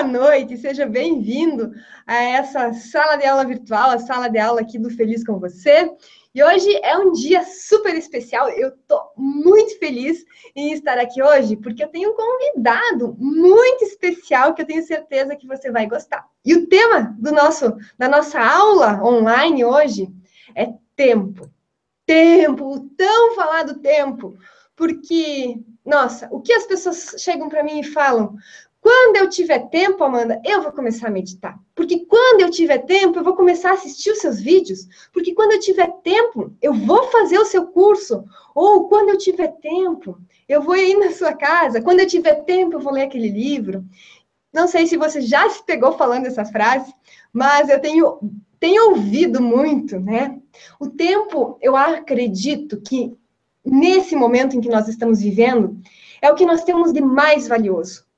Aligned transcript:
boa 0.00 0.30
noite, 0.30 0.56
seja 0.56 0.86
bem-vindo 0.86 1.72
a 2.06 2.14
essa 2.14 2.72
sala 2.72 3.16
de 3.16 3.26
aula 3.26 3.44
virtual, 3.44 3.90
a 3.90 3.98
sala 3.98 4.28
de 4.28 4.38
aula 4.38 4.62
aqui 4.62 4.78
do 4.78 4.88
Feliz 4.88 5.22
com 5.22 5.38
Você. 5.38 5.92
E 6.34 6.42
hoje 6.42 6.74
é 6.82 6.96
um 6.96 7.12
dia 7.12 7.42
super 7.44 7.94
especial. 7.94 8.48
Eu 8.48 8.70
estou 8.70 9.12
muito 9.14 9.78
feliz 9.78 10.24
em 10.56 10.72
estar 10.72 10.96
aqui 10.96 11.22
hoje, 11.22 11.54
porque 11.54 11.84
eu 11.84 11.88
tenho 11.88 12.12
um 12.12 12.16
convidado 12.16 13.14
muito 13.18 13.84
especial 13.84 14.54
que 14.54 14.62
eu 14.62 14.66
tenho 14.66 14.82
certeza 14.82 15.36
que 15.36 15.46
você 15.46 15.70
vai 15.70 15.86
gostar. 15.86 16.24
E 16.46 16.54
o 16.54 16.66
tema 16.66 17.14
do 17.18 17.30
nosso 17.30 17.76
da 17.98 18.08
nossa 18.08 18.40
aula 18.40 19.04
online 19.04 19.66
hoje 19.66 20.08
é 20.54 20.72
tempo. 20.96 21.46
Tempo, 22.06 22.74
o 22.74 22.80
tão 22.96 23.34
falado 23.34 23.80
tempo. 23.80 24.34
Porque, 24.74 25.60
nossa, 25.84 26.26
o 26.30 26.40
que 26.40 26.54
as 26.54 26.64
pessoas 26.64 27.16
chegam 27.18 27.50
para 27.50 27.62
mim 27.62 27.80
e 27.80 27.84
falam? 27.84 28.34
Quando 28.80 29.16
eu 29.16 29.28
tiver 29.28 29.68
tempo, 29.68 30.02
Amanda, 30.02 30.40
eu 30.42 30.62
vou 30.62 30.72
começar 30.72 31.08
a 31.08 31.10
meditar. 31.10 31.58
Porque 31.74 32.06
quando 32.06 32.40
eu 32.40 32.50
tiver 32.50 32.78
tempo, 32.78 33.18
eu 33.18 33.24
vou 33.24 33.36
começar 33.36 33.70
a 33.70 33.74
assistir 33.74 34.10
os 34.10 34.20
seus 34.20 34.40
vídeos. 34.40 34.88
Porque 35.12 35.34
quando 35.34 35.52
eu 35.52 35.60
tiver 35.60 35.86
tempo, 36.02 36.56
eu 36.62 36.72
vou 36.72 37.04
fazer 37.08 37.38
o 37.38 37.44
seu 37.44 37.66
curso. 37.66 38.24
Ou 38.54 38.88
quando 38.88 39.10
eu 39.10 39.18
tiver 39.18 39.48
tempo, 39.60 40.18
eu 40.48 40.62
vou 40.62 40.76
ir 40.76 40.96
na 40.96 41.10
sua 41.12 41.34
casa. 41.34 41.82
Quando 41.82 42.00
eu 42.00 42.06
tiver 42.06 42.36
tempo, 42.44 42.76
eu 42.76 42.80
vou 42.80 42.92
ler 42.92 43.02
aquele 43.02 43.28
livro. 43.28 43.84
Não 44.50 44.66
sei 44.66 44.86
se 44.86 44.96
você 44.96 45.20
já 45.20 45.48
se 45.50 45.62
pegou 45.64 45.92
falando 45.92 46.26
essa 46.26 46.44
frase, 46.46 46.92
mas 47.30 47.68
eu 47.68 47.80
tenho, 47.80 48.18
tenho 48.58 48.92
ouvido 48.92 49.42
muito, 49.42 50.00
né? 50.00 50.40
O 50.80 50.88
tempo, 50.88 51.58
eu 51.60 51.76
acredito 51.76 52.80
que 52.80 53.14
nesse 53.62 54.16
momento 54.16 54.56
em 54.56 54.60
que 54.60 54.70
nós 54.70 54.88
estamos 54.88 55.20
vivendo, 55.20 55.78
é 56.22 56.32
o 56.32 56.34
que 56.34 56.46
nós 56.46 56.64
temos 56.64 56.92
de 56.92 57.02
mais 57.02 57.46
valioso 57.46 58.08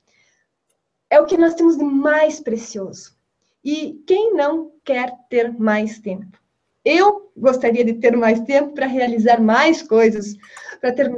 é 1.12 1.21
o 1.21 1.27
que 1.27 1.37
nós 1.37 1.52
temos 1.52 1.77
de 1.77 1.84
mais 1.84 2.41
precioso. 2.41 3.15
E 3.62 4.02
quem 4.07 4.33
não 4.33 4.73
quer 4.83 5.12
ter 5.29 5.52
mais 5.59 5.99
tempo? 5.99 6.38
Eu 6.82 7.30
gostaria 7.37 7.85
de 7.85 7.93
ter 7.93 8.16
mais 8.16 8.41
tempo 8.41 8.73
para 8.73 8.87
realizar 8.87 9.38
mais 9.38 9.83
coisas, 9.83 10.35
para 10.80 10.90
ter, 10.90 11.10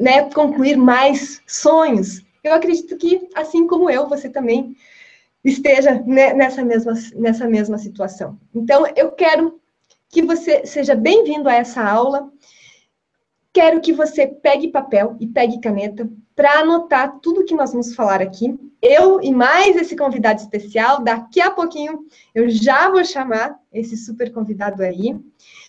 né, 0.00 0.30
concluir 0.30 0.78
mais 0.78 1.42
sonhos. 1.46 2.24
Eu 2.42 2.54
acredito 2.54 2.96
que, 2.96 3.28
assim 3.34 3.66
como 3.66 3.90
eu, 3.90 4.08
você 4.08 4.30
também 4.30 4.74
esteja 5.44 6.02
nessa 6.06 6.64
mesma, 6.64 6.94
nessa 7.14 7.46
mesma 7.46 7.76
situação. 7.76 8.40
Então, 8.54 8.86
eu 8.96 9.12
quero 9.12 9.60
que 10.08 10.22
você 10.22 10.64
seja 10.64 10.94
bem-vindo 10.94 11.46
a 11.46 11.54
essa 11.54 11.84
aula. 11.84 12.32
Quero 13.52 13.82
que 13.82 13.92
você 13.92 14.26
pegue 14.26 14.68
papel 14.68 15.14
e 15.20 15.26
pegue 15.26 15.60
caneta 15.60 16.08
para 16.34 16.60
anotar 16.60 17.18
tudo 17.20 17.44
que 17.44 17.54
nós 17.54 17.72
vamos 17.72 17.94
falar 17.94 18.22
aqui. 18.22 18.58
Eu 18.82 19.20
e 19.22 19.32
mais 19.32 19.76
esse 19.76 19.94
convidado 19.94 20.40
especial, 20.40 21.04
daqui 21.04 21.40
a 21.40 21.52
pouquinho 21.52 22.04
eu 22.34 22.50
já 22.50 22.90
vou 22.90 23.04
chamar 23.04 23.56
esse 23.72 23.96
super 23.96 24.32
convidado 24.32 24.82
aí. 24.82 25.16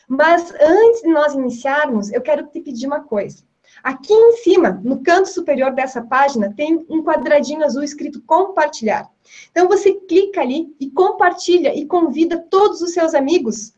Mas 0.07 0.51
antes 0.59 1.03
de 1.03 1.09
nós 1.09 1.35
iniciarmos, 1.35 2.11
eu 2.11 2.21
quero 2.21 2.47
te 2.47 2.59
pedir 2.59 2.87
uma 2.87 3.01
coisa. 3.01 3.43
Aqui 3.83 4.13
em 4.13 4.37
cima, 4.37 4.81
no 4.83 5.03
canto 5.03 5.29
superior 5.29 5.71
dessa 5.73 6.01
página, 6.01 6.53
tem 6.55 6.85
um 6.89 7.03
quadradinho 7.03 7.63
azul 7.63 7.83
escrito 7.83 8.21
compartilhar. 8.23 9.09
Então 9.51 9.67
você 9.67 9.93
clica 9.93 10.41
ali 10.41 10.75
e 10.79 10.89
compartilha 10.89 11.75
e 11.75 11.85
convida 11.85 12.39
todos 12.49 12.81
os 12.81 12.93
seus 12.93 13.13
amigos 13.13 13.73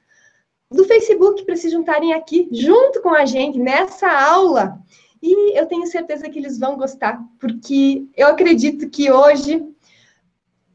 do 0.72 0.86
Facebook 0.86 1.46
para 1.46 1.56
se 1.56 1.70
juntarem 1.70 2.14
aqui 2.14 2.48
junto 2.52 3.02
com 3.02 3.10
a 3.10 3.26
gente 3.26 3.60
nessa 3.60 4.10
aula 4.10 4.80
e 5.26 5.58
eu 5.58 5.66
tenho 5.66 5.88
certeza 5.88 6.30
que 6.30 6.38
eles 6.38 6.60
vão 6.60 6.78
gostar, 6.78 7.20
porque 7.40 8.06
eu 8.16 8.28
acredito 8.28 8.88
que 8.90 9.12
hoje 9.12 9.66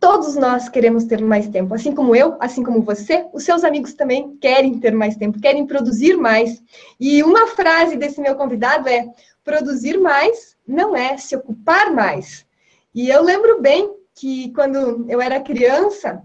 todos 0.00 0.34
nós 0.34 0.68
queremos 0.68 1.04
ter 1.04 1.22
mais 1.22 1.46
tempo, 1.46 1.72
assim 1.72 1.94
como 1.94 2.16
eu, 2.16 2.36
assim 2.40 2.64
como 2.64 2.82
você, 2.82 3.28
os 3.32 3.44
seus 3.44 3.62
amigos 3.62 3.94
também 3.94 4.36
querem 4.38 4.80
ter 4.80 4.92
mais 4.92 5.14
tempo, 5.14 5.40
querem 5.40 5.66
produzir 5.66 6.16
mais. 6.16 6.60
E 6.98 7.22
uma 7.22 7.46
frase 7.46 7.96
desse 7.96 8.20
meu 8.20 8.34
convidado 8.34 8.88
é: 8.88 9.06
produzir 9.44 9.98
mais 10.00 10.56
não 10.66 10.96
é 10.96 11.16
se 11.16 11.36
ocupar 11.36 11.92
mais. 11.92 12.44
E 12.92 13.08
eu 13.08 13.22
lembro 13.22 13.60
bem 13.60 13.94
que 14.16 14.52
quando 14.52 15.06
eu 15.08 15.20
era 15.20 15.38
criança, 15.40 16.24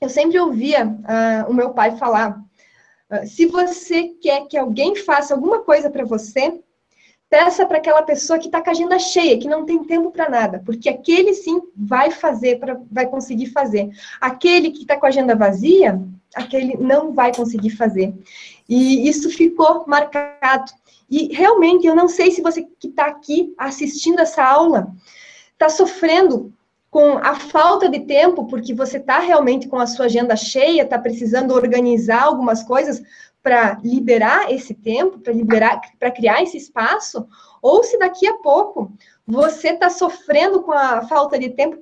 eu 0.00 0.08
sempre 0.08 0.40
ouvia 0.40 0.86
uh, 0.86 1.48
o 1.48 1.54
meu 1.54 1.70
pai 1.70 1.96
falar: 1.96 2.36
uh, 3.12 3.26
se 3.26 3.46
você 3.46 4.08
quer 4.20 4.48
que 4.48 4.56
alguém 4.56 4.96
faça 4.96 5.34
alguma 5.34 5.60
coisa 5.60 5.88
para 5.88 6.04
você, 6.04 6.60
peça 7.30 7.64
para 7.64 7.78
aquela 7.78 8.02
pessoa 8.02 8.40
que 8.40 8.46
está 8.46 8.60
com 8.60 8.68
a 8.68 8.72
agenda 8.72 8.98
cheia, 8.98 9.38
que 9.38 9.48
não 9.48 9.64
tem 9.64 9.84
tempo 9.84 10.10
para 10.10 10.28
nada, 10.28 10.60
porque 10.66 10.88
aquele 10.88 11.32
sim 11.32 11.62
vai 11.76 12.10
fazer, 12.10 12.58
pra, 12.58 12.78
vai 12.90 13.06
conseguir 13.06 13.46
fazer. 13.46 13.88
Aquele 14.20 14.72
que 14.72 14.82
está 14.82 14.96
com 14.96 15.06
a 15.06 15.10
agenda 15.10 15.36
vazia, 15.36 16.02
aquele 16.34 16.76
não 16.76 17.12
vai 17.12 17.32
conseguir 17.32 17.70
fazer. 17.70 18.12
E 18.68 19.08
isso 19.08 19.30
ficou 19.30 19.84
marcado. 19.86 20.72
E 21.08 21.32
realmente, 21.32 21.86
eu 21.86 21.94
não 21.94 22.08
sei 22.08 22.32
se 22.32 22.42
você 22.42 22.66
que 22.78 22.88
está 22.88 23.06
aqui 23.06 23.54
assistindo 23.56 24.18
essa 24.18 24.44
aula 24.44 24.92
está 25.52 25.68
sofrendo 25.68 26.52
com 26.90 27.18
a 27.18 27.36
falta 27.36 27.88
de 27.88 28.00
tempo, 28.00 28.46
porque 28.46 28.74
você 28.74 28.96
está 28.96 29.20
realmente 29.20 29.68
com 29.68 29.78
a 29.78 29.86
sua 29.86 30.06
agenda 30.06 30.34
cheia, 30.34 30.82
está 30.82 30.98
precisando 30.98 31.54
organizar 31.54 32.24
algumas 32.24 32.64
coisas, 32.64 33.00
para 33.42 33.78
liberar 33.82 34.52
esse 34.52 34.74
tempo, 34.74 35.18
para 35.18 35.32
liberar, 35.32 35.80
para 35.98 36.10
criar 36.10 36.42
esse 36.42 36.56
espaço, 36.56 37.26
ou 37.62 37.82
se 37.82 37.98
daqui 37.98 38.26
a 38.26 38.38
pouco 38.38 38.92
você 39.26 39.70
está 39.70 39.88
sofrendo 39.88 40.62
com 40.62 40.72
a 40.72 41.02
falta 41.02 41.38
de 41.38 41.50
tempo 41.50 41.78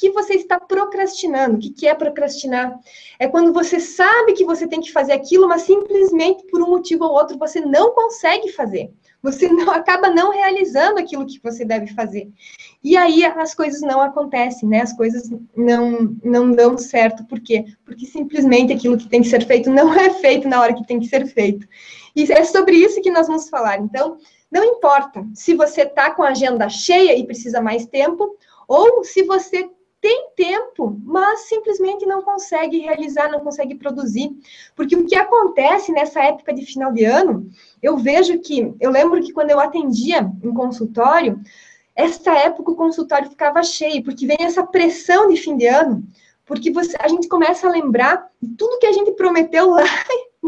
porque 0.00 0.10
você 0.10 0.34
está 0.34 0.58
procrastinando. 0.58 1.56
O 1.56 1.60
que, 1.60 1.70
que 1.70 1.86
é 1.86 1.94
procrastinar? 1.94 2.74
É 3.18 3.28
quando 3.28 3.52
você 3.52 3.78
sabe 3.78 4.32
que 4.32 4.44
você 4.44 4.66
tem 4.66 4.80
que 4.80 4.90
fazer 4.90 5.12
aquilo, 5.12 5.46
mas 5.46 5.62
simplesmente 5.62 6.46
por 6.46 6.62
um 6.62 6.70
motivo 6.70 7.04
ou 7.04 7.12
outro 7.12 7.38
você 7.38 7.60
não 7.60 7.92
consegue 7.92 8.50
fazer 8.52 8.90
você 9.22 9.48
não 9.48 9.70
acaba 9.70 10.08
não 10.08 10.30
realizando 10.30 10.98
aquilo 10.98 11.26
que 11.26 11.38
você 11.42 11.62
deve 11.62 11.88
fazer. 11.88 12.30
E 12.82 12.96
aí 12.96 13.22
as 13.24 13.54
coisas 13.54 13.82
não 13.82 14.00
acontecem, 14.00 14.66
né? 14.66 14.80
As 14.80 14.94
coisas 14.94 15.30
não 15.54 16.16
não 16.24 16.50
dão 16.52 16.78
certo. 16.78 17.24
Por 17.26 17.38
quê? 17.38 17.66
Porque 17.84 18.06
simplesmente 18.06 18.72
aquilo 18.72 18.96
que 18.96 19.08
tem 19.08 19.20
que 19.20 19.28
ser 19.28 19.44
feito 19.44 19.68
não 19.68 19.92
é 19.92 20.08
feito 20.08 20.48
na 20.48 20.60
hora 20.60 20.74
que 20.74 20.86
tem 20.86 20.98
que 20.98 21.06
ser 21.06 21.26
feito. 21.26 21.66
E 22.16 22.32
é 22.32 22.44
sobre 22.44 22.76
isso 22.76 23.02
que 23.02 23.10
nós 23.10 23.26
vamos 23.26 23.48
falar. 23.48 23.78
Então, 23.78 24.16
não 24.50 24.64
importa 24.64 25.24
se 25.34 25.54
você 25.54 25.82
está 25.82 26.10
com 26.14 26.22
a 26.22 26.30
agenda 26.30 26.68
cheia 26.68 27.16
e 27.16 27.26
precisa 27.26 27.60
mais 27.60 27.86
tempo, 27.86 28.36
ou 28.66 29.04
se 29.04 29.22
você 29.24 29.68
tem 30.00 30.30
tempo, 30.34 30.98
mas 31.04 31.40
simplesmente 31.40 32.06
não 32.06 32.22
consegue 32.22 32.78
realizar, 32.78 33.30
não 33.30 33.40
consegue 33.40 33.74
produzir. 33.74 34.30
Porque 34.74 34.96
o 34.96 35.06
que 35.06 35.14
acontece 35.14 35.92
nessa 35.92 36.22
época 36.24 36.54
de 36.54 36.64
final 36.64 36.92
de 36.92 37.04
ano, 37.04 37.50
eu 37.82 37.98
vejo 37.98 38.38
que, 38.38 38.74
eu 38.80 38.90
lembro 38.90 39.20
que 39.20 39.32
quando 39.32 39.50
eu 39.50 39.60
atendia 39.60 40.30
em 40.42 40.54
consultório, 40.54 41.38
essa 41.94 42.32
época 42.32 42.72
o 42.72 42.76
consultório 42.76 43.28
ficava 43.28 43.62
cheio, 43.62 44.02
porque 44.02 44.26
vem 44.26 44.38
essa 44.40 44.66
pressão 44.66 45.28
de 45.28 45.36
fim 45.36 45.56
de 45.56 45.66
ano, 45.66 46.02
porque 46.46 46.70
você, 46.70 46.96
a 46.98 47.08
gente 47.08 47.28
começa 47.28 47.68
a 47.68 47.70
lembrar 47.70 48.26
de 48.40 48.56
tudo 48.56 48.78
que 48.78 48.86
a 48.86 48.92
gente 48.92 49.12
prometeu 49.12 49.70
lá 49.70 49.84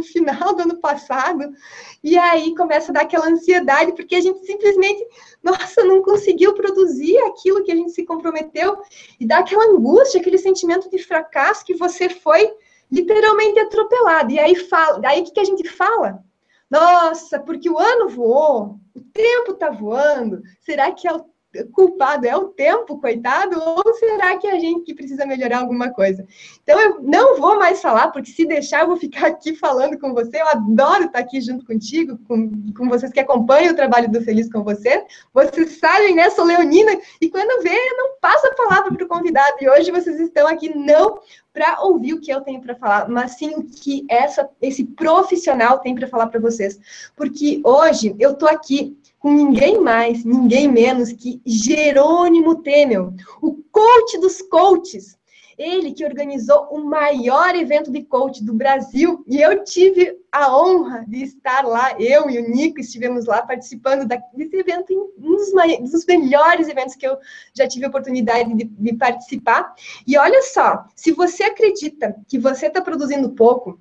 no 0.03 0.05
final 0.05 0.55
do 0.55 0.63
ano 0.63 0.77
passado, 0.79 1.55
e 2.03 2.19
aí 2.19 2.55
começa 2.57 2.91
a 2.91 2.95
dar 2.95 3.03
aquela 3.03 3.29
ansiedade, 3.29 3.93
porque 3.93 4.17
a 4.17 4.21
gente 4.21 4.45
simplesmente, 4.45 5.07
nossa, 5.43 5.85
não 5.85 6.03
conseguiu 6.03 6.53
produzir 6.55 7.17
aquilo 7.19 7.63
que 7.63 7.71
a 7.71 7.77
gente 7.77 7.93
se 7.93 8.05
comprometeu, 8.05 8.77
e 9.21 9.27
dá 9.27 9.39
aquela 9.39 9.65
angústia, 9.65 10.21
aquele 10.21 10.39
sentimento 10.39 10.91
de 10.91 10.99
fracasso 10.99 11.65
que 11.65 11.75
você 11.75 12.09
foi 12.09 12.53
literalmente 12.91 13.59
atropelado. 13.61 14.33
E 14.33 14.39
aí 14.39 14.57
fala, 14.57 14.99
daí 14.99 15.21
o 15.21 15.25
que, 15.25 15.33
que 15.33 15.41
a 15.41 15.45
gente 15.45 15.69
fala? 15.69 16.23
Nossa, 16.69 17.39
porque 17.39 17.71
o 17.71 17.79
ano 17.79 18.09
voou, 18.09 18.79
o 18.95 19.01
tempo 19.01 19.53
está 19.53 19.71
voando, 19.71 20.43
será 20.61 20.91
que 20.91 21.07
é 21.07 21.13
o 21.13 21.25
culpado 21.73 22.27
é 22.27 22.37
o 22.37 22.49
tempo, 22.49 22.99
coitado, 22.99 23.61
ou 23.61 23.95
será 23.95 24.37
que 24.39 24.47
é 24.47 24.53
a 24.53 24.59
gente 24.59 24.85
que 24.85 24.95
precisa 24.95 25.27
melhorar 25.27 25.59
alguma 25.59 25.91
coisa? 25.91 26.27
Então 26.63 26.81
eu 26.81 27.03
não 27.03 27.39
vou 27.39 27.59
mais 27.59 27.81
falar, 27.81 28.09
porque 28.09 28.31
se 28.31 28.47
deixar 28.47 28.83
eu 28.83 28.89
vou 28.89 28.97
ficar 28.97 29.27
aqui 29.27 29.55
falando 29.55 29.99
com 29.99 30.15
você. 30.15 30.41
Eu 30.41 30.49
adoro 30.49 31.05
estar 31.05 31.19
aqui 31.19 31.41
junto 31.41 31.67
contigo, 31.67 32.19
com, 32.27 32.51
com 32.77 32.89
vocês 32.89 33.13
que 33.13 33.21
acompanham 33.21 33.73
o 33.73 33.77
trabalho 33.77 34.11
do 34.11 34.23
Feliz 34.23 34.51
com 34.51 34.63
você. 34.63 35.05
Vocês 35.33 35.79
sabem, 35.79 36.15
né? 36.15 36.31
Sou 36.31 36.45
leonina 36.45 36.99
e 37.21 37.29
quando 37.29 37.63
vê, 37.63 37.77
não 37.97 38.17
passo 38.21 38.47
a 38.47 38.55
palavra 38.55 38.95
para 38.95 39.05
o 39.05 39.09
convidado. 39.09 39.57
E 39.61 39.69
hoje 39.69 39.91
vocês 39.91 40.19
estão 40.21 40.47
aqui 40.47 40.75
não 40.75 41.21
para 41.53 41.83
ouvir 41.83 42.15
o 42.15 42.21
que 42.21 42.33
eu 42.33 42.41
tenho 42.41 42.63
para 42.63 42.75
falar, 42.75 43.09
mas 43.09 43.33
sim 43.33 43.51
o 43.55 43.63
que 43.63 44.07
essa, 44.09 44.49
esse 44.61 44.85
profissional 44.85 45.81
tem 45.81 45.95
para 45.95 46.09
falar 46.09 46.29
para 46.29 46.41
vocês. 46.41 46.81
Porque 47.15 47.61
hoje 47.63 48.17
eu 48.19 48.33
estou 48.33 48.49
aqui 48.49 48.97
com 49.23 49.33
ninguém 49.33 49.81
mais, 49.81 50.25
ninguém 50.25 50.67
menos 50.67 51.13
que 51.13 51.41
Jerônimo 51.47 52.57
Temel, 52.57 53.15
o 53.41 53.55
coach 53.71 54.19
dos 54.19 54.43
coaches. 54.43 55.17
Ele 55.57 55.93
que 55.93 56.05
organizou 56.05 56.67
o 56.73 56.83
maior 56.83 57.55
evento 57.55 57.93
de 57.93 58.03
coach 58.03 58.43
do 58.43 58.53
Brasil 58.53 59.23
e 59.29 59.41
eu 59.41 59.63
tive 59.63 60.19
a 60.33 60.59
honra 60.59 61.05
de 61.07 61.23
estar 61.23 61.65
lá, 61.65 61.95
eu 62.01 62.29
e 62.29 62.41
o 62.41 62.51
Nico 62.51 62.81
estivemos 62.81 63.27
lá 63.27 63.43
participando 63.43 64.09
desse 64.35 64.57
evento, 64.57 65.15
um 65.17 65.37
dos, 65.37 65.53
maiores, 65.53 65.93
dos 65.93 66.05
melhores 66.05 66.69
eventos 66.69 66.97
que 66.97 67.07
eu 67.07 67.17
já 67.55 67.69
tive 67.69 67.85
a 67.85 67.89
oportunidade 67.89 68.53
de, 68.55 68.65
de 68.65 68.95
participar. 68.95 69.73
E 70.05 70.19
olha 70.19 70.43
só, 70.43 70.85
se 70.97 71.13
você 71.13 71.45
acredita 71.45 72.17
que 72.27 72.41
você 72.41 72.67
está 72.67 72.81
produzindo 72.81 73.31
pouco, 73.31 73.79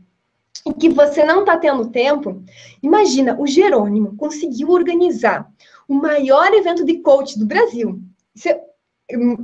e 0.65 0.74
que 0.74 0.89
você 0.89 1.24
não 1.24 1.42
está 1.42 1.57
tendo 1.57 1.89
tempo, 1.89 2.44
imagina, 2.81 3.39
o 3.39 3.48
Jerônimo 3.48 4.15
conseguiu 4.15 4.69
organizar 4.69 5.51
o 5.88 5.95
maior 5.95 6.53
evento 6.53 6.86
de 6.86 7.00
coach 7.00 7.38
do 7.38 7.45
Brasil. 7.45 8.00
Isso 8.36 8.50
é, 8.50 8.62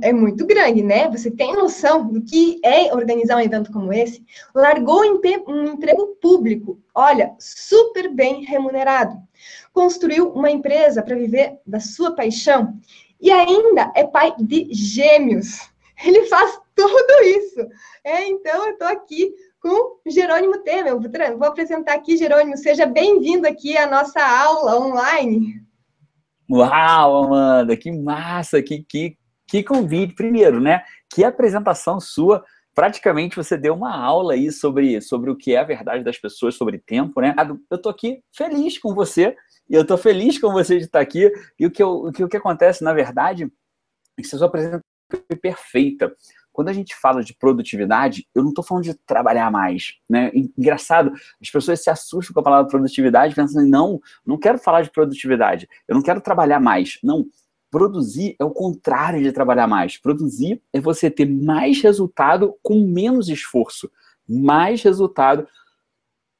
é 0.02 0.12
muito 0.12 0.46
grande, 0.46 0.82
né? 0.82 1.08
Você 1.10 1.30
tem 1.30 1.54
noção 1.54 2.06
do 2.06 2.22
que 2.22 2.60
é 2.64 2.94
organizar 2.94 3.36
um 3.36 3.40
evento 3.40 3.72
como 3.72 3.92
esse? 3.92 4.24
Largou 4.54 5.02
um 5.02 5.66
emprego 5.66 6.16
público, 6.20 6.80
olha, 6.94 7.34
super 7.38 8.12
bem 8.14 8.44
remunerado. 8.44 9.16
Construiu 9.72 10.30
uma 10.30 10.50
empresa 10.50 11.02
para 11.02 11.16
viver 11.16 11.58
da 11.66 11.80
sua 11.80 12.14
paixão 12.14 12.78
e 13.20 13.30
ainda 13.30 13.92
é 13.94 14.04
pai 14.04 14.34
de 14.38 14.68
gêmeos. 14.70 15.68
Ele 16.04 16.26
faz 16.26 16.58
tudo 16.74 17.22
isso. 17.24 17.66
É, 18.04 18.26
então, 18.28 18.66
eu 18.66 18.72
estou 18.72 18.88
aqui 18.88 19.34
com 19.60 19.98
Jerônimo 20.06 20.58
Temer. 20.62 20.96
Vou 21.36 21.48
apresentar 21.48 21.94
aqui, 21.94 22.16
Jerônimo. 22.16 22.56
Seja 22.56 22.86
bem-vindo 22.86 23.46
aqui 23.46 23.76
à 23.76 23.86
nossa 23.86 24.20
aula 24.20 24.78
online. 24.78 25.60
Uau, 26.50 27.24
Amanda, 27.24 27.76
que 27.76 27.92
massa, 27.92 28.62
que, 28.62 28.84
que, 28.88 29.16
que 29.46 29.62
convite. 29.62 30.14
Primeiro, 30.14 30.60
né? 30.60 30.82
Que 31.12 31.24
apresentação 31.24 32.00
sua. 32.00 32.44
Praticamente 32.74 33.36
você 33.36 33.56
deu 33.56 33.74
uma 33.74 33.94
aula 33.94 34.34
aí 34.34 34.52
sobre, 34.52 35.00
sobre 35.00 35.30
o 35.30 35.36
que 35.36 35.54
é 35.54 35.58
a 35.58 35.64
verdade 35.64 36.04
das 36.04 36.16
pessoas, 36.16 36.54
sobre 36.54 36.78
tempo, 36.78 37.20
né? 37.20 37.34
Eu 37.70 37.78
tô 37.78 37.88
aqui 37.88 38.22
feliz 38.32 38.78
com 38.78 38.94
você, 38.94 39.36
e 39.68 39.74
eu 39.74 39.84
tô 39.84 39.98
feliz 39.98 40.38
com 40.38 40.52
você 40.52 40.78
de 40.78 40.84
estar 40.84 41.00
aqui. 41.00 41.30
E 41.58 41.66
o 41.66 41.70
que, 41.70 41.82
eu, 41.82 41.90
o 41.90 42.12
que, 42.12 42.24
o 42.24 42.28
que 42.28 42.36
acontece, 42.36 42.82
na 42.84 42.94
verdade, 42.94 43.50
é 44.16 44.22
que 44.22 44.28
você 44.28 44.38
sua 44.38 44.46
apresentação 44.46 44.82
perfeita. 45.42 46.14
Quando 46.58 46.70
a 46.70 46.72
gente 46.72 46.96
fala 46.96 47.22
de 47.22 47.32
produtividade, 47.32 48.26
eu 48.34 48.42
não 48.42 48.48
estou 48.48 48.64
falando 48.64 48.82
de 48.82 48.92
trabalhar 48.92 49.48
mais, 49.48 49.94
né? 50.10 50.32
Engraçado, 50.34 51.12
as 51.40 51.48
pessoas 51.48 51.80
se 51.80 51.88
assustam 51.88 52.34
com 52.34 52.40
a 52.40 52.42
palavra 52.42 52.68
produtividade, 52.68 53.32
pensando, 53.32 53.64
não, 53.64 54.00
não 54.26 54.36
quero 54.36 54.58
falar 54.58 54.82
de 54.82 54.90
produtividade, 54.90 55.68
eu 55.86 55.94
não 55.94 56.02
quero 56.02 56.20
trabalhar 56.20 56.58
mais. 56.58 56.98
Não, 57.00 57.26
produzir 57.70 58.34
é 58.40 58.44
o 58.44 58.50
contrário 58.50 59.22
de 59.22 59.30
trabalhar 59.30 59.68
mais. 59.68 59.98
Produzir 59.98 60.60
é 60.72 60.80
você 60.80 61.08
ter 61.08 61.30
mais 61.30 61.80
resultado 61.80 62.52
com 62.60 62.84
menos 62.84 63.28
esforço. 63.28 63.88
Mais 64.28 64.82
resultado, 64.82 65.46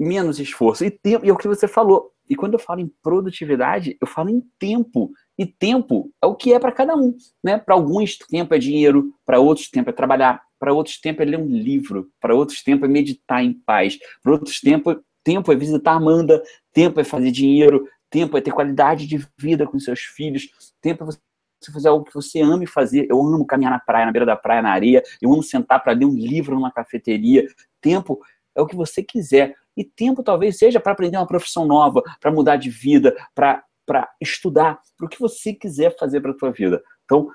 menos 0.00 0.40
esforço. 0.40 0.84
E, 0.84 0.90
tempo, 0.90 1.24
e 1.24 1.28
é 1.28 1.32
o 1.32 1.38
que 1.38 1.46
você 1.46 1.68
falou. 1.68 2.10
E 2.28 2.34
quando 2.34 2.54
eu 2.54 2.58
falo 2.58 2.80
em 2.80 2.92
produtividade, 3.04 3.96
eu 4.00 4.06
falo 4.08 4.30
em 4.30 4.42
tempo. 4.58 5.12
E 5.38 5.46
tempo 5.46 6.10
é 6.22 6.26
o 6.26 6.34
que 6.34 6.52
é 6.52 6.58
para 6.58 6.72
cada 6.72 6.96
um, 6.96 7.16
né? 7.42 7.58
Para 7.58 7.74
alguns 7.74 8.18
tempo 8.18 8.54
é 8.54 8.58
dinheiro, 8.58 9.14
para 9.24 9.38
outros 9.38 9.70
tempo 9.70 9.88
é 9.88 9.92
trabalhar, 9.92 10.42
para 10.58 10.72
outros 10.72 11.00
tempo 11.00 11.22
é 11.22 11.24
ler 11.24 11.38
um 11.38 11.46
livro, 11.46 12.10
para 12.20 12.34
outros 12.34 12.62
tempo 12.62 12.84
é 12.84 12.88
meditar 12.88 13.44
em 13.44 13.52
paz, 13.52 13.98
para 14.22 14.32
outros 14.32 14.60
tempo, 14.60 15.00
tempo 15.22 15.52
é 15.52 15.56
visitar 15.56 15.92
a 15.92 15.96
Amanda, 15.96 16.42
tempo 16.72 17.00
é 17.00 17.04
fazer 17.04 17.30
dinheiro, 17.30 17.88
tempo 18.10 18.36
é 18.36 18.40
ter 18.40 18.50
qualidade 18.50 19.06
de 19.06 19.24
vida 19.38 19.66
com 19.66 19.78
seus 19.78 20.00
filhos, 20.00 20.48
tempo 20.80 21.04
é 21.04 21.06
você 21.06 21.72
fazer 21.72 21.88
algo 21.88 22.04
que 22.04 22.14
você 22.14 22.40
ame 22.40 22.66
fazer. 22.66 23.06
Eu 23.10 23.20
amo 23.20 23.44
caminhar 23.46 23.72
na 23.72 23.80
praia, 23.80 24.06
na 24.06 24.12
beira 24.12 24.26
da 24.26 24.36
praia, 24.36 24.62
na 24.62 24.70
areia. 24.70 25.02
Eu 25.20 25.32
amo 25.32 25.42
sentar 25.42 25.82
para 25.82 25.92
ler 25.92 26.04
um 26.04 26.14
livro 26.14 26.54
numa 26.54 26.70
cafeteria. 26.70 27.46
Tempo 27.80 28.20
é 28.54 28.62
o 28.62 28.66
que 28.66 28.76
você 28.76 29.02
quiser. 29.02 29.54
E 29.76 29.84
tempo 29.84 30.22
talvez 30.22 30.58
seja 30.58 30.80
para 30.80 30.92
aprender 30.92 31.16
uma 31.16 31.26
profissão 31.26 31.64
nova, 31.64 32.02
para 32.20 32.32
mudar 32.32 32.56
de 32.56 32.70
vida, 32.70 33.16
para 33.34 33.62
para 33.88 34.06
estudar, 34.20 34.78
para 34.96 35.06
o 35.06 35.08
que 35.08 35.18
você 35.18 35.54
quiser 35.54 35.96
fazer 35.98 36.20
para 36.20 36.32
a 36.32 36.36
tua 36.36 36.52
vida. 36.52 36.82
Então, 37.06 37.28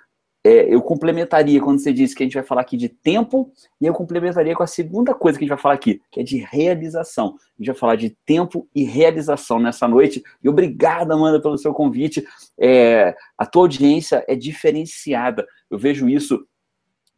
é, 0.45 0.71
eu 0.73 0.81
complementaria 0.81 1.59
quando 1.61 1.79
você 1.79 1.93
disse 1.93 2.13
que 2.13 2.21
a 2.21 2.25
gente 2.25 2.33
vai 2.35 2.43
falar 2.43 2.61
aqui 2.61 2.77
de 2.77 2.89
tempo, 2.89 3.51
e 3.81 3.85
eu 3.85 3.93
complementaria 3.93 4.53
com 4.53 4.61
a 4.61 4.67
segunda 4.67 5.13
coisa 5.13 5.39
que 5.39 5.45
a 5.45 5.47
gente 5.47 5.55
vai 5.55 5.61
falar 5.61 5.75
aqui, 5.75 6.01
que 6.11 6.19
é 6.19 6.23
de 6.23 6.37
realização. 6.37 7.27
A 7.27 7.63
gente 7.63 7.67
vai 7.67 7.75
falar 7.75 7.95
de 7.95 8.09
tempo 8.25 8.67
e 8.75 8.83
realização 8.83 9.57
nessa 9.57 9.87
noite. 9.87 10.21
E 10.43 10.49
obrigado, 10.49 11.11
Amanda, 11.11 11.41
pelo 11.41 11.57
seu 11.57 11.73
convite. 11.73 12.23
É, 12.59 13.15
a 13.37 13.45
tua 13.45 13.63
audiência 13.63 14.23
é 14.27 14.35
diferenciada. 14.35 15.47
Eu 15.71 15.79
vejo 15.79 16.07
isso 16.07 16.45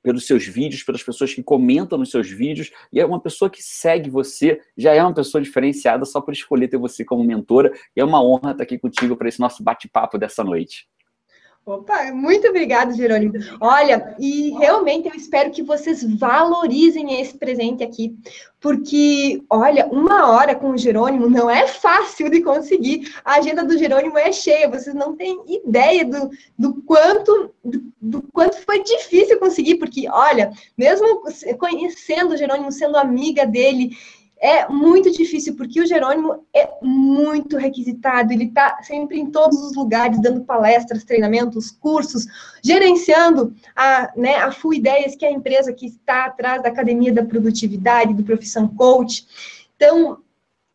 pelos 0.05 0.27
seus 0.27 0.45
vídeos, 0.45 0.83
pelas 0.83 1.01
pessoas 1.01 1.33
que 1.33 1.41
comentam 1.41 1.97
nos 1.97 2.11
seus 2.11 2.29
vídeos, 2.29 2.71
e 2.93 2.99
é 2.99 3.05
uma 3.05 3.19
pessoa 3.19 3.49
que 3.49 3.61
segue 3.61 4.07
você, 4.07 4.61
já 4.77 4.93
é 4.93 5.01
uma 5.01 5.15
pessoa 5.15 5.41
diferenciada 5.41 6.05
só 6.05 6.21
por 6.21 6.31
escolher 6.31 6.67
ter 6.67 6.77
você 6.77 7.03
como 7.03 7.23
mentora, 7.23 7.73
e 7.95 7.99
é 7.99 8.05
uma 8.05 8.23
honra 8.23 8.51
estar 8.51 8.63
aqui 8.63 8.77
contigo 8.77 9.17
para 9.17 9.27
esse 9.27 9.39
nosso 9.39 9.63
bate-papo 9.63 10.19
dessa 10.19 10.43
noite. 10.43 10.87
Opa, 11.67 12.11
muito 12.11 12.47
obrigada, 12.47 12.93
Jerônimo. 12.93 13.33
Olha, 13.59 14.15
e 14.19 14.51
realmente 14.51 15.07
eu 15.07 15.15
espero 15.15 15.49
que 15.49 15.63
vocês 15.63 16.03
valorizem 16.03 17.19
esse 17.19 17.35
presente 17.35 17.83
aqui, 17.83 18.15
porque, 18.61 19.43
olha, 19.49 19.87
uma 19.87 20.29
hora 20.29 20.53
com 20.53 20.69
o 20.69 20.77
Jerônimo 20.77 21.27
não 21.27 21.49
é 21.49 21.65
fácil 21.65 22.29
de 22.29 22.43
conseguir. 22.43 23.11
A 23.25 23.37
agenda 23.37 23.63
do 23.63 23.79
Jerônimo 23.79 24.15
é 24.15 24.31
cheia, 24.31 24.69
vocês 24.69 24.95
não 24.95 25.15
têm 25.15 25.41
ideia 25.47 26.05
do, 26.05 26.29
do 26.55 26.83
quanto 26.83 27.51
do, 27.63 27.91
do 27.99 28.21
quanto 28.31 28.57
foi 28.57 28.83
difícil 28.83 29.39
conseguir, 29.39 29.79
porque, 29.79 30.07
olha, 30.07 30.51
mesmo 30.77 31.23
conhecendo 31.57 32.35
o 32.35 32.37
Jerônimo, 32.37 32.71
sendo 32.71 32.95
amiga 32.95 33.43
dele, 33.43 33.97
é 34.39 34.67
muito 34.67 35.11
difícil, 35.11 35.55
porque 35.55 35.81
o 35.81 35.85
Jerônimo 35.87 36.45
é 36.53 36.69
muito 36.81 37.57
requisitado, 37.57 38.33
ele 38.33 38.45
está 38.45 38.81
sempre 38.83 39.19
em 39.19 39.31
todos 39.31 39.61
os 39.61 39.75
lugares, 39.75 40.21
dando 40.21 40.43
palestras, 40.43 41.03
treinamentos, 41.03 41.71
cursos, 41.71 42.27
gerenciando 42.63 43.53
a, 43.75 44.11
né, 44.15 44.35
a 44.35 44.51
Full 44.51 44.75
Ideias, 44.75 45.15
que 45.15 45.25
é 45.25 45.29
a 45.29 45.33
empresa 45.33 45.73
que 45.73 45.87
está 45.87 46.25
atrás 46.25 46.61
da 46.61 46.69
Academia 46.69 47.13
da 47.13 47.23
Produtividade, 47.23 48.13
do 48.13 48.23
Profissão 48.23 48.67
Coach. 48.67 49.25
Então, 49.75 50.19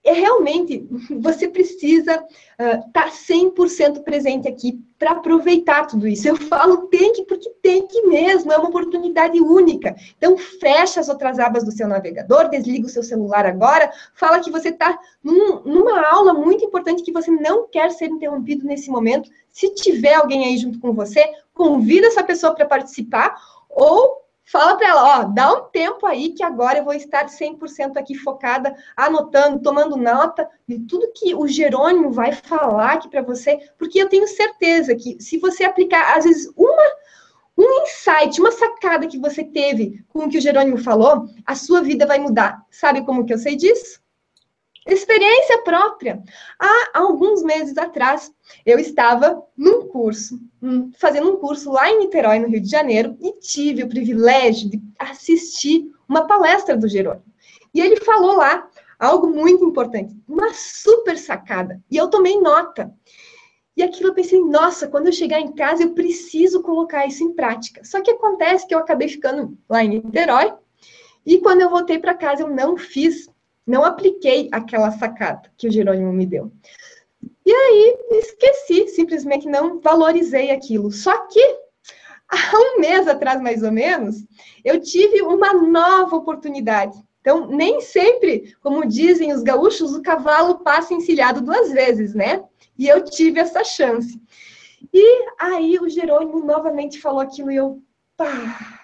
é 0.03 0.13
realmente, 0.13 0.87
você 1.21 1.47
precisa 1.47 2.25
estar 2.59 2.79
uh, 2.79 2.93
tá 2.93 3.11
100% 3.11 4.03
presente 4.03 4.49
aqui 4.49 4.81
para 4.99 5.13
aproveitar 5.13 5.87
tudo 5.87 6.07
isso. 6.07 6.27
Eu 6.27 6.37
falo 6.37 6.89
tem 6.89 7.13
que, 7.13 7.25
porque 7.25 7.51
tem 7.63 7.87
que 7.87 8.03
mesmo, 8.03 8.53
é 8.53 8.57
uma 8.57 8.69
oportunidade 8.69 9.41
única. 9.41 9.95
Então, 10.17 10.37
fecha 10.37 11.01
as 11.01 11.09
outras 11.09 11.39
abas 11.39 11.65
do 11.65 11.73
seu 11.73 11.87
navegador, 11.87 12.49
desliga 12.49 12.87
o 12.87 12.91
seu 12.91 13.03
celular 13.03 13.47
agora, 13.47 13.91
fala 14.15 14.41
que 14.41 14.51
você 14.51 14.71
está 14.71 14.99
num, 15.23 15.63
numa 15.65 16.01
aula 16.07 16.33
muito 16.33 16.65
importante 16.65 17.03
que 17.03 17.13
você 17.13 17.31
não 17.31 17.69
quer 17.69 17.91
ser 17.91 18.07
interrompido 18.07 18.67
nesse 18.67 18.91
momento. 18.91 19.31
Se 19.51 19.75
tiver 19.75 20.15
alguém 20.15 20.45
aí 20.45 20.57
junto 20.57 20.79
com 20.81 20.93
você, 20.93 21.25
convida 21.53 22.07
essa 22.07 22.25
pessoa 22.25 22.55
para 22.55 22.67
participar 22.67 23.35
ou 23.69 24.20
Fala 24.51 24.77
para 24.77 24.89
ela, 24.89 25.21
ó, 25.21 25.23
dá 25.23 25.53
um 25.53 25.69
tempo 25.69 26.05
aí 26.05 26.31
que 26.31 26.43
agora 26.43 26.79
eu 26.79 26.85
vou 26.85 26.93
estar 26.93 27.27
100% 27.27 27.97
aqui 27.97 28.17
focada, 28.17 28.75
anotando, 28.97 29.63
tomando 29.63 29.97
nota 29.97 30.51
de 30.67 30.81
tudo 30.81 31.13
que 31.15 31.37
o 31.37 31.47
Jerônimo 31.47 32.11
vai 32.11 32.33
falar 32.33 32.95
aqui 32.95 33.09
para 33.09 33.23
você, 33.23 33.61
porque 33.79 34.03
eu 34.03 34.09
tenho 34.09 34.27
certeza 34.27 34.97
que 34.97 35.23
se 35.23 35.39
você 35.39 35.63
aplicar, 35.63 36.19
às 36.19 36.25
vezes, 36.25 36.53
uma 36.57 36.83
um 37.57 37.83
insight, 37.85 38.41
uma 38.41 38.51
sacada 38.51 39.07
que 39.07 39.21
você 39.21 39.45
teve 39.45 40.05
com 40.09 40.25
o 40.25 40.29
que 40.29 40.39
o 40.39 40.41
Jerônimo 40.41 40.79
falou, 40.79 41.27
a 41.47 41.55
sua 41.55 41.81
vida 41.81 42.05
vai 42.05 42.19
mudar. 42.19 42.61
Sabe 42.73 43.05
como 43.05 43.25
que 43.25 43.33
eu 43.33 43.39
sei 43.39 43.55
disso? 43.55 44.01
Experiência 44.91 45.63
própria. 45.63 46.21
Há 46.59 46.99
alguns 46.99 47.45
meses 47.45 47.79
atrás, 47.79 48.33
eu 48.67 48.77
estava 48.77 49.41
num 49.57 49.87
curso, 49.87 50.41
hum, 50.61 50.91
fazendo 50.99 51.31
um 51.31 51.37
curso 51.37 51.71
lá 51.71 51.89
em 51.89 52.01
Niterói, 52.01 52.41
no 52.41 52.49
Rio 52.49 52.61
de 52.61 52.69
Janeiro, 52.69 53.17
e 53.21 53.39
tive 53.39 53.85
o 53.85 53.89
privilégio 53.89 54.69
de 54.69 54.83
assistir 54.99 55.89
uma 56.09 56.27
palestra 56.27 56.77
do 56.77 56.89
Jerônimo. 56.89 57.23
E 57.73 57.81
ele 57.81 58.01
falou 58.01 58.37
lá 58.37 58.69
algo 58.99 59.29
muito 59.29 59.65
importante, 59.65 60.13
uma 60.29 60.53
super 60.53 61.17
sacada. 61.17 61.81
E 61.89 61.97
eu 61.97 62.09
tomei 62.09 62.41
nota. 62.41 62.93
E 63.77 63.85
aquilo 63.85 64.09
eu 64.09 64.15
pensei, 64.15 64.41
nossa, 64.41 64.89
quando 64.89 65.07
eu 65.07 65.13
chegar 65.13 65.41
em 65.41 65.53
casa 65.53 65.85
eu 65.85 65.95
preciso 65.95 66.63
colocar 66.63 67.07
isso 67.07 67.23
em 67.23 67.33
prática. 67.33 67.85
Só 67.85 68.03
que 68.03 68.11
acontece 68.11 68.67
que 68.67 68.75
eu 68.75 68.81
acabei 68.81 69.07
ficando 69.07 69.57
lá 69.69 69.85
em 69.85 70.01
Niterói, 70.01 70.53
e 71.25 71.39
quando 71.39 71.61
eu 71.61 71.71
voltei 71.71 71.99
para 71.99 72.13
casa 72.13 72.43
eu 72.43 72.49
não 72.49 72.77
fiz 72.77 73.30
não 73.71 73.85
apliquei 73.85 74.49
aquela 74.51 74.91
sacada 74.91 75.51
que 75.57 75.69
o 75.69 75.73
Jerônimo 75.73 76.13
me 76.13 76.27
deu. 76.27 76.51
E 77.47 77.53
aí 77.53 77.99
esqueci, 78.11 78.89
simplesmente 78.89 79.49
não 79.49 79.81
valorizei 79.81 80.51
aquilo. 80.51 80.91
Só 80.91 81.27
que 81.29 81.41
há 82.29 82.53
um 82.55 82.81
mês 82.81 83.07
atrás, 83.07 83.41
mais 83.41 83.63
ou 83.63 83.71
menos, 83.71 84.25
eu 84.65 84.81
tive 84.81 85.23
uma 85.23 85.55
nova 85.55 86.17
oportunidade. 86.17 86.99
Então, 87.21 87.47
nem 87.47 87.81
sempre, 87.81 88.57
como 88.61 88.87
dizem 88.87 89.33
os 89.33 89.43
gaúchos, 89.43 89.95
o 89.95 90.03
cavalo 90.03 90.59
passa 90.61 90.93
encilhado 90.93 91.41
duas 91.41 91.71
vezes, 91.71 92.13
né? 92.13 92.43
E 92.77 92.89
eu 92.89 93.05
tive 93.05 93.39
essa 93.39 93.63
chance. 93.63 94.21
E 94.93 95.27
aí 95.39 95.79
o 95.79 95.89
Jerônimo 95.89 96.41
novamente 96.41 97.01
falou 97.01 97.21
aquilo 97.21 97.53
e 97.53 97.57
eu, 97.57 97.81
pá, 98.17 98.81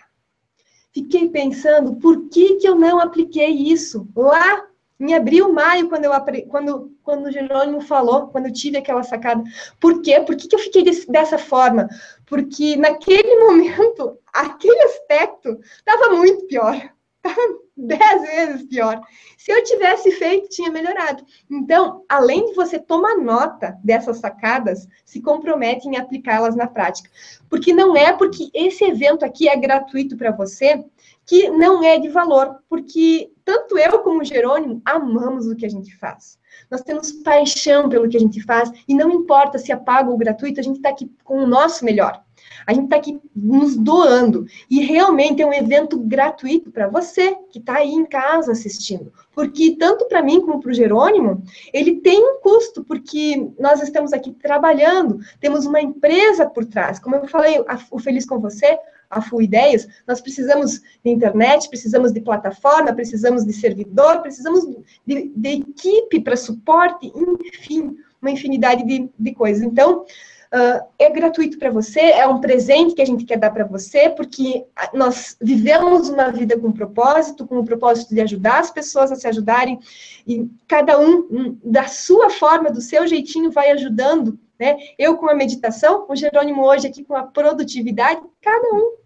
fiquei 0.92 1.28
pensando 1.28 1.96
por 1.96 2.28
que, 2.28 2.56
que 2.56 2.68
eu 2.68 2.76
não 2.76 3.00
apliquei 3.00 3.50
isso 3.50 4.06
lá 4.14 4.66
em 4.98 5.14
abril, 5.14 5.52
maio, 5.52 5.88
quando, 5.88 6.04
eu, 6.04 6.12
quando, 6.48 6.92
quando 7.02 7.26
o 7.26 7.32
Jerônimo 7.32 7.80
falou, 7.80 8.28
quando 8.28 8.46
eu 8.46 8.52
tive 8.52 8.78
aquela 8.78 9.02
sacada. 9.02 9.42
Por 9.78 10.00
quê? 10.00 10.20
Por 10.20 10.36
que, 10.36 10.48
que 10.48 10.54
eu 10.54 10.60
fiquei 10.60 10.82
desse, 10.82 11.10
dessa 11.10 11.38
forma? 11.38 11.88
Porque 12.26 12.76
naquele 12.76 13.36
momento, 13.44 14.18
aquele 14.32 14.82
aspecto 14.84 15.58
estava 15.78 16.14
muito 16.14 16.46
pior. 16.46 16.74
Estava 17.26 17.42
dez 17.76 18.22
vezes 18.22 18.62
pior. 18.68 19.00
Se 19.36 19.50
eu 19.50 19.62
tivesse 19.64 20.12
feito, 20.12 20.48
tinha 20.48 20.70
melhorado. 20.70 21.24
Então, 21.50 22.04
além 22.08 22.46
de 22.46 22.54
você 22.54 22.78
tomar 22.78 23.16
nota 23.16 23.76
dessas 23.82 24.18
sacadas, 24.18 24.86
se 25.04 25.20
compromete 25.20 25.88
em 25.88 25.96
aplicá-las 25.96 26.54
na 26.54 26.68
prática. 26.68 27.10
Porque 27.50 27.72
não 27.72 27.96
é 27.96 28.12
porque 28.12 28.48
esse 28.54 28.84
evento 28.84 29.24
aqui 29.24 29.48
é 29.48 29.56
gratuito 29.56 30.16
para 30.16 30.30
você 30.30 30.84
que 31.26 31.50
não 31.50 31.82
é 31.82 31.98
de 31.98 32.08
valor, 32.08 32.56
porque 32.68 33.32
tanto 33.44 33.76
eu 33.76 33.98
como 33.98 34.20
o 34.20 34.24
Jerônimo 34.24 34.80
amamos 34.84 35.46
o 35.46 35.56
que 35.56 35.66
a 35.66 35.68
gente 35.68 35.94
faz. 35.96 36.38
Nós 36.70 36.80
temos 36.82 37.12
paixão 37.12 37.88
pelo 37.88 38.08
que 38.08 38.16
a 38.16 38.20
gente 38.20 38.42
faz 38.42 38.70
e 38.88 38.94
não 38.94 39.10
importa 39.10 39.58
se 39.58 39.72
é 39.72 39.76
pago 39.76 40.12
ou 40.12 40.16
gratuito, 40.16 40.60
a 40.60 40.62
gente 40.62 40.76
está 40.76 40.88
aqui 40.88 41.10
com 41.24 41.42
o 41.42 41.46
nosso 41.46 41.84
melhor. 41.84 42.24
A 42.66 42.72
gente 42.72 42.84
está 42.84 42.96
aqui 42.96 43.20
nos 43.34 43.76
doando. 43.76 44.46
E 44.70 44.80
realmente 44.80 45.42
é 45.42 45.46
um 45.46 45.52
evento 45.52 45.98
gratuito 45.98 46.70
para 46.70 46.88
você 46.88 47.36
que 47.50 47.58
está 47.58 47.76
aí 47.76 47.90
em 47.90 48.04
casa 48.04 48.52
assistindo. 48.52 49.12
Porque 49.34 49.76
tanto 49.76 50.06
para 50.06 50.22
mim 50.22 50.40
como 50.40 50.60
para 50.60 50.70
o 50.70 50.74
Jerônimo, 50.74 51.42
ele 51.72 51.96
tem 52.00 52.18
um 52.20 52.40
custo, 52.40 52.84
porque 52.84 53.50
nós 53.58 53.82
estamos 53.82 54.12
aqui 54.12 54.32
trabalhando, 54.32 55.20
temos 55.40 55.66
uma 55.66 55.80
empresa 55.80 56.46
por 56.46 56.64
trás. 56.64 56.98
Como 56.98 57.16
eu 57.16 57.28
falei, 57.28 57.58
a, 57.68 57.78
o 57.90 57.98
Feliz 57.98 58.24
com 58.24 58.40
Você, 58.40 58.78
a 59.10 59.20
Full 59.20 59.42
Ideias, 59.42 59.86
nós 60.06 60.20
precisamos 60.20 60.80
de 61.04 61.10
internet, 61.10 61.68
precisamos 61.68 62.12
de 62.12 62.20
plataforma, 62.20 62.92
precisamos 62.92 63.44
de 63.44 63.52
servidor, 63.52 64.20
precisamos 64.22 64.64
de, 65.06 65.32
de 65.34 65.48
equipe 65.48 66.20
para 66.20 66.36
suporte, 66.36 67.12
enfim, 67.54 67.96
uma 68.20 68.30
infinidade 68.30 68.84
de, 68.84 69.08
de 69.18 69.34
coisas. 69.34 69.62
Então, 69.62 70.04
Uh, 70.46 70.80
é 70.96 71.10
gratuito 71.10 71.58
para 71.58 71.72
você, 71.72 71.98
é 72.00 72.26
um 72.26 72.40
presente 72.40 72.94
que 72.94 73.02
a 73.02 73.04
gente 73.04 73.24
quer 73.24 73.36
dar 73.36 73.50
para 73.50 73.64
você, 73.64 74.10
porque 74.10 74.64
nós 74.94 75.36
vivemos 75.42 76.08
uma 76.08 76.30
vida 76.30 76.56
com 76.56 76.70
propósito, 76.70 77.44
com 77.44 77.58
o 77.58 77.64
propósito 77.64 78.14
de 78.14 78.20
ajudar 78.20 78.60
as 78.60 78.70
pessoas 78.70 79.10
a 79.10 79.16
se 79.16 79.26
ajudarem, 79.26 79.80
e 80.24 80.48
cada 80.68 81.00
um, 81.00 81.58
da 81.64 81.88
sua 81.88 82.30
forma, 82.30 82.70
do 82.70 82.80
seu 82.80 83.08
jeitinho, 83.08 83.50
vai 83.50 83.72
ajudando, 83.72 84.38
né? 84.58 84.76
Eu 84.98 85.16
com 85.16 85.28
a 85.28 85.34
meditação, 85.34 86.06
o 86.08 86.16
Jerônimo 86.16 86.64
hoje 86.64 86.86
aqui 86.86 87.04
com 87.04 87.14
a 87.14 87.24
produtividade, 87.24 88.20
cada 88.40 88.74
um 88.74 88.96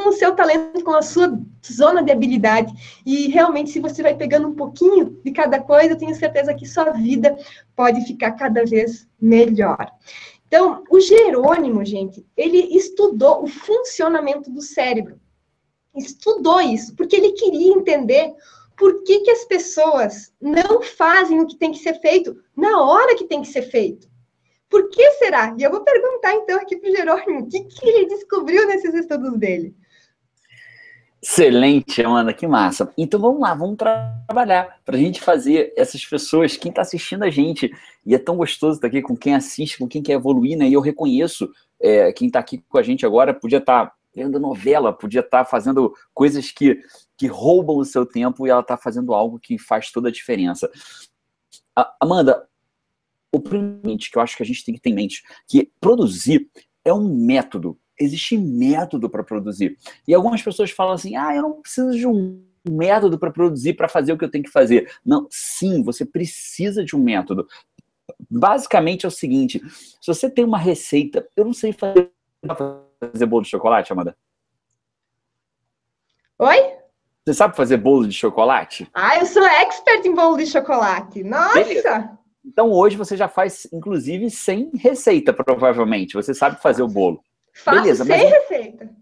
com 0.00 0.08
o 0.08 0.12
seu 0.12 0.34
talento, 0.34 0.82
com 0.82 0.92
a 0.92 1.02
sua 1.02 1.38
zona 1.70 2.02
de 2.02 2.10
habilidade. 2.10 2.72
E 3.04 3.28
realmente, 3.28 3.70
se 3.70 3.80
você 3.80 4.02
vai 4.02 4.14
pegando 4.14 4.48
um 4.48 4.54
pouquinho 4.54 5.20
de 5.22 5.30
cada 5.30 5.60
coisa, 5.60 5.92
eu 5.92 5.98
tenho 5.98 6.14
certeza 6.14 6.54
que 6.54 6.66
sua 6.66 6.90
vida 6.90 7.36
pode 7.76 8.00
ficar 8.06 8.32
cada 8.32 8.64
vez 8.64 9.06
melhor. 9.20 9.90
Então, 10.46 10.82
o 10.90 10.98
Jerônimo, 10.98 11.84
gente, 11.84 12.26
ele 12.36 12.76
estudou 12.76 13.44
o 13.44 13.46
funcionamento 13.46 14.50
do 14.50 14.60
cérebro. 14.60 15.20
Estudou 15.94 16.60
isso, 16.60 16.94
porque 16.96 17.16
ele 17.16 17.32
queria 17.32 17.72
entender 17.72 18.34
por 18.76 19.04
que, 19.04 19.20
que 19.20 19.30
as 19.30 19.44
pessoas 19.44 20.32
não 20.40 20.82
fazem 20.82 21.40
o 21.40 21.46
que 21.46 21.56
tem 21.56 21.70
que 21.70 21.78
ser 21.78 22.00
feito 22.00 22.36
na 22.56 22.82
hora 22.82 23.14
que 23.14 23.26
tem 23.26 23.42
que 23.42 23.48
ser 23.48 23.62
feito. 23.62 24.09
Por 24.70 24.88
que 24.88 25.10
será? 25.14 25.54
E 25.58 25.62
eu 25.64 25.70
vou 25.70 25.82
perguntar 25.82 26.32
então 26.34 26.56
aqui 26.60 26.76
para 26.76 26.88
o 26.88 26.96
Jerônimo, 26.96 27.40
o 27.40 27.48
que, 27.48 27.64
que 27.64 27.88
ele 27.88 28.06
descobriu 28.06 28.68
nesses 28.68 28.94
estudos 28.94 29.36
dele? 29.36 29.74
Excelente, 31.22 32.02
Amanda, 32.02 32.32
que 32.32 32.46
massa. 32.46 32.90
Então 32.96 33.20
vamos 33.20 33.40
lá, 33.40 33.52
vamos 33.52 33.76
tra 33.76 34.16
trabalhar 34.26 34.80
para 34.84 34.96
a 34.96 34.98
gente 34.98 35.20
fazer 35.20 35.74
essas 35.76 36.02
pessoas, 36.06 36.56
quem 36.56 36.70
está 36.70 36.80
assistindo 36.80 37.24
a 37.24 37.30
gente, 37.30 37.70
e 38.06 38.14
é 38.14 38.18
tão 38.18 38.36
gostoso 38.36 38.76
estar 38.76 38.86
aqui 38.86 39.02
com 39.02 39.14
quem 39.14 39.34
assiste, 39.34 39.76
com 39.76 39.86
quem 39.86 40.02
quer 40.02 40.12
evoluir, 40.12 40.56
né? 40.56 40.66
E 40.66 40.72
eu 40.72 40.80
reconheço 40.80 41.50
é, 41.78 42.10
quem 42.12 42.28
está 42.28 42.38
aqui 42.38 42.64
com 42.68 42.78
a 42.78 42.82
gente 42.82 43.04
agora, 43.04 43.34
podia 43.34 43.58
estar 43.58 43.86
tá 43.86 43.92
vendo 44.14 44.40
novela, 44.40 44.92
podia 44.92 45.20
estar 45.20 45.44
tá 45.44 45.50
fazendo 45.50 45.92
coisas 46.14 46.50
que, 46.50 46.80
que 47.18 47.26
roubam 47.26 47.76
o 47.76 47.84
seu 47.84 48.06
tempo 48.06 48.46
e 48.46 48.50
ela 48.50 48.60
está 48.60 48.76
fazendo 48.76 49.12
algo 49.12 49.38
que 49.38 49.58
faz 49.58 49.90
toda 49.90 50.08
a 50.08 50.12
diferença. 50.12 50.70
A 51.76 51.94
Amanda, 52.00 52.48
o 53.32 53.40
primeiro 53.40 53.98
que 53.98 54.16
eu 54.16 54.22
acho 54.22 54.36
que 54.36 54.42
a 54.42 54.46
gente 54.46 54.64
tem 54.64 54.74
que 54.74 54.80
ter 54.80 54.90
em 54.90 54.94
mente, 54.94 55.22
que 55.48 55.70
produzir 55.80 56.48
é 56.84 56.92
um 56.92 57.14
método 57.14 57.78
existe 58.00 58.36
método 58.36 59.10
para 59.10 59.22
produzir. 59.22 59.76
E 60.08 60.14
algumas 60.14 60.42
pessoas 60.42 60.70
falam 60.70 60.94
assim: 60.94 61.14
ah, 61.16 61.34
eu 61.34 61.42
não 61.42 61.60
preciso 61.60 61.92
de 61.92 62.06
um 62.06 62.42
método 62.68 63.18
para 63.18 63.30
produzir, 63.30 63.74
para 63.74 63.88
fazer 63.88 64.12
o 64.12 64.18
que 64.18 64.24
eu 64.24 64.30
tenho 64.30 64.44
que 64.44 64.50
fazer. 64.50 64.90
Não, 65.04 65.28
sim, 65.30 65.82
você 65.82 66.04
precisa 66.04 66.84
de 66.84 66.96
um 66.96 67.02
método. 67.02 67.46
Basicamente 68.28 69.04
é 69.04 69.08
o 69.08 69.12
seguinte: 69.12 69.60
se 69.68 70.06
você 70.06 70.30
tem 70.30 70.44
uma 70.44 70.58
receita, 70.58 71.28
eu 71.36 71.44
não 71.44 71.52
sei 71.52 71.72
fazer, 71.72 72.10
fazer 73.00 73.26
bolo 73.26 73.42
de 73.42 73.50
chocolate, 73.50 73.92
Amanda. 73.92 74.16
Oi? 76.38 76.80
Você 77.26 77.34
sabe 77.34 77.54
fazer 77.54 77.76
bolo 77.76 78.08
de 78.08 78.14
chocolate? 78.14 78.88
Ah, 78.94 79.18
eu 79.18 79.26
sou 79.26 79.44
expert 79.44 80.04
em 80.06 80.14
bolo 80.14 80.38
de 80.38 80.46
chocolate. 80.46 81.22
Nossa! 81.22 81.62
Beleza. 81.62 82.18
Então 82.44 82.70
hoje 82.70 82.96
você 82.96 83.16
já 83.16 83.28
faz, 83.28 83.66
inclusive, 83.72 84.30
sem 84.30 84.70
receita, 84.76 85.32
provavelmente. 85.32 86.14
Você 86.14 86.34
sabe 86.34 86.60
fazer 86.60 86.82
o 86.82 86.88
bolo. 86.88 87.22
Faço 87.52 87.82
Beleza, 87.82 88.04
sem 88.04 88.16
mas... 88.16 88.30
receita. 88.30 88.99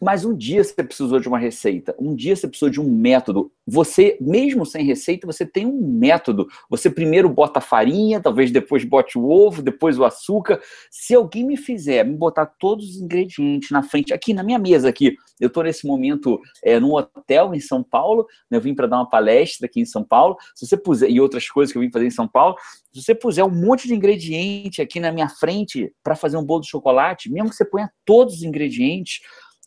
Mas 0.00 0.24
um 0.24 0.36
dia 0.36 0.62
você 0.62 0.82
precisou 0.82 1.18
de 1.18 1.28
uma 1.28 1.38
receita, 1.38 1.94
um 1.98 2.14
dia 2.14 2.36
você 2.36 2.46
precisou 2.46 2.68
de 2.68 2.80
um 2.80 2.90
método. 2.90 3.50
Você, 3.66 4.16
mesmo 4.20 4.64
sem 4.64 4.84
receita, 4.84 5.26
você 5.26 5.44
tem 5.44 5.66
um 5.66 5.98
método. 5.98 6.46
Você 6.70 6.88
primeiro 6.88 7.28
bota 7.28 7.58
a 7.58 7.62
farinha, 7.62 8.20
talvez 8.20 8.50
depois 8.50 8.84
bote 8.84 9.18
o 9.18 9.28
ovo, 9.28 9.62
depois 9.62 9.98
o 9.98 10.04
açúcar. 10.04 10.60
Se 10.90 11.14
alguém 11.14 11.44
me 11.44 11.56
fizer, 11.56 12.04
me 12.04 12.16
botar 12.16 12.46
todos 12.46 12.90
os 12.90 13.00
ingredientes 13.00 13.70
na 13.70 13.82
frente, 13.82 14.12
aqui 14.12 14.32
na 14.32 14.42
minha 14.42 14.58
mesa, 14.58 14.88
aqui, 14.88 15.16
eu 15.40 15.48
estou 15.48 15.62
nesse 15.62 15.86
momento 15.86 16.40
é, 16.62 16.78
num 16.78 16.94
hotel 16.94 17.54
em 17.54 17.60
São 17.60 17.82
Paulo, 17.82 18.26
né, 18.50 18.56
eu 18.56 18.60
vim 18.60 18.74
para 18.74 18.86
dar 18.86 18.98
uma 18.98 19.08
palestra 19.08 19.66
aqui 19.66 19.80
em 19.80 19.84
São 19.84 20.04
Paulo. 20.04 20.36
Se 20.54 20.66
você 20.66 20.76
puser, 20.76 21.10
e 21.10 21.20
outras 21.20 21.48
coisas 21.48 21.72
que 21.72 21.78
eu 21.78 21.82
vim 21.82 21.90
fazer 21.90 22.06
em 22.06 22.10
São 22.10 22.28
Paulo, 22.28 22.56
se 22.92 23.02
você 23.02 23.14
puser 23.14 23.44
um 23.44 23.50
monte 23.50 23.86
de 23.86 23.94
ingrediente 23.94 24.80
aqui 24.80 25.00
na 25.00 25.12
minha 25.12 25.28
frente 25.28 25.92
para 26.02 26.14
fazer 26.14 26.36
um 26.36 26.44
bolo 26.44 26.62
de 26.62 26.68
chocolate, 26.68 27.30
mesmo 27.30 27.50
que 27.50 27.56
você 27.56 27.64
ponha 27.64 27.90
todos 28.04 28.36
os 28.36 28.42
ingredientes, 28.42 29.20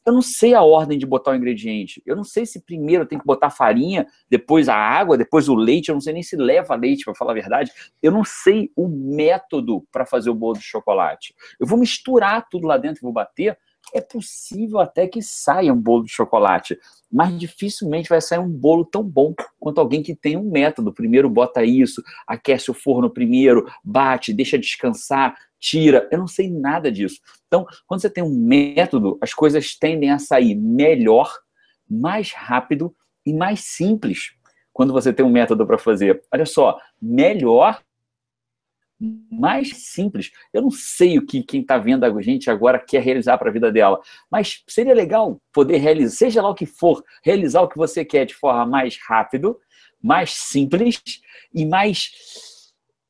eu 0.05 0.13
não 0.13 0.21
sei 0.21 0.53
a 0.53 0.63
ordem 0.63 0.97
de 0.97 1.05
botar 1.05 1.31
o 1.31 1.35
ingrediente. 1.35 2.01
Eu 2.05 2.15
não 2.15 2.23
sei 2.23 2.45
se 2.45 2.61
primeiro 2.61 3.05
tem 3.05 3.19
que 3.19 3.25
botar 3.25 3.49
farinha, 3.49 4.07
depois 4.29 4.69
a 4.69 4.75
água, 4.75 5.17
depois 5.17 5.47
o 5.47 5.55
leite. 5.55 5.89
Eu 5.89 5.95
não 5.95 6.01
sei 6.01 6.13
nem 6.13 6.23
se 6.23 6.35
leva 6.35 6.75
leite, 6.75 7.05
para 7.05 7.13
falar 7.13 7.31
a 7.31 7.35
verdade. 7.35 7.71
Eu 8.01 8.11
não 8.11 8.23
sei 8.23 8.71
o 8.75 8.87
método 8.87 9.85
para 9.91 10.05
fazer 10.05 10.29
o 10.29 10.35
bolo 10.35 10.57
de 10.57 10.63
chocolate. 10.63 11.35
Eu 11.59 11.67
vou 11.67 11.77
misturar 11.77 12.47
tudo 12.49 12.65
lá 12.65 12.77
dentro 12.77 13.01
e 13.01 13.03
vou 13.03 13.13
bater. 13.13 13.57
É 13.93 14.01
possível 14.01 14.79
até 14.79 15.07
que 15.07 15.21
saia 15.21 15.73
um 15.73 15.81
bolo 15.81 16.03
de 16.03 16.11
chocolate, 16.11 16.77
mas 17.11 17.37
dificilmente 17.39 18.09
vai 18.09 18.21
sair 18.21 18.39
um 18.39 18.49
bolo 18.49 18.85
tão 18.85 19.03
bom 19.03 19.33
quanto 19.59 19.79
alguém 19.79 20.03
que 20.03 20.15
tem 20.15 20.37
um 20.37 20.49
método. 20.49 20.93
Primeiro 20.93 21.29
bota 21.29 21.63
isso, 21.63 22.03
aquece 22.27 22.69
o 22.69 22.73
forno 22.73 23.09
primeiro, 23.09 23.65
bate, 23.83 24.33
deixa 24.33 24.59
descansar, 24.59 25.35
tira. 25.59 26.07
Eu 26.11 26.17
não 26.17 26.27
sei 26.27 26.49
nada 26.49 26.91
disso. 26.91 27.19
Então, 27.47 27.65
quando 27.85 28.01
você 28.01 28.09
tem 28.09 28.23
um 28.23 28.33
método, 28.33 29.17
as 29.21 29.33
coisas 29.33 29.75
tendem 29.75 30.11
a 30.11 30.19
sair 30.19 30.55
melhor, 30.55 31.31
mais 31.89 32.31
rápido 32.31 32.95
e 33.25 33.33
mais 33.33 33.61
simples. 33.61 34.31
Quando 34.71 34.93
você 34.93 35.11
tem 35.11 35.25
um 35.25 35.31
método 35.31 35.65
para 35.67 35.77
fazer. 35.77 36.23
Olha 36.31 36.45
só, 36.45 36.79
melhor, 37.01 37.81
mais 39.31 39.69
simples. 39.77 40.31
Eu 40.53 40.61
não 40.61 40.71
sei 40.71 41.17
o 41.17 41.25
que 41.25 41.41
quem 41.41 41.61
está 41.61 41.77
vendo 41.77 42.03
a 42.03 42.21
gente 42.21 42.49
agora 42.49 42.79
quer 42.79 43.01
realizar 43.01 43.37
para 43.37 43.49
a 43.49 43.53
vida 43.53 43.71
dela, 43.71 43.99
mas 44.29 44.63
seria 44.67 44.93
legal 44.93 45.41
poder 45.53 45.77
realizar, 45.77 46.15
seja 46.15 46.41
lá 46.41 46.49
o 46.49 46.55
que 46.55 46.65
for, 46.65 47.03
realizar 47.23 47.61
o 47.61 47.69
que 47.69 47.77
você 47.77 48.03
quer 48.03 48.25
de 48.25 48.35
forma 48.35 48.65
mais 48.65 48.99
rápido, 49.07 49.57
mais 50.01 50.31
simples 50.31 51.01
e 51.53 51.65
mais 51.65 52.11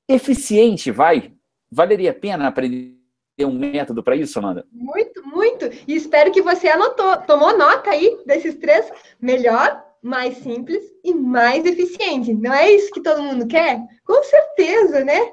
eficiente, 0.08 0.92
vai, 0.92 1.34
Valeria 1.72 2.12
a 2.12 2.14
pena 2.14 2.48
aprender 2.48 2.98
um 3.40 3.58
método 3.58 4.04
para 4.04 4.16
isso, 4.16 4.38
Amanda? 4.40 4.66
Muito, 4.72 5.26
muito. 5.26 5.66
E 5.88 5.96
espero 5.96 6.32
que 6.32 6.42
você 6.42 6.68
anotou, 6.68 7.18
tomou 7.22 7.58
nota 7.58 7.92
aí 7.92 8.20
desses 8.26 8.56
três. 8.56 8.92
Melhor, 9.22 9.84
mais 10.02 10.38
simples 10.38 10.84
e 11.04 11.14
mais 11.14 11.66
eficiente. 11.66 12.34
Não 12.34 12.54
é 12.54 12.72
isso 12.72 12.92
que 12.92 13.02
todo 13.02 13.24
mundo 13.24 13.48
quer? 13.48 13.80
Com 14.06 14.24
certeza, 14.24 15.04
né? 15.04 15.32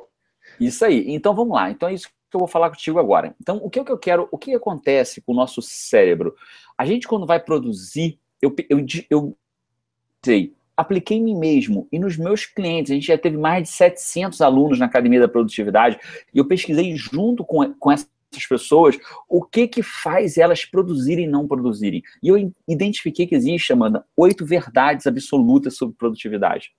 Isso 0.60 0.84
aí. 0.84 1.04
Então 1.08 1.34
vamos 1.34 1.54
lá. 1.54 1.70
Então 1.70 1.88
é 1.88 1.94
isso 1.94 2.08
que 2.08 2.36
eu 2.36 2.40
vou 2.40 2.48
falar 2.48 2.70
contigo 2.70 2.98
agora. 2.98 3.34
Então, 3.40 3.58
o 3.62 3.70
que, 3.70 3.82
que 3.82 3.92
eu 3.92 3.98
quero, 3.98 4.28
o 4.30 4.38
que 4.38 4.54
acontece 4.54 5.20
com 5.20 5.32
o 5.32 5.36
nosso 5.36 5.62
cérebro? 5.62 6.34
A 6.76 6.84
gente, 6.84 7.06
quando 7.06 7.26
vai 7.26 7.40
produzir, 7.40 8.18
eu, 8.40 8.54
eu, 8.68 8.84
eu 9.08 9.38
sei, 10.24 10.55
apliquei 10.76 11.16
em 11.16 11.22
mim 11.22 11.36
mesmo 11.36 11.88
e 11.90 11.98
nos 11.98 12.16
meus 12.16 12.44
clientes. 12.44 12.90
A 12.90 12.94
gente 12.94 13.06
já 13.06 13.18
teve 13.18 13.36
mais 13.36 13.64
de 13.64 13.68
700 13.70 14.40
alunos 14.40 14.78
na 14.78 14.86
Academia 14.86 15.20
da 15.20 15.28
Produtividade 15.28 15.98
e 16.34 16.38
eu 16.38 16.46
pesquisei 16.46 16.94
junto 16.94 17.44
com, 17.44 17.72
com 17.74 17.90
essas 17.90 18.08
pessoas 18.48 18.98
o 19.28 19.42
que 19.42 19.66
que 19.66 19.82
faz 19.82 20.36
elas 20.36 20.64
produzirem 20.64 21.24
e 21.24 21.28
não 21.28 21.46
produzirem. 21.46 22.02
E 22.22 22.28
eu 22.28 22.52
identifiquei 22.68 23.26
que 23.26 23.34
existe, 23.34 23.72
Amanda, 23.72 24.04
oito 24.16 24.44
verdades 24.44 25.06
absolutas 25.06 25.76
sobre 25.76 25.96
produtividade. 25.96 26.70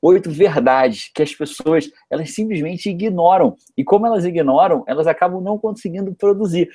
Oito 0.00 0.30
verdades 0.30 1.10
que 1.12 1.22
as 1.22 1.34
pessoas, 1.34 1.90
elas 2.08 2.32
simplesmente 2.32 2.88
ignoram. 2.88 3.56
E 3.76 3.82
como 3.82 4.06
elas 4.06 4.24
ignoram, 4.24 4.84
elas 4.86 5.06
acabam 5.06 5.42
não 5.42 5.58
conseguindo 5.58 6.14
produzir 6.14 6.70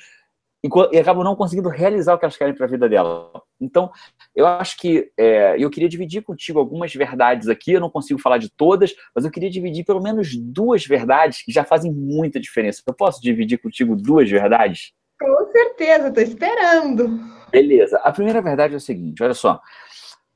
e, 0.92 0.98
acabam 0.98 1.24
não 1.24 1.36
conseguindo 1.36 1.68
realizar 1.68 2.14
o 2.14 2.18
que 2.18 2.24
elas 2.24 2.36
querem 2.36 2.54
para 2.54 2.66
a 2.66 2.68
vida 2.68 2.88
dela. 2.88 3.30
Então, 3.60 3.90
eu 4.34 4.46
acho 4.46 4.76
que 4.76 5.10
é, 5.16 5.56
eu 5.58 5.70
queria 5.70 5.88
dividir 5.88 6.22
contigo 6.22 6.58
algumas 6.58 6.92
verdades 6.94 7.48
aqui. 7.48 7.72
Eu 7.72 7.80
não 7.80 7.90
consigo 7.90 8.20
falar 8.20 8.38
de 8.38 8.50
todas, 8.50 8.94
mas 9.14 9.24
eu 9.24 9.30
queria 9.30 9.50
dividir 9.50 9.84
pelo 9.84 10.02
menos 10.02 10.36
duas 10.36 10.84
verdades 10.84 11.42
que 11.42 11.52
já 11.52 11.64
fazem 11.64 11.92
muita 11.92 12.38
diferença. 12.38 12.82
Eu 12.86 12.94
posso 12.94 13.20
dividir 13.20 13.58
contigo 13.58 13.96
duas 13.96 14.30
verdades? 14.30 14.92
Com 15.18 15.50
certeza, 15.50 16.08
estou 16.08 16.22
esperando. 16.22 17.08
Beleza. 17.50 17.98
A 17.98 18.12
primeira 18.12 18.42
verdade 18.42 18.74
é 18.74 18.76
o 18.76 18.80
seguinte: 18.80 19.22
olha 19.22 19.34
só. 19.34 19.60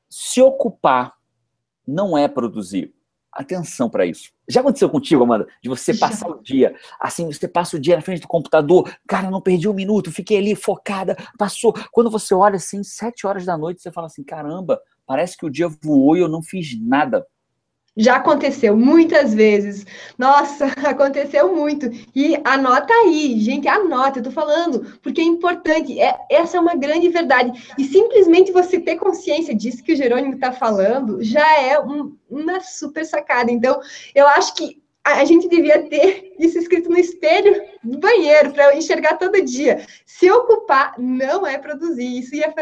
Se 0.09 0.41
ocupar 0.41 1.13
não 1.87 2.17
é 2.17 2.27
produzir 2.27 2.93
atenção 3.33 3.89
para 3.89 4.05
isso. 4.05 4.31
Já 4.49 4.61
aconteceu 4.61 4.89
contigo, 4.89 5.23
Amanda? 5.23 5.47
De 5.63 5.69
você 5.69 5.93
passar 5.93 6.27
Já. 6.27 6.35
o 6.35 6.43
dia, 6.43 6.75
assim, 6.99 7.25
você 7.25 7.47
passa 7.47 7.77
o 7.77 7.79
dia 7.79 7.95
na 7.95 8.01
frente 8.01 8.21
do 8.21 8.27
computador, 8.27 8.93
cara, 9.07 9.31
não 9.31 9.41
perdi 9.41 9.69
um 9.69 9.73
minuto, 9.73 10.11
fiquei 10.11 10.37
ali 10.37 10.55
focada, 10.55 11.15
passou. 11.37 11.73
Quando 11.91 12.09
você 12.09 12.33
olha 12.33 12.57
assim, 12.57 12.83
sete 12.83 13.25
horas 13.25 13.45
da 13.45 13.57
noite, 13.57 13.81
você 13.81 13.91
fala 13.91 14.07
assim, 14.07 14.23
caramba, 14.23 14.81
parece 15.05 15.37
que 15.37 15.45
o 15.45 15.49
dia 15.49 15.69
voou 15.81 16.17
e 16.17 16.19
eu 16.19 16.27
não 16.27 16.43
fiz 16.43 16.77
nada. 16.81 17.25
Já 17.95 18.15
aconteceu 18.15 18.75
muitas 18.77 19.33
vezes. 19.33 19.85
Nossa, 20.17 20.65
aconteceu 20.87 21.53
muito. 21.53 21.87
E 22.15 22.39
anota 22.45 22.93
aí, 22.93 23.37
gente, 23.39 23.67
anota, 23.67 24.19
eu 24.19 24.23
tô 24.23 24.31
falando, 24.31 24.97
porque 25.01 25.19
é 25.19 25.25
importante. 25.25 25.99
É, 25.99 26.17
essa 26.29 26.57
é 26.57 26.59
uma 26.59 26.75
grande 26.75 27.09
verdade. 27.09 27.51
E 27.77 27.83
simplesmente 27.83 28.51
você 28.51 28.79
ter 28.79 28.95
consciência 28.95 29.53
disso 29.53 29.83
que 29.83 29.93
o 29.93 29.95
Jerônimo 29.95 30.35
está 30.35 30.51
falando 30.51 31.21
já 31.21 31.59
é 31.59 31.79
um, 31.79 32.15
uma 32.29 32.61
super 32.61 33.05
sacada. 33.05 33.51
Então, 33.51 33.79
eu 34.15 34.27
acho 34.27 34.55
que 34.55 34.80
a 35.03 35.25
gente 35.25 35.49
devia 35.49 35.87
ter 35.89 36.33
isso 36.39 36.57
escrito 36.57 36.89
no 36.89 36.97
espelho 36.97 37.61
do 37.83 37.99
banheiro 37.99 38.51
para 38.51 38.75
enxergar 38.75 39.17
todo 39.17 39.43
dia. 39.43 39.85
Se 40.05 40.29
ocupar 40.29 40.93
não 40.99 41.45
é 41.45 41.57
produzir, 41.57 42.19
isso 42.19 42.35
ia 42.35 42.53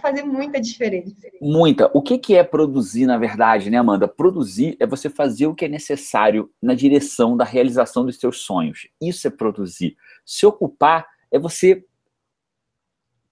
fazer 0.00 0.22
muita 0.22 0.60
diferença. 0.60 1.14
Muita. 1.40 1.90
O 1.92 2.00
que, 2.00 2.16
que 2.16 2.34
é 2.34 2.42
produzir, 2.42 3.06
na 3.06 3.18
verdade, 3.18 3.68
né, 3.70 3.76
Amanda? 3.76 4.08
Produzir 4.08 4.76
é 4.80 4.86
você 4.86 5.10
fazer 5.10 5.46
o 5.46 5.54
que 5.54 5.66
é 5.66 5.68
necessário 5.68 6.50
na 6.62 6.74
direção 6.74 7.36
da 7.36 7.44
realização 7.44 8.06
dos 8.06 8.18
seus 8.18 8.40
sonhos. 8.40 8.88
Isso 9.00 9.26
é 9.28 9.30
produzir. 9.30 9.96
Se 10.24 10.46
ocupar 10.46 11.06
é 11.30 11.38
você 11.38 11.84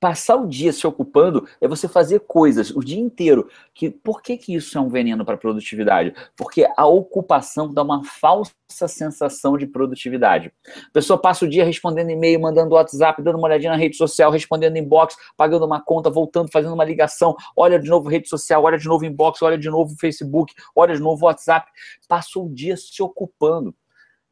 passar 0.00 0.36
o 0.36 0.48
dia 0.48 0.72
se 0.72 0.86
ocupando 0.86 1.46
é 1.60 1.68
você 1.68 1.86
fazer 1.86 2.20
coisas 2.20 2.70
o 2.70 2.80
dia 2.80 2.98
inteiro. 2.98 3.48
Que 3.74 3.90
por 3.90 4.22
que, 4.22 4.36
que 4.38 4.54
isso 4.54 4.76
é 4.76 4.80
um 4.80 4.88
veneno 4.88 5.24
para 5.24 5.34
a 5.34 5.38
produtividade? 5.38 6.14
Porque 6.34 6.66
a 6.76 6.86
ocupação 6.86 7.72
dá 7.72 7.82
uma 7.82 8.02
falsa 8.02 8.54
sensação 8.88 9.58
de 9.58 9.66
produtividade. 9.66 10.50
A 10.66 10.92
pessoa 10.92 11.20
passa 11.20 11.44
o 11.44 11.48
dia 11.48 11.64
respondendo 11.64 12.10
e-mail, 12.10 12.40
mandando 12.40 12.74
WhatsApp, 12.74 13.22
dando 13.22 13.36
uma 13.36 13.46
olhadinha 13.46 13.72
na 13.72 13.76
rede 13.76 13.96
social, 13.96 14.30
respondendo 14.30 14.76
inbox, 14.76 15.14
pagando 15.36 15.66
uma 15.66 15.80
conta, 15.80 16.08
voltando, 16.08 16.50
fazendo 16.50 16.72
uma 16.72 16.84
ligação, 16.84 17.36
olha 17.54 17.78
de 17.78 17.88
novo 17.88 18.08
rede 18.08 18.28
social, 18.28 18.62
olha 18.64 18.78
de 18.78 18.86
novo 18.86 19.04
inbox, 19.04 19.42
olha 19.42 19.58
de 19.58 19.68
novo 19.68 19.94
Facebook, 19.98 20.54
olha 20.74 20.94
de 20.94 21.00
novo 21.00 21.26
WhatsApp. 21.26 21.70
Passou 22.08 22.46
o 22.46 22.54
dia 22.54 22.76
se 22.76 23.02
ocupando. 23.02 23.74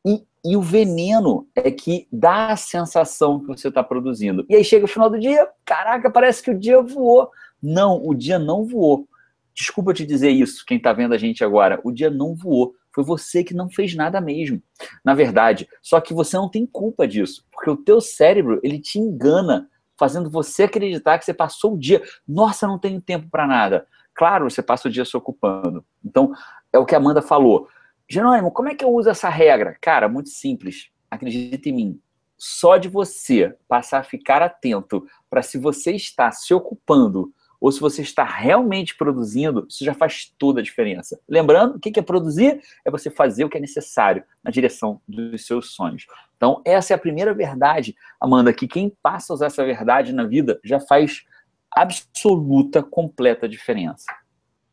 E, 0.08 0.24
e 0.42 0.56
o 0.56 0.62
veneno 0.62 1.46
é 1.54 1.70
que 1.70 2.08
dá 2.10 2.48
a 2.48 2.56
sensação 2.56 3.40
que 3.40 3.46
você 3.46 3.68
está 3.68 3.84
produzindo. 3.84 4.46
E 4.48 4.56
aí 4.56 4.64
chega 4.64 4.86
o 4.86 4.88
final 4.88 5.10
do 5.10 5.18
dia, 5.18 5.46
caraca, 5.66 6.10
parece 6.10 6.42
que 6.42 6.50
o 6.50 6.58
dia 6.58 6.80
voou. 6.80 7.30
Não, 7.62 8.00
o 8.02 8.14
dia 8.14 8.38
não 8.38 8.64
voou. 8.64 9.06
Desculpa 9.54 9.92
te 9.92 10.06
dizer 10.06 10.30
isso, 10.30 10.64
quem 10.64 10.78
está 10.78 10.92
vendo 10.94 11.12
a 11.12 11.18
gente 11.18 11.44
agora. 11.44 11.78
O 11.84 11.92
dia 11.92 12.08
não 12.08 12.34
voou. 12.34 12.74
Foi 12.94 13.04
você 13.04 13.44
que 13.44 13.52
não 13.52 13.68
fez 13.68 13.94
nada 13.94 14.18
mesmo. 14.20 14.62
Na 15.04 15.14
verdade, 15.14 15.68
só 15.82 16.00
que 16.00 16.14
você 16.14 16.36
não 16.36 16.48
tem 16.48 16.64
culpa 16.64 17.06
disso, 17.06 17.44
porque 17.52 17.68
o 17.68 17.76
teu 17.76 18.00
cérebro 18.00 18.60
ele 18.62 18.80
te 18.80 18.98
engana, 18.98 19.68
fazendo 19.98 20.30
você 20.30 20.62
acreditar 20.62 21.18
que 21.18 21.24
você 21.24 21.34
passou 21.34 21.74
o 21.74 21.78
dia. 21.78 22.02
Nossa, 22.26 22.66
não 22.66 22.78
tenho 22.78 23.00
tempo 23.00 23.28
para 23.30 23.46
nada. 23.46 23.86
Claro, 24.14 24.48
você 24.48 24.62
passa 24.62 24.88
o 24.88 24.90
dia 24.90 25.04
se 25.04 25.16
ocupando. 25.16 25.84
Então, 26.04 26.32
é 26.72 26.78
o 26.78 26.86
que 26.86 26.94
a 26.94 26.98
Amanda 26.98 27.20
falou. 27.20 27.68
Jerônimo, 28.08 28.50
como 28.50 28.68
é 28.68 28.74
que 28.74 28.84
eu 28.84 28.90
uso 28.90 29.10
essa 29.10 29.28
regra? 29.28 29.76
Cara, 29.80 30.08
muito 30.08 30.30
simples. 30.30 30.88
Acredita 31.10 31.68
em 31.68 31.72
mim. 31.72 32.00
Só 32.38 32.76
de 32.76 32.88
você 32.88 33.54
passar 33.66 33.98
a 33.98 34.04
ficar 34.04 34.40
atento 34.40 35.06
para 35.28 35.42
se 35.42 35.58
você 35.58 35.92
está 35.92 36.30
se 36.30 36.54
ocupando 36.54 37.32
ou 37.60 37.72
se 37.72 37.80
você 37.80 38.02
está 38.02 38.24
realmente 38.24 38.96
produzindo, 38.96 39.66
isso 39.68 39.84
já 39.84 39.92
faz 39.92 40.32
toda 40.38 40.60
a 40.60 40.62
diferença. 40.62 41.20
Lembrando, 41.28 41.76
o 41.76 41.80
que 41.80 41.98
é 41.98 42.02
produzir? 42.02 42.62
É 42.84 42.90
você 42.90 43.10
fazer 43.10 43.44
o 43.44 43.48
que 43.48 43.58
é 43.58 43.60
necessário 43.60 44.22
na 44.42 44.50
direção 44.50 45.00
dos 45.08 45.44
seus 45.44 45.72
sonhos. 45.72 46.06
Então, 46.36 46.62
essa 46.64 46.94
é 46.94 46.96
a 46.96 46.98
primeira 46.98 47.34
verdade, 47.34 47.96
Amanda, 48.20 48.52
que 48.52 48.68
quem 48.68 48.96
passa 49.02 49.32
a 49.32 49.34
usar 49.34 49.46
essa 49.46 49.64
verdade 49.64 50.12
na 50.12 50.24
vida 50.24 50.60
já 50.64 50.78
faz 50.78 51.24
absoluta, 51.70 52.82
completa 52.82 53.48
diferença. 53.48 54.06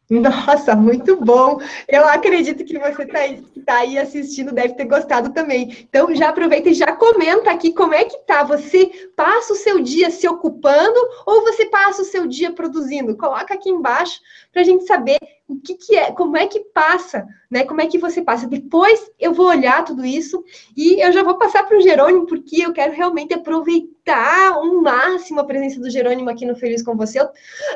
Nossa, 0.10 0.76
muito 0.76 1.16
bom. 1.18 1.60
Eu 1.88 2.08
acredito 2.08 2.64
que 2.64 2.78
você 2.78 3.04
está 3.04 3.20
aí, 3.20 3.42
tá 3.66 3.78
aí, 3.78 3.98
assistindo, 3.98 4.54
deve 4.54 4.76
ter 4.76 4.86
gostado 4.86 5.34
também. 5.34 5.76
Então, 5.82 6.14
já 6.14 6.30
aproveita 6.30 6.70
e 6.70 6.76
já 6.76 6.92
comenta 6.92 7.50
aqui 7.50 7.74
como 7.74 7.94
é 7.94 8.04
que 8.06 8.18
tá. 8.20 8.44
Você 8.44 9.10
passa 9.16 9.54
o 9.54 9.56
seu 9.56 9.80
dia 9.82 10.12
se 10.12 10.28
ocupando 10.28 11.00
ou 11.26 11.42
você 11.42 11.66
passa 11.66 12.04
o 12.04 12.06
seu 12.06 12.28
dia 12.28 12.52
produzindo? 12.52 13.18
Coloca 13.18 13.54
aqui 13.54 13.70
embaixo 13.70 14.20
para 14.52 14.62
a 14.62 14.66
gente 14.66 14.86
saber 14.86 15.18
o 15.48 15.60
que, 15.60 15.76
que 15.76 15.96
é, 15.96 16.12
como 16.12 16.36
é 16.36 16.48
que 16.48 16.60
passa, 16.60 17.28
né? 17.52 17.64
Como 17.64 17.80
é 17.80 17.86
que 17.86 18.00
você 18.00 18.22
passa? 18.22 18.48
Depois 18.48 19.12
eu 19.20 19.32
vou 19.32 19.48
olhar 19.48 19.86
tudo 19.86 20.04
isso 20.04 20.44
e 20.76 21.00
eu 21.00 21.12
já 21.12 21.24
vou 21.24 21.38
passar 21.38 21.64
para 21.64 21.78
o 21.78 21.82
Jerônimo, 21.82 22.26
porque 22.26 22.66
eu 22.66 22.74
quero 22.74 22.94
realmente 22.94 23.34
aproveitar 23.34 24.54
ao 24.54 24.82
máximo 24.82 25.40
a 25.40 25.46
presença 25.46 25.80
do 25.80 25.90
Jerônimo 25.90 26.30
aqui 26.30 26.46
no 26.46 26.56
Feliz 26.56 26.82
com 26.82 26.96
Você. 26.98 27.20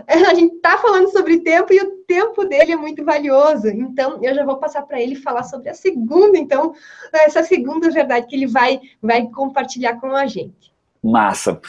A 0.07 0.33
gente 0.33 0.55
está 0.55 0.77
falando 0.79 1.11
sobre 1.11 1.41
tempo 1.41 1.71
e 1.71 1.79
o 1.79 1.91
tempo 2.07 2.43
dele 2.43 2.71
é 2.71 2.75
muito 2.75 3.05
valioso. 3.05 3.67
Então, 3.67 4.19
eu 4.23 4.33
já 4.33 4.43
vou 4.43 4.57
passar 4.57 4.81
para 4.81 4.99
ele 4.99 5.15
falar 5.15 5.43
sobre 5.43 5.69
a 5.69 5.75
segunda, 5.75 6.39
então, 6.39 6.73
essa 7.13 7.43
segunda 7.43 7.91
verdade 7.91 8.25
que 8.25 8.35
ele 8.35 8.47
vai, 8.47 8.81
vai 8.99 9.27
compartilhar 9.27 9.99
com 9.99 10.15
a 10.15 10.25
gente. 10.25 10.73
Massa. 11.03 11.61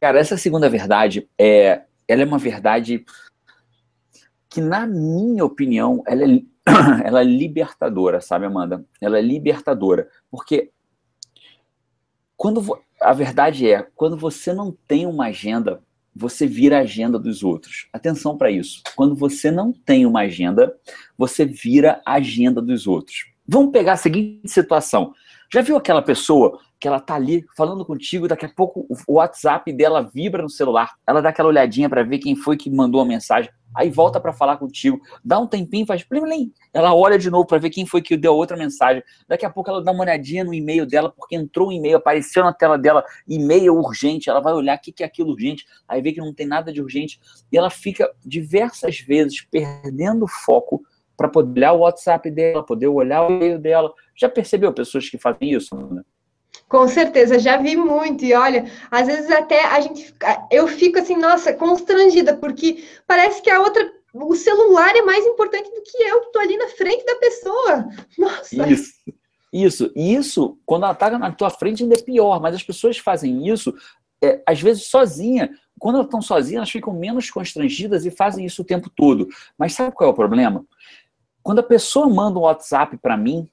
Cara, 0.00 0.18
essa 0.18 0.36
segunda 0.36 0.68
verdade 0.68 1.28
é, 1.38 1.82
ela 2.08 2.22
é 2.22 2.24
uma 2.24 2.38
verdade 2.38 3.04
que, 4.52 4.60
na 4.60 4.86
minha 4.86 5.44
opinião, 5.44 6.02
ela 6.06 6.24
é, 6.24 6.42
ela 7.04 7.22
é 7.22 7.24
libertadora, 7.24 8.20
sabe, 8.20 8.44
Amanda? 8.44 8.84
Ela 9.00 9.18
é 9.18 9.22
libertadora. 9.22 10.08
Porque 10.30 10.70
quando 12.36 12.78
a 13.00 13.12
verdade 13.12 13.68
é, 13.70 13.86
quando 13.96 14.16
você 14.16 14.52
não 14.52 14.76
tem 14.86 15.06
uma 15.06 15.26
agenda, 15.26 15.82
você 16.14 16.46
vira 16.46 16.78
a 16.78 16.82
agenda 16.82 17.18
dos 17.18 17.42
outros. 17.42 17.88
Atenção 17.92 18.36
para 18.36 18.50
isso. 18.50 18.82
Quando 18.94 19.14
você 19.14 19.50
não 19.50 19.72
tem 19.72 20.04
uma 20.04 20.20
agenda, 20.20 20.76
você 21.16 21.46
vira 21.46 22.02
a 22.04 22.14
agenda 22.14 22.60
dos 22.60 22.86
outros. 22.86 23.32
Vamos 23.48 23.72
pegar 23.72 23.94
a 23.94 23.96
seguinte 23.96 24.50
situação. 24.50 25.14
Já 25.52 25.60
viu 25.60 25.76
aquela 25.76 26.00
pessoa 26.00 26.58
que 26.80 26.88
ela 26.88 26.98
tá 26.98 27.14
ali 27.14 27.44
falando 27.56 27.84
contigo, 27.84 28.26
daqui 28.26 28.46
a 28.46 28.48
pouco 28.48 28.86
o 29.06 29.14
WhatsApp 29.14 29.72
dela 29.72 30.02
vibra 30.02 30.42
no 30.42 30.48
celular, 30.48 30.90
ela 31.06 31.20
dá 31.20 31.28
aquela 31.28 31.48
olhadinha 31.48 31.88
para 31.88 32.02
ver 32.02 32.18
quem 32.18 32.34
foi 32.34 32.56
que 32.56 32.70
mandou 32.70 33.00
a 33.00 33.04
mensagem 33.04 33.50
aí 33.74 33.90
volta 33.90 34.20
para 34.20 34.32
falar 34.32 34.56
contigo, 34.56 35.00
dá 35.24 35.38
um 35.38 35.46
tempinho, 35.46 35.86
faz 35.86 36.02
plim, 36.02 36.20
plim, 36.20 36.52
ela 36.72 36.94
olha 36.94 37.18
de 37.18 37.30
novo 37.30 37.46
para 37.46 37.58
ver 37.58 37.70
quem 37.70 37.86
foi 37.86 38.02
que 38.02 38.16
deu 38.16 38.34
outra 38.34 38.56
mensagem. 38.56 39.02
Daqui 39.26 39.46
a 39.46 39.50
pouco 39.50 39.70
ela 39.70 39.82
dá 39.82 39.92
uma 39.92 40.02
olhadinha 40.02 40.44
no 40.44 40.52
e-mail 40.52 40.86
dela, 40.86 41.10
porque 41.10 41.36
entrou 41.36 41.68
um 41.68 41.72
e-mail, 41.72 41.96
apareceu 41.96 42.44
na 42.44 42.52
tela 42.52 42.76
dela, 42.76 43.04
e-mail 43.26 43.74
urgente, 43.74 44.28
ela 44.28 44.40
vai 44.40 44.52
olhar 44.52 44.76
o 44.76 44.80
que, 44.80 44.92
que 44.92 45.02
é 45.02 45.06
aquilo 45.06 45.30
urgente, 45.30 45.64
aí 45.88 46.02
vê 46.02 46.12
que 46.12 46.20
não 46.20 46.34
tem 46.34 46.46
nada 46.46 46.72
de 46.72 46.80
urgente, 46.80 47.18
e 47.50 47.56
ela 47.56 47.70
fica 47.70 48.10
diversas 48.24 48.98
vezes 48.98 49.42
perdendo 49.50 50.26
foco 50.26 50.82
para 51.16 51.28
poder 51.28 51.60
olhar 51.60 51.72
o 51.72 51.80
WhatsApp 51.80 52.30
dela, 52.30 52.64
poder 52.64 52.88
olhar 52.88 53.26
o 53.26 53.32
e-mail 53.32 53.58
dela. 53.58 53.92
Já 54.14 54.28
percebeu 54.28 54.72
pessoas 54.72 55.08
que 55.08 55.18
fazem 55.18 55.52
isso? 55.52 55.74
Né? 55.76 56.02
Com 56.68 56.88
certeza, 56.88 57.38
já 57.38 57.56
vi 57.56 57.76
muito. 57.76 58.24
E 58.24 58.34
olha, 58.34 58.64
às 58.90 59.06
vezes 59.06 59.30
até 59.30 59.64
a 59.64 59.80
gente, 59.80 60.14
eu 60.50 60.66
fico 60.68 60.98
assim, 60.98 61.16
nossa, 61.16 61.52
constrangida, 61.52 62.36
porque 62.36 62.84
parece 63.06 63.42
que 63.42 63.50
a 63.50 63.60
outra, 63.60 63.92
o 64.14 64.34
celular 64.34 64.94
é 64.96 65.02
mais 65.02 65.24
importante 65.26 65.70
do 65.70 65.82
que 65.82 66.02
eu 66.02 66.20
que 66.20 66.26
estou 66.26 66.42
ali 66.42 66.56
na 66.56 66.68
frente 66.68 67.04
da 67.04 67.16
pessoa. 67.16 67.88
Nossa. 68.18 68.68
Isso. 68.68 68.92
Isso, 69.52 69.92
e 69.94 70.14
isso, 70.14 70.58
quando 70.64 70.84
ela 70.84 70.94
está 70.94 71.10
na 71.18 71.30
tua 71.30 71.50
frente, 71.50 71.82
ainda 71.82 71.94
é 71.94 72.02
pior, 72.02 72.40
mas 72.40 72.54
as 72.54 72.62
pessoas 72.62 72.96
fazem 72.96 73.46
isso, 73.46 73.74
é, 74.22 74.40
às 74.46 74.62
vezes, 74.62 74.86
sozinha. 74.86 75.50
Quando 75.78 75.96
elas 75.96 76.06
estão 76.06 76.22
sozinhas, 76.22 76.56
elas 76.56 76.70
ficam 76.70 76.94
menos 76.94 77.30
constrangidas 77.30 78.06
e 78.06 78.10
fazem 78.10 78.46
isso 78.46 78.62
o 78.62 78.64
tempo 78.64 78.88
todo. 78.88 79.28
Mas 79.58 79.74
sabe 79.74 79.94
qual 79.94 80.08
é 80.08 80.12
o 80.12 80.16
problema? 80.16 80.64
Quando 81.42 81.58
a 81.58 81.64
pessoa 81.64 82.08
manda 82.08 82.38
um 82.38 82.42
WhatsApp 82.42 82.96
para 82.98 83.16
mim, 83.16 83.48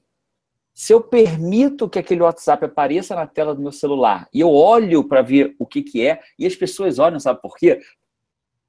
se 0.72 0.92
eu 0.94 1.00
permito 1.00 1.88
que 1.88 1.98
aquele 1.98 2.22
WhatsApp 2.22 2.64
apareça 2.64 3.14
na 3.14 3.26
tela 3.26 3.54
do 3.54 3.60
meu 3.60 3.72
celular 3.72 4.28
e 4.32 4.40
eu 4.40 4.50
olho 4.50 5.04
para 5.04 5.20
ver 5.20 5.54
o 5.58 5.66
que, 5.66 5.82
que 5.82 6.06
é, 6.06 6.20
e 6.38 6.46
as 6.46 6.54
pessoas 6.54 6.98
olham, 6.98 7.18
sabe 7.18 7.40
por 7.42 7.56
quê? 7.56 7.80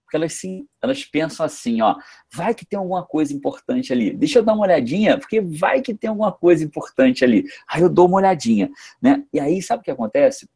Porque 0.03 0.17
elas 0.17 0.33
sim, 0.33 0.67
elas 0.81 1.05
pensam 1.05 1.45
assim, 1.45 1.81
ó, 1.81 1.95
vai 2.33 2.53
que 2.53 2.65
tem 2.65 2.77
alguma 2.77 3.05
coisa 3.05 3.33
importante 3.33 3.93
ali. 3.93 4.11
Deixa 4.11 4.39
eu 4.39 4.43
dar 4.43 4.53
uma 4.53 4.63
olhadinha, 4.63 5.17
porque 5.17 5.39
vai 5.39 5.81
que 5.81 5.93
tem 5.93 6.09
alguma 6.09 6.33
coisa 6.33 6.65
importante 6.65 7.23
ali. 7.23 7.45
Aí 7.65 7.81
eu 7.81 7.89
dou 7.89 8.07
uma 8.07 8.17
olhadinha, 8.17 8.69
né? 9.01 9.23
E 9.31 9.39
aí 9.39 9.61
sabe 9.61 9.81
o 9.81 9.83
que 9.83 9.91
acontece? 9.91 10.49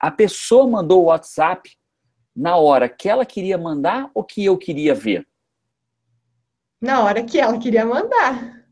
A 0.00 0.10
pessoa 0.10 0.66
mandou 0.66 1.02
o 1.02 1.06
WhatsApp 1.06 1.70
na 2.34 2.56
hora 2.56 2.88
que 2.88 3.08
ela 3.08 3.26
queria 3.26 3.58
mandar 3.58 4.10
ou 4.14 4.24
que 4.24 4.42
eu 4.44 4.56
queria 4.56 4.94
ver? 4.94 5.26
Na 6.82 7.04
hora 7.04 7.22
que 7.22 7.38
ela 7.38 7.56
queria 7.58 7.86
mandar. 7.86 8.66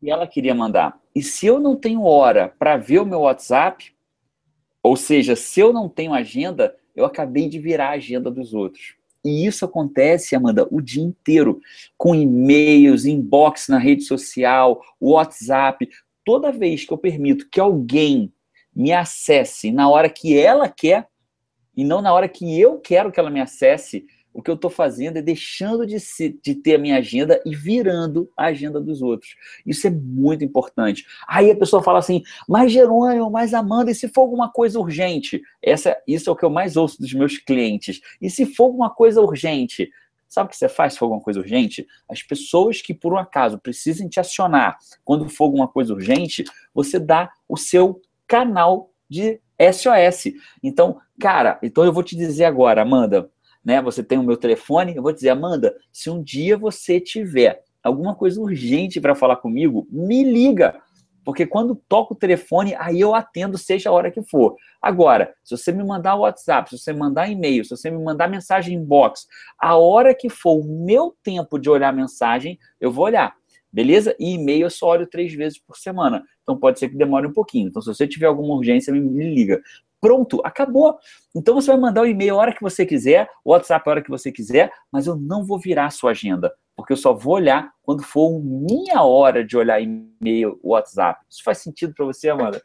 E 0.00 0.10
ela 0.10 0.26
queria 0.26 0.54
mandar. 0.54 0.98
E 1.14 1.22
se 1.22 1.46
eu 1.46 1.60
não 1.60 1.76
tenho 1.76 2.02
hora 2.02 2.48
para 2.58 2.78
ver 2.78 3.00
o 3.00 3.04
meu 3.04 3.20
WhatsApp, 3.20 3.94
ou 4.82 4.96
seja, 4.96 5.36
se 5.36 5.60
eu 5.60 5.70
não 5.70 5.86
tenho 5.86 6.14
agenda, 6.14 6.74
eu 6.96 7.04
acabei 7.04 7.50
de 7.50 7.58
virar 7.58 7.90
a 7.90 7.96
agenda 7.96 8.30
dos 8.30 8.54
outros. 8.54 8.94
E 9.22 9.46
isso 9.46 9.66
acontece, 9.66 10.34
Amanda, 10.34 10.66
o 10.70 10.80
dia 10.80 11.02
inteiro, 11.02 11.60
com 11.98 12.14
e-mails, 12.14 13.04
inbox 13.04 13.68
na 13.68 13.76
rede 13.76 14.04
social, 14.04 14.80
WhatsApp. 14.98 15.86
Toda 16.24 16.50
vez 16.50 16.86
que 16.86 16.92
eu 16.92 16.98
permito 16.98 17.50
que 17.50 17.60
alguém 17.60 18.32
me 18.74 18.92
acesse 18.92 19.70
na 19.70 19.90
hora 19.90 20.08
que 20.08 20.38
ela 20.38 20.70
quer 20.70 21.06
e 21.76 21.84
não 21.84 22.00
na 22.00 22.14
hora 22.14 22.28
que 22.28 22.58
eu 22.58 22.78
quero 22.80 23.12
que 23.12 23.20
ela 23.20 23.30
me 23.30 23.42
acesse, 23.42 24.06
o 24.32 24.42
que 24.42 24.50
eu 24.50 24.54
estou 24.54 24.70
fazendo 24.70 25.18
é 25.18 25.22
deixando 25.22 25.86
de, 25.86 26.00
se, 26.00 26.38
de 26.42 26.54
ter 26.54 26.76
a 26.76 26.78
minha 26.78 26.98
agenda 26.98 27.40
e 27.44 27.54
virando 27.54 28.30
a 28.36 28.46
agenda 28.46 28.80
dos 28.80 29.02
outros. 29.02 29.34
Isso 29.66 29.86
é 29.86 29.90
muito 29.90 30.44
importante. 30.44 31.04
Aí 31.28 31.50
a 31.50 31.56
pessoa 31.56 31.82
fala 31.82 31.98
assim, 31.98 32.22
mas 32.48 32.72
Jerônimo, 32.72 33.30
mas 33.30 33.52
Amanda, 33.54 33.90
e 33.90 33.94
se 33.94 34.08
for 34.08 34.22
alguma 34.22 34.50
coisa 34.50 34.78
urgente? 34.78 35.42
Essa, 35.62 35.96
isso 36.06 36.30
é 36.30 36.32
o 36.32 36.36
que 36.36 36.44
eu 36.44 36.50
mais 36.50 36.76
ouço 36.76 37.00
dos 37.00 37.12
meus 37.12 37.38
clientes. 37.38 38.00
E 38.20 38.30
se 38.30 38.46
for 38.46 38.64
alguma 38.64 38.90
coisa 38.90 39.20
urgente? 39.20 39.90
Sabe 40.28 40.46
o 40.46 40.50
que 40.50 40.56
você 40.56 40.68
faz 40.68 40.94
se 40.94 40.98
for 40.98 41.06
alguma 41.06 41.22
coisa 41.22 41.40
urgente? 41.40 41.86
As 42.08 42.22
pessoas 42.22 42.80
que, 42.80 42.94
por 42.94 43.12
um 43.12 43.18
acaso, 43.18 43.58
precisem 43.58 44.08
te 44.08 44.18
acionar 44.18 44.78
quando 45.04 45.28
for 45.28 45.44
alguma 45.44 45.68
coisa 45.68 45.92
urgente, 45.92 46.44
você 46.72 46.98
dá 46.98 47.30
o 47.46 47.56
seu 47.56 48.00
canal 48.26 48.90
de 49.10 49.38
SOS. 49.60 50.32
Então, 50.62 50.98
cara, 51.20 51.58
então 51.62 51.84
eu 51.84 51.92
vou 51.92 52.02
te 52.02 52.16
dizer 52.16 52.46
agora, 52.46 52.80
Amanda, 52.80 53.30
né? 53.64 53.80
Você 53.82 54.02
tem 54.02 54.18
o 54.18 54.22
meu 54.22 54.36
telefone, 54.36 54.96
eu 54.96 55.02
vou 55.02 55.12
dizer, 55.12 55.30
Amanda, 55.30 55.74
se 55.92 56.10
um 56.10 56.22
dia 56.22 56.56
você 56.56 57.00
tiver 57.00 57.62
alguma 57.82 58.14
coisa 58.14 58.40
urgente 58.40 59.00
para 59.00 59.14
falar 59.14 59.36
comigo, 59.36 59.86
me 59.90 60.22
liga. 60.22 60.80
Porque 61.24 61.46
quando 61.46 61.80
toco 61.88 62.14
o 62.14 62.16
telefone, 62.16 62.74
aí 62.78 63.00
eu 63.00 63.14
atendo, 63.14 63.56
seja 63.56 63.90
a 63.90 63.92
hora 63.92 64.10
que 64.10 64.22
for. 64.22 64.56
Agora, 64.80 65.32
se 65.44 65.56
você 65.56 65.70
me 65.70 65.84
mandar 65.84 66.16
WhatsApp, 66.16 66.70
se 66.70 66.78
você 66.78 66.92
mandar 66.92 67.28
e-mail, 67.28 67.64
se 67.64 67.70
você 67.70 67.90
me 67.90 68.02
mandar 68.02 68.28
mensagem 68.28 68.76
inbox, 68.76 69.26
a 69.58 69.76
hora 69.76 70.14
que 70.14 70.28
for 70.28 70.58
o 70.58 70.64
meu 70.64 71.14
tempo 71.22 71.58
de 71.58 71.70
olhar 71.70 71.90
a 71.90 71.92
mensagem, 71.92 72.58
eu 72.80 72.90
vou 72.90 73.04
olhar. 73.04 73.34
Beleza? 73.72 74.14
E 74.18 74.34
e-mail 74.34 74.66
eu 74.66 74.70
só 74.70 74.88
olho 74.88 75.06
três 75.06 75.32
vezes 75.32 75.58
por 75.58 75.78
semana. 75.78 76.22
Então 76.42 76.58
pode 76.58 76.78
ser 76.78 76.88
que 76.88 76.96
demore 76.96 77.26
um 77.26 77.32
pouquinho. 77.32 77.68
Então, 77.68 77.80
se 77.80 77.88
você 77.88 78.06
tiver 78.06 78.26
alguma 78.26 78.54
urgência, 78.54 78.92
me, 78.92 79.34
liga. 79.34 79.62
Pronto, 80.02 80.40
acabou. 80.42 80.98
Então 81.32 81.54
você 81.54 81.68
vai 81.68 81.78
mandar 81.78 82.02
o 82.02 82.06
e-mail 82.06 82.34
a 82.34 82.38
hora 82.38 82.52
que 82.52 82.60
você 82.60 82.84
quiser, 82.84 83.30
o 83.44 83.52
WhatsApp 83.52 83.88
a 83.88 83.90
hora 83.92 84.02
que 84.02 84.10
você 84.10 84.32
quiser, 84.32 84.72
mas 84.90 85.06
eu 85.06 85.14
não 85.14 85.44
vou 85.46 85.60
virar 85.60 85.86
a 85.86 85.90
sua 85.90 86.10
agenda, 86.10 86.52
porque 86.74 86.92
eu 86.92 86.96
só 86.96 87.14
vou 87.14 87.34
olhar 87.34 87.70
quando 87.82 88.02
for 88.02 88.42
minha 88.42 89.00
hora 89.02 89.44
de 89.44 89.56
olhar 89.56 89.80
e-mail, 89.80 90.58
WhatsApp. 90.60 91.24
Isso 91.30 91.44
faz 91.44 91.58
sentido 91.58 91.94
para 91.94 92.04
você, 92.04 92.28
Amanda? 92.28 92.60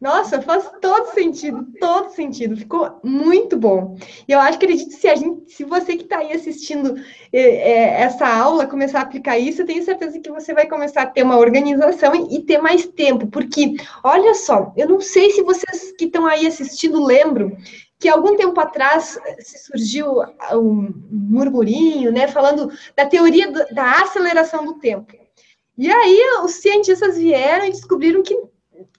Nossa, 0.00 0.40
faz 0.40 0.70
todo 0.80 1.12
sentido, 1.12 1.66
todo 1.78 2.08
sentido. 2.10 2.56
Ficou 2.56 2.98
muito 3.04 3.54
bom. 3.54 3.98
E 4.26 4.32
eu 4.32 4.40
acho 4.40 4.58
que 4.58 4.64
acredito 4.64 4.94
se 4.94 5.06
a 5.06 5.14
gente, 5.14 5.52
se 5.52 5.62
você 5.62 5.94
que 5.94 6.04
está 6.04 6.18
aí 6.18 6.32
assistindo 6.32 6.94
é, 7.30 8.02
essa 8.02 8.26
aula 8.26 8.66
começar 8.66 9.00
a 9.00 9.02
aplicar 9.02 9.38
isso, 9.38 9.60
eu 9.60 9.66
tenho 9.66 9.84
certeza 9.84 10.18
que 10.18 10.30
você 10.30 10.54
vai 10.54 10.66
começar 10.66 11.02
a 11.02 11.06
ter 11.06 11.22
uma 11.22 11.36
organização 11.36 12.14
e, 12.14 12.36
e 12.36 12.42
ter 12.42 12.56
mais 12.58 12.86
tempo. 12.86 13.26
Porque, 13.26 13.76
olha 14.02 14.32
só, 14.34 14.72
eu 14.74 14.88
não 14.88 15.02
sei 15.02 15.32
se 15.32 15.42
vocês 15.42 15.92
que 15.92 16.06
estão 16.06 16.26
aí 16.26 16.46
assistindo 16.46 17.04
lembram 17.04 17.54
que 17.98 18.08
algum 18.08 18.34
tempo 18.34 18.58
atrás 18.58 19.18
se 19.40 19.66
surgiu 19.66 20.22
um 20.54 20.94
murmurinho, 21.10 22.10
né, 22.10 22.26
falando 22.26 22.72
da 22.96 23.04
teoria 23.04 23.52
do, 23.52 23.74
da 23.74 24.00
aceleração 24.00 24.64
do 24.64 24.78
tempo. 24.78 25.12
E 25.76 25.90
aí 25.90 26.18
os 26.42 26.52
cientistas 26.52 27.18
vieram 27.18 27.66
e 27.66 27.70
descobriram 27.70 28.22
que 28.22 28.34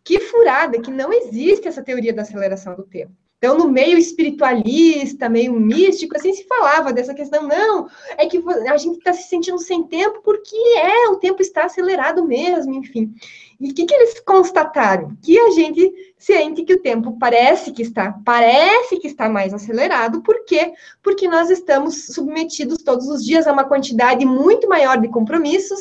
que 0.04 0.20
furada, 0.20 0.82
que 0.82 0.92
não 0.92 1.12
existe 1.12 1.68
essa 1.68 1.84
teoria 1.84 2.14
da 2.14 2.22
aceleração 2.22 2.76
do 2.76 2.84
tempo. 2.84 3.14
Então, 3.44 3.58
no 3.58 3.68
meio 3.68 3.98
espiritualista, 3.98 5.28
meio 5.28 5.52
místico, 5.54 6.16
assim 6.16 6.32
se 6.32 6.44
falava 6.44 6.94
dessa 6.94 7.12
questão, 7.12 7.48
não, 7.48 7.90
é 8.16 8.28
que 8.28 8.38
a 8.70 8.78
gente 8.78 9.00
está 9.00 9.14
se 9.14 9.28
sentindo 9.28 9.58
sem 9.58 9.82
tempo 9.82 10.22
porque 10.24 10.56
é, 10.78 11.08
o 11.10 11.16
tempo 11.16 11.42
está 11.42 11.66
acelerado 11.66 12.24
mesmo, 12.24 12.72
enfim. 12.76 13.12
E 13.60 13.72
o 13.72 13.74
que, 13.74 13.88
que 13.88 13.96
eles 13.96 14.20
constataram? 14.20 15.18
Que 15.24 15.40
a 15.40 15.50
gente 15.50 15.92
sente 16.20 16.64
que 16.64 16.76
o 16.76 16.82
tempo 16.84 17.18
parece 17.20 17.72
que 17.72 17.82
está, 17.82 18.16
parece 18.24 18.98
que 18.98 19.08
está 19.08 19.28
mais 19.28 19.56
acelerado, 19.56 20.22
por 20.22 20.46
quê? 20.46 20.74
Porque 21.02 21.28
nós 21.28 21.50
estamos 21.50 22.14
submetidos 22.14 22.78
todos 22.84 23.08
os 23.08 23.26
dias 23.26 23.48
a 23.48 23.54
uma 23.54 23.64
quantidade 23.64 24.24
muito 24.24 24.70
maior 24.70 25.02
de 25.02 25.08
compromissos, 25.08 25.80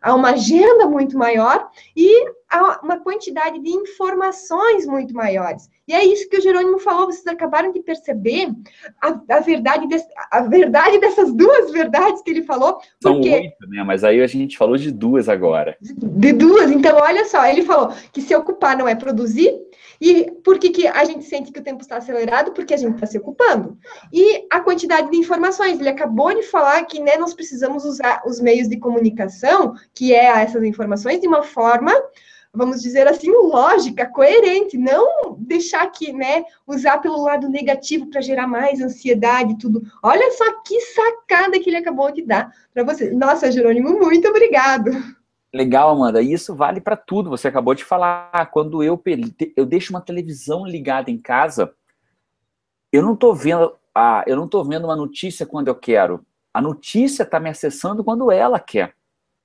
a 0.00 0.14
uma 0.14 0.30
agenda 0.30 0.86
muito 0.86 1.16
maior 1.16 1.68
e 1.96 2.24
a 2.50 2.80
uma 2.82 2.98
quantidade 3.00 3.58
de 3.58 3.70
informações 3.70 4.86
muito 4.86 5.14
maiores. 5.14 5.68
E 5.88 5.92
é 5.92 6.04
isso 6.04 6.28
que 6.28 6.36
o 6.36 6.40
Jerônimo 6.40 6.80
falou, 6.80 7.06
vocês 7.06 7.26
acabaram 7.26 7.72
de 7.72 7.80
perceber 7.80 8.50
a, 9.00 9.20
a 9.36 9.40
verdade, 9.40 9.86
de, 9.86 9.96
a 10.32 10.40
verdade 10.40 10.98
dessas 10.98 11.32
duas 11.32 11.70
verdades 11.70 12.22
que 12.22 12.30
ele 12.30 12.42
falou. 12.42 12.80
São 13.00 13.14
porque... 13.14 13.32
oito, 13.32 13.68
né? 13.68 13.84
Mas 13.84 14.02
aí 14.02 14.20
a 14.20 14.26
gente 14.26 14.58
falou 14.58 14.76
de 14.76 14.90
duas 14.90 15.28
agora. 15.28 15.76
De 15.80 16.32
duas, 16.32 16.70
então 16.70 16.96
olha 16.96 17.24
só, 17.24 17.46
ele 17.46 17.62
falou 17.62 17.92
que 18.12 18.20
se 18.20 18.34
ocupar 18.34 18.76
não 18.76 18.88
é 18.88 18.96
produzir, 18.96 19.52
e 20.00 20.30
por 20.44 20.58
que, 20.58 20.70
que 20.70 20.86
a 20.86 21.04
gente 21.04 21.24
sente 21.24 21.52
que 21.52 21.60
o 21.60 21.62
tempo 21.62 21.82
está 21.82 21.96
acelerado? 21.96 22.52
Porque 22.52 22.74
a 22.74 22.76
gente 22.76 22.94
está 22.94 23.06
se 23.06 23.18
ocupando. 23.18 23.78
E 24.12 24.46
a 24.50 24.60
quantidade 24.60 25.10
de 25.10 25.16
informações. 25.16 25.78
Ele 25.78 25.88
acabou 25.88 26.34
de 26.34 26.42
falar 26.42 26.84
que 26.84 27.00
né, 27.00 27.16
nós 27.16 27.34
precisamos 27.34 27.84
usar 27.84 28.22
os 28.26 28.40
meios 28.40 28.68
de 28.68 28.78
comunicação, 28.78 29.74
que 29.94 30.14
é 30.14 30.26
essas 30.42 30.62
informações, 30.62 31.20
de 31.20 31.26
uma 31.26 31.42
forma 31.42 31.92
vamos 32.56 32.80
dizer 32.80 33.06
assim, 33.06 33.30
lógica, 33.30 34.06
coerente, 34.06 34.78
não 34.78 35.36
deixar 35.38 35.86
que, 35.92 36.10
né, 36.10 36.42
usar 36.66 36.98
pelo 36.98 37.22
lado 37.22 37.50
negativo 37.50 38.06
para 38.06 38.22
gerar 38.22 38.46
mais 38.46 38.80
ansiedade 38.80 39.52
e 39.52 39.58
tudo. 39.58 39.82
Olha 40.02 40.32
só 40.32 40.62
que 40.62 40.80
sacada 40.80 41.60
que 41.60 41.68
ele 41.68 41.76
acabou 41.76 42.10
de 42.10 42.22
dar 42.22 42.50
para 42.72 42.82
você. 42.82 43.10
Nossa, 43.10 43.52
Jerônimo, 43.52 43.98
muito 43.98 44.26
obrigado. 44.28 44.90
Legal, 45.54 45.90
Amanda. 45.90 46.20
Isso 46.20 46.54
vale 46.54 46.80
para 46.80 46.96
tudo. 46.96 47.30
Você 47.30 47.48
acabou 47.48 47.74
de 47.74 47.84
falar. 47.84 48.50
Quando 48.50 48.82
eu, 48.82 49.00
eu 49.56 49.64
deixo 49.64 49.92
uma 49.92 50.00
televisão 50.00 50.66
ligada 50.66 51.10
em 51.10 51.18
casa, 51.18 51.72
eu 52.92 53.02
não 53.02 53.14
estou 53.14 53.34
vendo, 53.34 53.74
ah, 53.94 54.24
eu 54.26 54.36
não 54.36 54.48
tô 54.48 54.64
vendo 54.64 54.86
uma 54.86 54.96
notícia 54.96 55.46
quando 55.46 55.68
eu 55.68 55.74
quero. 55.74 56.26
A 56.52 56.60
notícia 56.60 57.22
está 57.22 57.38
me 57.38 57.50
acessando 57.50 58.02
quando 58.02 58.30
ela 58.30 58.58
quer. 58.58 58.95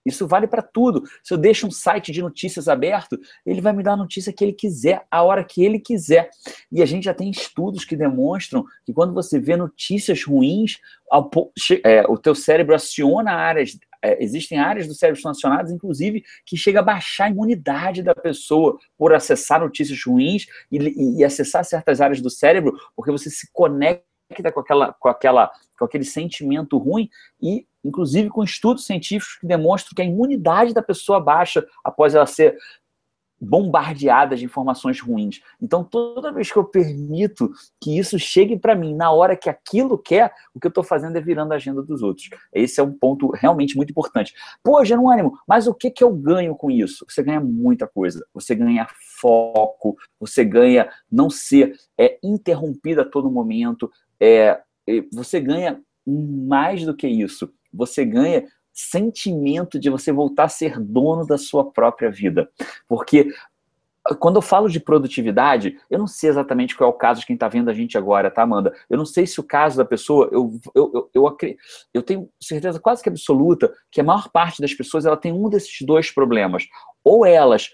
Isso 0.05 0.27
vale 0.27 0.47
para 0.47 0.61
tudo. 0.61 1.03
Se 1.23 1.33
eu 1.33 1.37
deixo 1.37 1.67
um 1.67 1.71
site 1.71 2.11
de 2.11 2.21
notícias 2.21 2.67
aberto, 2.67 3.19
ele 3.45 3.61
vai 3.61 3.73
me 3.73 3.83
dar 3.83 3.93
a 3.93 3.97
notícia 3.97 4.33
que 4.33 4.43
ele 4.43 4.53
quiser, 4.53 5.05
a 5.09 5.21
hora 5.23 5.43
que 5.43 5.63
ele 5.63 5.79
quiser. 5.79 6.29
E 6.71 6.81
a 6.81 6.85
gente 6.85 7.03
já 7.05 7.13
tem 7.13 7.29
estudos 7.29 7.85
que 7.85 7.95
demonstram 7.95 8.65
que 8.85 8.93
quando 8.93 9.13
você 9.13 9.39
vê 9.39 9.55
notícias 9.55 10.23
ruins, 10.23 10.79
é, 11.83 12.01
o 12.07 12.17
teu 12.17 12.33
cérebro 12.33 12.73
aciona 12.73 13.31
áreas, 13.31 13.77
é, 14.01 14.23
existem 14.23 14.57
áreas 14.57 14.87
do 14.87 14.95
cérebro 14.95 15.21
acionadas, 15.29 15.71
inclusive, 15.71 16.23
que 16.45 16.57
chega 16.57 16.79
a 16.79 16.83
baixar 16.83 17.25
a 17.25 17.29
imunidade 17.29 18.01
da 18.01 18.15
pessoa 18.15 18.77
por 18.97 19.13
acessar 19.13 19.59
notícias 19.59 20.03
ruins 20.03 20.47
e, 20.71 21.19
e 21.19 21.23
acessar 21.23 21.63
certas 21.63 22.01
áreas 22.01 22.21
do 22.21 22.29
cérebro, 22.29 22.75
porque 22.95 23.11
você 23.11 23.29
se 23.29 23.47
conecta 23.53 24.10
com 24.51 24.59
aquela, 24.59 24.93
com 24.93 25.09
aquela, 25.09 25.51
com 25.77 25.85
aquele 25.85 26.05
sentimento 26.05 26.77
ruim 26.77 27.09
e 27.41 27.65
inclusive 27.83 28.29
com 28.29 28.43
estudos 28.43 28.85
científicos 28.85 29.37
que 29.39 29.47
demonstram 29.47 29.95
que 29.95 30.01
a 30.01 30.05
imunidade 30.05 30.73
da 30.73 30.83
pessoa 30.83 31.19
baixa 31.19 31.65
após 31.83 32.13
ela 32.13 32.27
ser 32.27 32.55
bombardeada 33.41 34.35
de 34.35 34.45
informações 34.45 35.01
ruins. 35.01 35.41
Então, 35.59 35.83
toda 35.83 36.31
vez 36.31 36.51
que 36.51 36.57
eu 36.57 36.63
permito 36.63 37.51
que 37.81 37.97
isso 37.97 38.19
chegue 38.19 38.55
para 38.55 38.75
mim 38.75 38.93
na 38.93 39.11
hora 39.11 39.35
que 39.35 39.49
aquilo 39.49 39.97
quer, 39.97 40.31
o 40.53 40.59
que 40.59 40.67
eu 40.67 40.69
estou 40.69 40.83
fazendo 40.83 41.17
é 41.17 41.21
virando 41.21 41.51
a 41.51 41.55
agenda 41.55 41.81
dos 41.81 42.03
outros. 42.03 42.29
Esse 42.53 42.79
é 42.79 42.83
um 42.83 42.93
ponto 42.93 43.31
realmente 43.31 43.75
muito 43.75 43.89
importante. 43.89 44.35
Pô, 44.63 44.85
Jerônimo, 44.85 45.39
mas 45.47 45.65
o 45.65 45.73
que, 45.73 45.89
que 45.89 46.03
eu 46.03 46.13
ganho 46.13 46.55
com 46.55 46.69
isso? 46.69 47.03
Você 47.09 47.23
ganha 47.23 47.41
muita 47.41 47.87
coisa. 47.87 48.23
Você 48.31 48.53
ganha 48.53 48.87
foco, 49.19 49.97
você 50.19 50.45
ganha 50.45 50.87
não 51.11 51.29
ser 51.29 51.75
é, 51.97 52.19
interrompido 52.23 53.01
a 53.01 53.05
todo 53.05 53.31
momento, 53.31 53.91
é, 54.21 54.61
você 55.11 55.39
ganha 55.39 55.81
mais 56.05 56.85
do 56.85 56.95
que 56.95 57.07
isso 57.07 57.51
você 57.73 58.03
ganha 58.05 58.45
sentimento 58.73 59.79
de 59.79 59.89
você 59.89 60.11
voltar 60.11 60.45
a 60.45 60.49
ser 60.49 60.79
dono 60.79 61.25
da 61.25 61.37
sua 61.37 61.71
própria 61.71 62.09
vida. 62.11 62.49
Porque 62.87 63.31
quando 64.19 64.37
eu 64.37 64.41
falo 64.41 64.67
de 64.67 64.79
produtividade, 64.79 65.77
eu 65.89 65.99
não 65.99 66.07
sei 66.07 66.29
exatamente 66.29 66.75
qual 66.75 66.89
é 66.89 66.93
o 66.93 66.97
caso 66.97 67.19
de 67.19 67.25
quem 67.25 67.35
está 67.35 67.47
vendo 67.47 67.69
a 67.69 67.73
gente 67.73 67.97
agora, 67.97 68.31
tá, 68.31 68.41
Amanda? 68.41 68.73
Eu 68.89 68.97
não 68.97 69.05
sei 69.05 69.27
se 69.27 69.39
o 69.39 69.43
caso 69.43 69.77
da 69.77 69.85
pessoa, 69.85 70.27
eu, 70.31 70.59
eu, 70.73 70.91
eu, 70.93 71.09
eu, 71.13 71.37
eu 71.93 72.01
tenho 72.01 72.29
certeza 72.39 72.79
quase 72.79 73.03
que 73.03 73.09
absoluta 73.09 73.71
que 73.91 74.01
a 74.01 74.03
maior 74.03 74.29
parte 74.29 74.61
das 74.61 74.73
pessoas 74.73 75.05
ela 75.05 75.17
tem 75.17 75.31
um 75.31 75.49
desses 75.49 75.81
dois 75.81 76.09
problemas. 76.09 76.67
Ou 77.03 77.25
elas 77.25 77.69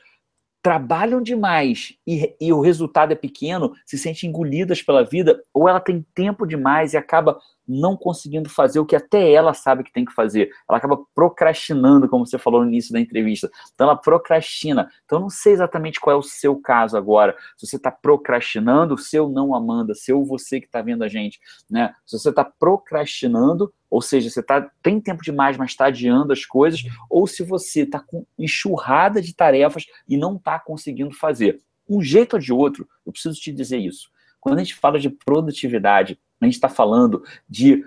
trabalham 0.62 1.22
demais 1.22 1.96
e, 2.06 2.36
e 2.42 2.52
o 2.52 2.62
resultado 2.62 3.12
é 3.12 3.16
pequeno, 3.16 3.74
se 3.86 3.98
sentem 3.98 4.30
engolidas 4.30 4.82
pela 4.82 5.04
vida, 5.04 5.42
ou 5.54 5.68
ela 5.68 5.80
tem 5.80 6.06
tempo 6.14 6.46
demais 6.46 6.94
e 6.94 6.98
acaba 6.98 7.40
não 7.68 7.98
conseguindo 7.98 8.50
fazer 8.50 8.80
o 8.80 8.86
que 8.86 8.96
até 8.96 9.32
ela 9.32 9.54
sabe 9.54 9.84
que 9.84 9.92
tem 9.92 10.06
que 10.06 10.14
fazer. 10.14 10.50
Ela 10.70 10.78
acaba 10.78 11.00
procrastinando, 11.14 12.08
como 12.08 12.26
você 12.26 12.38
falou 12.38 12.62
no 12.62 12.68
início 12.68 12.94
da 12.94 13.00
entrevista. 13.00 13.50
Então 13.74 13.88
ela 13.88 13.96
procrastina. 13.96 14.90
Então 15.06 15.18
eu 15.18 15.22
não 15.24 15.30
sei 15.30 15.54
exatamente 15.54 16.00
qual 16.00 16.16
é 16.16 16.20
o 16.20 16.24
seu 16.24 16.56
caso 16.56 16.96
agora. 16.96 17.36
Se 17.58 17.68
você 17.68 17.76
está 17.76 17.92
procrastinando, 17.92 18.98
seu 18.98 19.28
não 19.28 19.54
Amanda, 19.54 19.94
seu 19.94 20.24
você 20.24 20.62
que 20.62 20.68
está 20.68 20.82
vendo 20.82 21.04
a 21.04 21.10
gente, 21.10 21.40
né? 21.70 21.94
Se 22.06 22.18
você 22.18 22.30
está 22.30 22.46
procrastinando, 22.46 23.74
ou 23.90 24.02
seja, 24.02 24.30
você 24.30 24.44
tá, 24.44 24.70
tem 24.82 25.00
tempo 25.00 25.24
demais, 25.24 25.58
mas 25.58 25.72
está 25.72 25.86
adiando 25.86 26.34
as 26.34 26.46
coisas, 26.46 26.84
ou 27.10 27.26
se 27.26 27.44
você 27.44 27.82
está 27.82 28.00
com 28.00 28.26
enxurrada 28.38 29.22
de 29.22 29.34
tarefas 29.34 29.86
e 30.08 30.18
não 30.18 30.36
está 30.36 30.60
conseguindo 30.60 31.14
fazer. 31.14 31.60
Um 31.90 32.02
jeito 32.02 32.34
ou 32.34 32.40
de 32.40 32.52
outro, 32.52 32.88
eu 33.06 33.12
preciso 33.12 33.40
te 33.40 33.52
dizer 33.52 33.78
isso. 33.78 34.10
Quando 34.40 34.58
a 34.60 34.64
gente 34.64 34.76
fala 34.76 35.00
de 35.00 35.10
produtividade, 35.10 36.20
a 36.40 36.46
gente 36.46 36.56
está 36.56 36.70
falando 36.70 37.24
de 37.50 37.84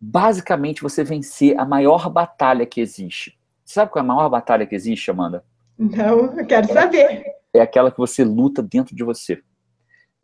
basicamente 0.00 0.82
você 0.82 1.02
vencer 1.02 1.58
a 1.58 1.64
maior 1.64 2.10
batalha 2.10 2.66
que 2.66 2.80
existe. 2.80 3.38
Sabe 3.64 3.90
qual 3.90 4.04
é 4.04 4.04
a 4.04 4.08
maior 4.14 4.28
batalha 4.28 4.66
que 4.66 4.74
existe, 4.74 5.10
Amanda? 5.10 5.44
Não, 5.78 6.36
eu 6.36 6.46
quero 6.46 6.72
saber. 6.72 7.24
É 7.52 7.60
aquela 7.60 7.90
que 7.90 7.98
você 7.98 8.22
luta 8.22 8.62
dentro 8.62 8.94
de 8.94 9.02
você. 9.02 9.42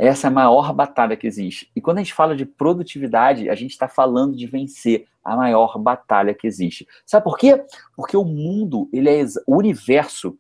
Essa 0.05 0.27
é 0.27 0.31
a 0.31 0.33
maior 0.33 0.73
batalha 0.73 1.17
que 1.17 1.29
existe. 1.29 1.71
E 1.77 1.81
quando 1.81 1.99
a 1.99 2.03
gente 2.03 2.13
fala 2.13 2.35
de 2.35 2.45
produtividade, 2.45 3.49
a 3.49 3.55
gente 3.55 3.71
está 3.71 3.87
falando 3.87 4.37
de 4.37 4.49
vencer 4.49 5.07
a 5.23 5.37
maior 5.37 5.79
batalha 5.79 6.35
que 6.35 6.45
existe. 6.45 6.89
Sabe 7.07 7.23
por 7.23 7.39
quê? 7.39 7.65
Porque 7.95 8.17
o 8.17 8.25
mundo, 8.25 8.91
ele 8.93 9.09
é 9.09 9.25
o 9.47 9.57
universo. 9.57 10.37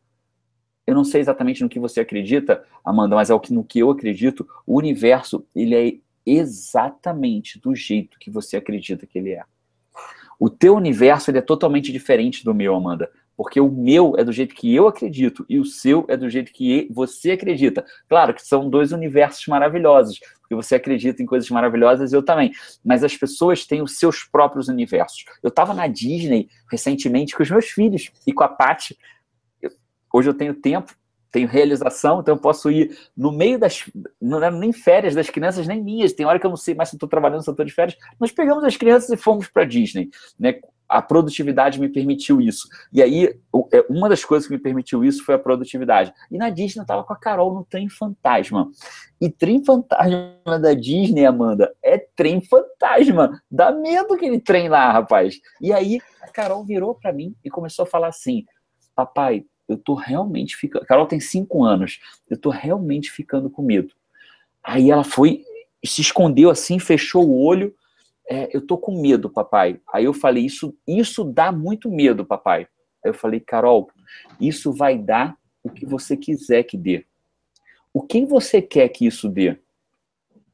Eu 0.84 0.96
não 0.96 1.04
sei 1.04 1.20
exatamente 1.20 1.62
no 1.62 1.68
que 1.68 1.78
você 1.78 2.00
acredita, 2.00 2.64
Amanda, 2.84 3.14
mas 3.14 3.30
é 3.30 3.34
no 3.50 3.62
que 3.62 3.78
eu 3.78 3.88
acredito. 3.92 4.48
O 4.66 4.76
universo, 4.76 5.46
ele 5.54 5.76
é 5.76 5.94
exatamente 6.26 7.60
do 7.60 7.72
jeito 7.72 8.18
que 8.18 8.32
você 8.32 8.56
acredita 8.56 9.06
que 9.06 9.16
ele 9.16 9.30
é. 9.30 9.44
O 10.40 10.50
teu 10.50 10.74
universo 10.74 11.30
ele 11.30 11.38
é 11.38 11.40
totalmente 11.40 11.92
diferente 11.92 12.44
do 12.44 12.52
meu, 12.52 12.74
Amanda. 12.74 13.08
Porque 13.36 13.60
o 13.60 13.70
meu 13.70 14.14
é 14.16 14.24
do 14.24 14.32
jeito 14.32 14.54
que 14.54 14.74
eu 14.74 14.86
acredito 14.86 15.44
e 15.48 15.58
o 15.58 15.64
seu 15.64 16.04
é 16.08 16.16
do 16.16 16.28
jeito 16.28 16.52
que 16.52 16.88
você 16.90 17.32
acredita. 17.32 17.84
Claro 18.08 18.34
que 18.34 18.46
são 18.46 18.68
dois 18.68 18.92
universos 18.92 19.46
maravilhosos, 19.46 20.20
porque 20.40 20.54
você 20.54 20.74
acredita 20.74 21.22
em 21.22 21.26
coisas 21.26 21.48
maravilhosas 21.50 22.12
e 22.12 22.16
eu 22.16 22.22
também. 22.22 22.52
Mas 22.84 23.02
as 23.02 23.16
pessoas 23.16 23.66
têm 23.66 23.82
os 23.82 23.98
seus 23.98 24.22
próprios 24.24 24.68
universos. 24.68 25.24
Eu 25.42 25.48
estava 25.48 25.72
na 25.72 25.86
Disney 25.86 26.48
recentemente 26.70 27.34
com 27.34 27.42
os 27.42 27.50
meus 27.50 27.66
filhos 27.66 28.10
e 28.26 28.32
com 28.32 28.44
a 28.44 28.48
Paty. 28.48 28.96
Hoje 30.12 30.28
eu 30.28 30.34
tenho 30.34 30.52
tempo, 30.52 30.94
tenho 31.32 31.48
realização, 31.48 32.20
então 32.20 32.34
eu 32.34 32.40
posso 32.40 32.70
ir 32.70 32.96
no 33.16 33.32
meio 33.32 33.58
das. 33.58 33.90
Não 34.20 34.44
é 34.44 34.50
nem 34.50 34.70
férias 34.70 35.14
das 35.14 35.30
crianças, 35.30 35.66
nem 35.66 35.82
minhas. 35.82 36.12
Tem 36.12 36.26
hora 36.26 36.38
que 36.38 36.44
eu 36.44 36.50
não 36.50 36.58
sei 36.58 36.74
mais 36.74 36.90
se 36.90 36.96
estou 36.96 37.08
trabalhando, 37.08 37.42
se 37.42 37.50
estou 37.50 37.64
de 37.64 37.72
férias. 37.72 37.96
Nós 38.20 38.30
pegamos 38.30 38.62
as 38.62 38.76
crianças 38.76 39.08
e 39.08 39.16
fomos 39.16 39.48
para 39.48 39.64
Disney. 39.64 40.10
Né? 40.38 40.60
A 40.88 41.00
produtividade 41.00 41.80
me 41.80 41.88
permitiu 41.88 42.40
isso. 42.40 42.68
E 42.92 43.02
aí, 43.02 43.38
é, 43.72 43.86
uma 43.88 44.08
das 44.08 44.24
coisas 44.24 44.46
que 44.46 44.54
me 44.54 44.60
permitiu 44.60 45.04
isso 45.04 45.24
foi 45.24 45.34
a 45.34 45.38
produtividade. 45.38 46.12
E 46.30 46.36
na 46.36 46.50
Disney 46.50 46.80
eu 46.80 46.82
estava 46.82 47.02
com 47.04 47.12
a 47.12 47.16
Carol 47.16 47.54
no 47.54 47.64
trem 47.64 47.88
fantasma. 47.88 48.70
E 49.20 49.30
trem 49.30 49.64
fantasma 49.64 50.58
da 50.60 50.74
Disney, 50.74 51.24
Amanda, 51.24 51.74
é 51.82 51.98
trem 51.98 52.40
fantasma. 52.40 53.40
Dá 53.50 53.72
medo 53.72 54.14
aquele 54.14 54.40
trem 54.40 54.68
lá, 54.68 54.92
rapaz. 54.92 55.40
E 55.60 55.72
aí 55.72 56.00
a 56.20 56.28
Carol 56.28 56.64
virou 56.64 56.94
para 56.94 57.12
mim 57.12 57.34
e 57.44 57.48
começou 57.48 57.84
a 57.84 57.86
falar 57.86 58.08
assim: 58.08 58.44
Papai, 58.94 59.44
eu 59.68 59.78
tô 59.78 59.94
realmente 59.94 60.56
ficando. 60.56 60.84
Carol 60.86 61.06
tem 61.06 61.20
cinco 61.20 61.64
anos, 61.64 61.98
eu 62.28 62.36
tô 62.36 62.50
realmente 62.50 63.10
ficando 63.10 63.48
com 63.48 63.62
medo. 63.62 63.94
Aí 64.62 64.90
ela 64.90 65.04
foi, 65.04 65.42
se 65.84 66.00
escondeu 66.00 66.50
assim, 66.50 66.78
fechou 66.78 67.28
o 67.28 67.42
olho. 67.42 67.74
É, 68.30 68.54
eu 68.56 68.64
tô 68.64 68.78
com 68.78 69.00
medo, 69.00 69.28
papai. 69.28 69.80
Aí 69.92 70.04
eu 70.04 70.14
falei, 70.14 70.44
isso, 70.44 70.76
isso 70.86 71.24
dá 71.24 71.50
muito 71.50 71.90
medo, 71.90 72.24
papai. 72.24 72.66
Aí 73.04 73.10
eu 73.10 73.14
falei, 73.14 73.40
Carol, 73.40 73.90
isso 74.40 74.72
vai 74.72 74.96
dar 74.96 75.36
o 75.62 75.70
que 75.70 75.84
você 75.84 76.16
quiser 76.16 76.62
que 76.62 76.76
dê. 76.76 77.04
O 77.92 78.02
que 78.02 78.24
você 78.24 78.62
quer 78.62 78.88
que 78.88 79.06
isso 79.06 79.28
dê? 79.28 79.58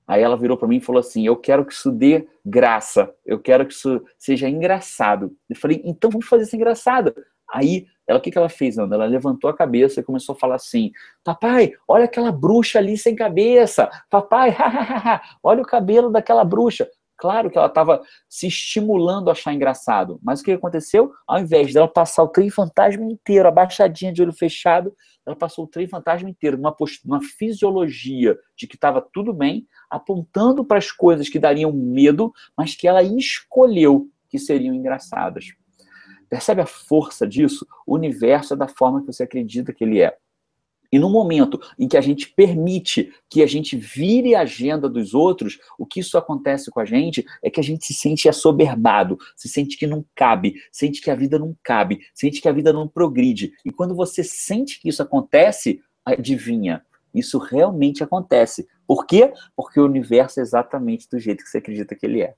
Aí 0.09 0.23
ela 0.23 0.39
virou 0.39 0.57
para 0.57 0.67
mim 0.67 0.79
e 0.79 0.81
falou 0.81 1.01
assim: 1.01 1.27
Eu 1.27 1.37
quero 1.37 1.67
que 1.67 1.73
isso 1.73 1.93
dê 1.93 2.27
graça, 2.45 3.15
eu 3.27 3.39
quero 3.39 3.67
que 3.67 3.75
isso 3.75 4.03
seja 4.17 4.49
engraçado. 4.49 5.37
Eu 5.49 5.55
falei: 5.55 5.83
Então 5.85 6.11
vamos 6.11 6.27
fazer 6.27 6.45
isso 6.45 6.57
engraçado. 6.57 7.15
Aí 7.53 7.87
ela, 8.07 8.19
o 8.19 8.23
que, 8.23 8.31
que 8.31 8.39
ela 8.39 8.49
fez, 8.49 8.79
Ana? 8.79 8.95
Ela 8.95 9.05
levantou 9.05 9.51
a 9.51 9.57
cabeça 9.57 10.01
e 10.01 10.03
começou 10.03 10.35
a 10.35 10.39
falar 10.39 10.55
assim: 10.55 10.91
Papai, 11.23 11.73
olha 11.87 12.07
aquela 12.07 12.33
bruxa 12.33 12.79
ali 12.79 12.97
sem 12.97 13.15
cabeça. 13.15 13.91
Papai, 14.09 14.57
olha 15.43 15.61
o 15.61 15.67
cabelo 15.67 16.11
daquela 16.11 16.43
bruxa. 16.43 16.89
Claro 17.19 17.51
que 17.51 17.59
ela 17.59 17.67
estava 17.67 18.01
se 18.29 18.47
estimulando 18.47 19.29
a 19.29 19.33
achar 19.33 19.53
engraçado. 19.53 20.21
Mas 20.23 20.41
o 20.41 20.45
que 20.45 20.53
aconteceu? 20.53 21.13
Ao 21.27 21.41
invés 21.41 21.75
dela 21.75 21.89
passar 21.89 22.23
o 22.23 22.29
trem 22.29 22.49
fantasma 22.49 23.05
inteiro, 23.05 23.49
abaixadinha 23.49 24.13
de 24.13 24.23
olho 24.23 24.33
fechado, 24.33 24.95
ela 25.27 25.35
passou 25.35 25.65
o 25.65 25.69
trem 25.69 25.89
fantasma 25.89 26.31
inteiro, 26.31 26.57
numa, 26.57 26.75
uma 27.05 27.21
fisiologia 27.21 28.39
de 28.57 28.69
que 28.69 28.77
estava 28.77 29.05
tudo 29.13 29.35
bem, 29.35 29.67
apontando 29.91 30.65
para 30.65 30.79
as 30.79 30.93
coisas 30.93 31.29
que 31.29 31.41
dariam 31.41 31.73
medo, 31.73 32.33
mas 32.57 32.77
que 32.77 32.87
ela 32.87 33.03
escolheu 33.03 34.09
que 34.29 34.39
seriam 34.39 34.73
engraçadas. 34.73 35.47
Percebe 36.29 36.61
a 36.61 36.67
força 36.67 37.27
disso? 37.27 37.67
O 37.85 37.97
universo 37.97 38.55
é 38.55 38.57
da 38.57 38.69
forma 38.69 39.01
que 39.01 39.07
você 39.07 39.25
acredita 39.25 39.73
que 39.73 39.83
ele 39.83 40.01
é. 40.01 40.17
E 40.91 40.99
no 40.99 41.11
momento 41.11 41.61
em 41.79 41.87
que 41.87 41.97
a 41.97 42.01
gente 42.01 42.31
permite 42.31 43.13
que 43.29 43.43
a 43.43 43.47
gente 43.47 43.77
vire 43.77 44.35
a 44.35 44.41
agenda 44.41 44.89
dos 44.89 45.13
outros, 45.15 45.59
o 45.79 45.85
que 45.85 46.01
isso 46.01 46.17
acontece 46.17 46.71
com 46.71 46.81
a 46.81 46.85
gente 46.85 47.25
é 47.43 47.51
que 47.51 47.61
a 47.61 47.63
gente 47.63 47.85
se 47.85 47.95
sente 47.95 48.29
assoberbado, 48.29 49.19
se 49.37 49.49
sente 49.49 49.77
que 49.77 49.87
não 49.87 50.05
cabe, 50.15 50.55
sente 50.73 51.01
que 51.01 51.11
a 51.11 51.15
vida 51.15 51.39
não 51.39 51.55
cabe, 51.63 52.01
sente 52.15 52.41
que 52.41 52.49
a 52.49 52.53
vida 52.53 52.73
não 52.73 52.89
progride. 52.89 53.53
E 53.65 53.71
quando 53.71 53.95
você 53.95 54.25
sente 54.25 54.81
que 54.81 54.89
isso 54.89 55.03
acontece, 55.03 55.81
adivinha, 56.05 56.83
isso 57.15 57.39
realmente 57.39 58.03
acontece. 58.03 58.67
Por 58.87 59.07
quê? 59.07 59.33
Porque 59.55 59.79
o 59.79 59.85
universo 59.85 60.41
é 60.41 60.43
exatamente 60.43 61.09
do 61.11 61.19
jeito 61.19 61.45
que 61.45 61.51
você 61.51 61.59
acredita 61.59 61.95
que 61.95 62.07
ele 62.07 62.23
é. 62.23 62.35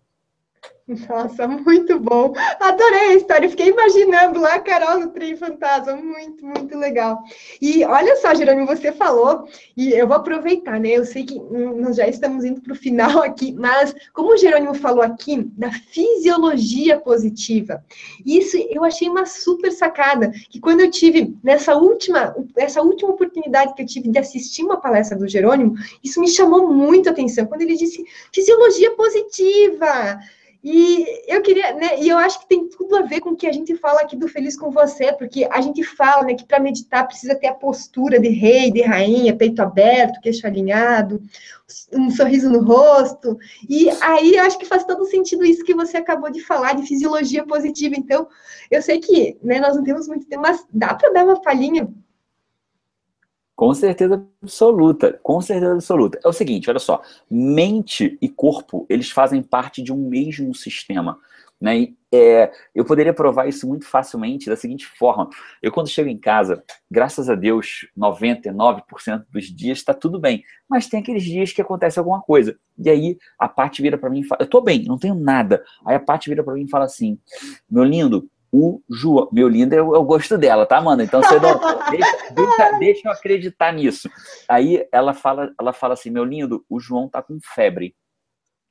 Nossa, 1.08 1.46
muito 1.46 2.00
bom. 2.00 2.32
Adorei 2.58 3.10
a 3.10 3.14
história. 3.14 3.48
Fiquei 3.48 3.68
imaginando 3.68 4.40
lá 4.40 4.54
a 4.54 4.60
Carol 4.60 4.98
no 4.98 5.10
trem 5.10 5.36
fantasma. 5.36 5.94
Muito, 5.94 6.44
muito 6.44 6.76
legal. 6.76 7.22
E 7.62 7.84
olha 7.84 8.16
só, 8.16 8.34
Jerônimo, 8.34 8.66
você 8.66 8.90
falou, 8.90 9.48
e 9.76 9.92
eu 9.92 10.08
vou 10.08 10.16
aproveitar, 10.16 10.80
né? 10.80 10.88
Eu 10.90 11.04
sei 11.04 11.24
que 11.24 11.38
nós 11.38 11.96
já 11.96 12.08
estamos 12.08 12.44
indo 12.44 12.60
para 12.60 12.72
o 12.72 12.76
final 12.76 13.22
aqui, 13.22 13.52
mas 13.52 13.94
como 14.12 14.32
o 14.32 14.36
Jerônimo 14.36 14.74
falou 14.74 15.02
aqui 15.02 15.44
da 15.56 15.70
fisiologia 15.70 16.98
positiva, 16.98 17.84
isso 18.26 18.56
eu 18.70 18.82
achei 18.82 19.08
uma 19.08 19.26
super 19.26 19.70
sacada. 19.70 20.32
Que 20.50 20.58
quando 20.58 20.80
eu 20.80 20.90
tive 20.90 21.36
nessa 21.44 21.76
última, 21.76 22.34
essa 22.56 22.82
última 22.82 23.10
oportunidade 23.10 23.74
que 23.74 23.82
eu 23.82 23.86
tive 23.86 24.08
de 24.08 24.18
assistir 24.18 24.64
uma 24.64 24.80
palestra 24.80 25.16
do 25.16 25.28
Jerônimo, 25.28 25.74
isso 26.02 26.20
me 26.20 26.28
chamou 26.28 26.72
muito 26.72 27.08
a 27.08 27.12
atenção. 27.12 27.46
Quando 27.46 27.62
ele 27.62 27.76
disse 27.76 28.04
fisiologia 28.32 28.90
positiva. 28.96 30.18
E 30.62 31.06
eu 31.26 31.40
queria, 31.40 31.72
né, 31.72 32.00
e 32.00 32.08
eu 32.08 32.18
acho 32.18 32.40
que 32.40 32.48
tem 32.48 32.68
tudo 32.68 32.94
a 32.96 33.02
ver 33.02 33.20
com 33.20 33.30
o 33.30 33.36
que 33.36 33.46
a 33.46 33.52
gente 33.52 33.74
fala 33.76 34.02
aqui 34.02 34.14
do 34.14 34.28
Feliz 34.28 34.58
com 34.58 34.70
Você, 34.70 35.10
porque 35.12 35.48
a 35.50 35.60
gente 35.62 35.82
fala, 35.82 36.22
né, 36.22 36.34
que 36.34 36.44
para 36.44 36.60
meditar 36.60 37.06
precisa 37.06 37.34
ter 37.34 37.46
a 37.46 37.54
postura 37.54 38.20
de 38.20 38.28
rei, 38.28 38.70
de 38.70 38.82
rainha, 38.82 39.34
peito 39.34 39.62
aberto, 39.62 40.20
queixo 40.20 40.46
alinhado, 40.46 41.22
um 41.92 42.10
sorriso 42.10 42.50
no 42.50 42.62
rosto. 42.62 43.38
E 43.68 43.88
aí 44.02 44.34
eu 44.34 44.44
acho 44.44 44.58
que 44.58 44.66
faz 44.66 44.84
todo 44.84 45.06
sentido 45.06 45.44
isso 45.44 45.64
que 45.64 45.74
você 45.74 45.96
acabou 45.96 46.30
de 46.30 46.42
falar 46.42 46.74
de 46.74 46.86
fisiologia 46.86 47.44
positiva. 47.46 47.94
Então, 47.96 48.28
eu 48.70 48.82
sei 48.82 49.00
que, 49.00 49.38
né, 49.42 49.60
nós 49.60 49.76
não 49.76 49.82
temos 49.82 50.06
muito 50.08 50.26
tempo, 50.26 50.42
mas 50.42 50.66
dá 50.70 50.94
para 50.94 51.10
dar 51.10 51.24
uma 51.24 51.40
palhinha 51.40 51.88
com 53.60 53.74
certeza 53.74 54.26
absoluta, 54.42 55.20
com 55.22 55.38
certeza 55.42 55.74
absoluta. 55.74 56.18
É 56.24 56.26
o 56.26 56.32
seguinte, 56.32 56.70
olha 56.70 56.78
só, 56.78 57.02
mente 57.30 58.16
e 58.18 58.26
corpo, 58.26 58.86
eles 58.88 59.10
fazem 59.10 59.42
parte 59.42 59.82
de 59.82 59.92
um 59.92 60.08
mesmo 60.08 60.54
sistema. 60.54 61.18
Né? 61.60 61.78
E, 61.78 61.96
é, 62.10 62.50
eu 62.74 62.86
poderia 62.86 63.12
provar 63.12 63.46
isso 63.50 63.68
muito 63.68 63.84
facilmente 63.84 64.48
da 64.48 64.56
seguinte 64.56 64.86
forma: 64.86 65.28
eu, 65.62 65.70
quando 65.70 65.90
chego 65.90 66.08
em 66.08 66.16
casa, 66.16 66.64
graças 66.90 67.28
a 67.28 67.34
Deus, 67.34 67.86
99% 67.94 69.26
dos 69.30 69.44
dias 69.54 69.76
está 69.76 69.92
tudo 69.92 70.18
bem, 70.18 70.42
mas 70.66 70.86
tem 70.86 71.00
aqueles 71.00 71.22
dias 71.22 71.52
que 71.52 71.60
acontece 71.60 71.98
alguma 71.98 72.22
coisa. 72.22 72.58
E 72.78 72.88
aí 72.88 73.18
a 73.38 73.46
parte 73.46 73.82
vira 73.82 73.98
para 73.98 74.08
mim 74.08 74.20
e 74.20 74.24
fala: 74.24 74.40
Eu 74.40 74.48
tô 74.48 74.62
bem, 74.62 74.84
não 74.84 74.96
tenho 74.96 75.14
nada. 75.14 75.62
Aí 75.84 75.94
a 75.94 76.00
parte 76.00 76.30
vira 76.30 76.42
para 76.42 76.54
mim 76.54 76.64
e 76.64 76.70
fala 76.70 76.86
assim: 76.86 77.18
Meu 77.70 77.84
lindo, 77.84 78.26
o 78.52 78.82
João. 78.88 79.28
Meu 79.32 79.48
lindo 79.48 79.74
é 79.74 79.82
o, 79.82 79.94
é 79.94 79.98
o 79.98 80.04
gosto 80.04 80.36
dela, 80.36 80.66
tá, 80.66 80.80
mano? 80.80 81.02
Então 81.02 81.22
você 81.22 81.38
não. 81.38 81.58
deixa, 81.90 82.34
deixa, 82.34 82.78
deixa, 82.78 83.08
eu 83.08 83.12
acreditar 83.12 83.72
nisso. 83.72 84.10
Aí 84.48 84.86
ela 84.90 85.14
fala, 85.14 85.52
ela 85.58 85.72
fala 85.72 85.94
assim: 85.94 86.10
meu 86.10 86.24
lindo, 86.24 86.64
o 86.68 86.80
João 86.80 87.08
tá 87.08 87.22
com 87.22 87.38
febre. 87.42 87.94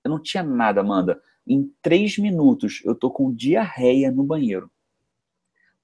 Eu 0.03 0.11
não 0.11 0.21
tinha 0.21 0.43
nada, 0.43 0.81
Amanda. 0.81 1.21
Em 1.47 1.71
três 1.81 2.17
minutos 2.17 2.81
eu 2.85 2.93
tô 2.93 3.09
com 3.09 3.33
diarreia 3.33 4.11
no 4.11 4.23
banheiro. 4.23 4.69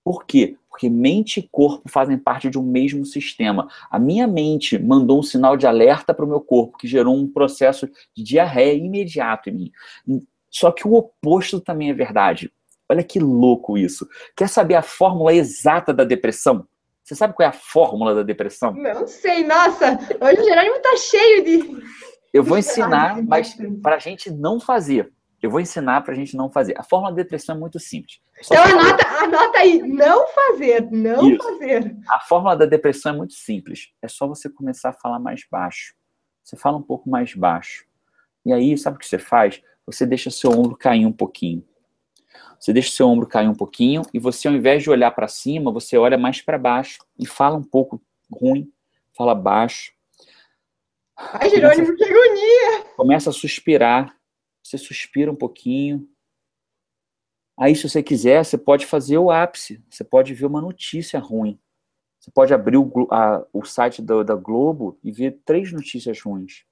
Por 0.04 0.24
quê? 0.24 0.56
Porque 0.70 0.88
mente 0.88 1.40
e 1.40 1.50
corpo 1.52 1.90
fazem 1.90 2.16
parte 2.16 2.48
de 2.48 2.60
um 2.60 2.64
mesmo 2.64 3.04
sistema. 3.06 3.68
A 3.90 3.98
minha 3.98 4.28
mente 4.28 4.78
mandou 4.78 5.20
um 5.20 5.24
sinal 5.24 5.58
de 5.58 5.66
alerta 5.66 6.14
para 6.14 6.24
o 6.24 6.28
meu 6.28 6.40
corpo, 6.40 6.78
que 6.78 6.88
gerou 6.88 7.16
um 7.16 7.28
processo 7.28 7.90
de 8.14 8.22
diarreia 8.24 8.74
imediato 8.74 9.50
em 9.50 9.54
mim. 9.54 9.72
Só 10.52 10.72
que 10.72 10.88
o 10.88 10.94
oposto 10.94 11.60
também 11.60 11.90
é 11.90 11.94
verdade. 11.94 12.52
Olha 12.90 13.04
que 13.04 13.20
louco 13.20 13.78
isso. 13.78 14.08
Quer 14.36 14.48
saber 14.48 14.76
a 14.76 14.82
fórmula 14.82 15.34
exata 15.34 15.94
da 15.94 16.04
depressão? 16.04 16.68
Você 17.04 17.16
sabe 17.16 17.34
qual 17.34 17.46
é 17.46 17.50
a 17.50 17.54
fórmula 17.54 18.16
da 18.16 18.24
depressão? 18.24 18.74
Não 18.74 19.06
sei, 19.08 19.44
nossa. 19.44 20.00
Hoje 20.20 20.42
o 20.42 20.44
Jerônimo 20.44 20.82
tá 20.82 20.98
cheio 20.98 21.44
de. 21.44 21.84
Eu 22.34 22.44
vou 22.44 22.58
ensinar, 22.58 23.22
mas 23.26 23.56
para 23.82 23.96
a 23.96 24.00
gente 24.00 24.32
não 24.32 24.60
fazer. 24.60 25.12
Eu 25.42 25.52
vou 25.52 25.60
ensinar 25.60 26.02
para 26.02 26.14
a 26.14 26.16
gente 26.16 26.36
não 26.36 26.50
fazer. 26.50 26.74
A 26.80 26.84
fórmula 26.84 27.12
da 27.12 27.22
depressão 27.22 27.56
é 27.56 27.60
muito 27.60 27.80
simples. 27.80 28.20
Só 28.42 28.56
então 28.56 28.80
anota, 28.80 29.08
anota 29.08 29.60
aí, 29.60 29.80
não 29.80 30.28
fazer, 30.30 30.90
não 30.90 31.30
Isso. 31.30 31.44
fazer. 31.44 31.96
A 32.10 32.20
fórmula 32.22 32.56
da 32.56 32.66
depressão 32.66 33.14
é 33.14 33.18
muito 33.18 33.34
simples. 33.34 33.92
É 34.02 34.08
só 34.08 34.28
você 34.28 34.50
começar 34.50 34.90
a 34.90 34.94
falar 34.94 35.20
mais 35.20 35.46
baixo. 35.50 35.94
Você 36.44 36.56
fala 36.56 36.78
um 36.78 36.82
pouco 36.82 37.08
mais 37.08 37.36
baixo. 37.36 37.86
E 38.44 38.52
aí, 38.52 38.76
sabe 38.76 38.96
o 38.96 39.00
que 39.00 39.06
você 39.06 39.20
faz? 39.20 39.62
Você 39.86 40.06
deixa 40.06 40.32
seu 40.32 40.50
ombro 40.50 40.76
cair 40.76 41.06
um 41.06 41.14
pouquinho. 41.14 41.64
Você 42.60 42.74
deixa 42.74 42.92
seu 42.92 43.08
ombro 43.08 43.28
cair 43.28 43.48
um 43.48 43.56
pouquinho 43.56 44.02
e 44.14 44.20
você, 44.20 44.48
ao 44.48 44.54
invés 44.54 44.84
de 44.84 44.90
olhar 44.90 45.12
para 45.12 45.28
cima, 45.28 45.72
você 45.72 45.98
olha 45.98 46.18
mais 46.18 46.42
para 46.42 46.58
baixo 46.58 47.06
e 47.18 47.26
fala 47.26 47.56
um 47.56 47.64
pouco 47.64 48.02
ruim, 48.32 48.72
fala 49.16 49.36
baixo. 49.36 49.94
Ai, 51.16 51.50
Jerônimo, 51.50 51.96
que 51.96 52.04
agonia! 52.04 52.86
Começa 52.96 53.30
a 53.30 53.34
suspirar. 53.34 54.16
Você 54.64 54.78
suspira 54.78 55.32
um 55.32 55.36
pouquinho. 55.36 56.10
Aí, 57.58 57.76
se 57.76 57.88
você 57.88 58.04
quiser, 58.04 58.44
você 58.44 58.58
pode 58.58 58.86
fazer 58.86 59.18
o 59.18 59.32
ápice. 59.32 59.82
Você 59.90 60.04
pode 60.04 60.34
ver 60.34 60.46
uma 60.46 60.60
notícia 60.60 61.20
ruim. 61.20 61.60
Você 62.20 62.32
pode 62.32 62.54
abrir 62.54 62.78
o, 62.78 62.92
a, 63.12 63.46
o 63.54 63.64
site 63.64 64.02
do, 64.02 64.24
da 64.24 64.36
Globo 64.36 64.98
e 65.04 65.12
ver 65.12 65.40
três 65.46 65.72
notícias 65.72 66.20
ruins. 66.20 66.66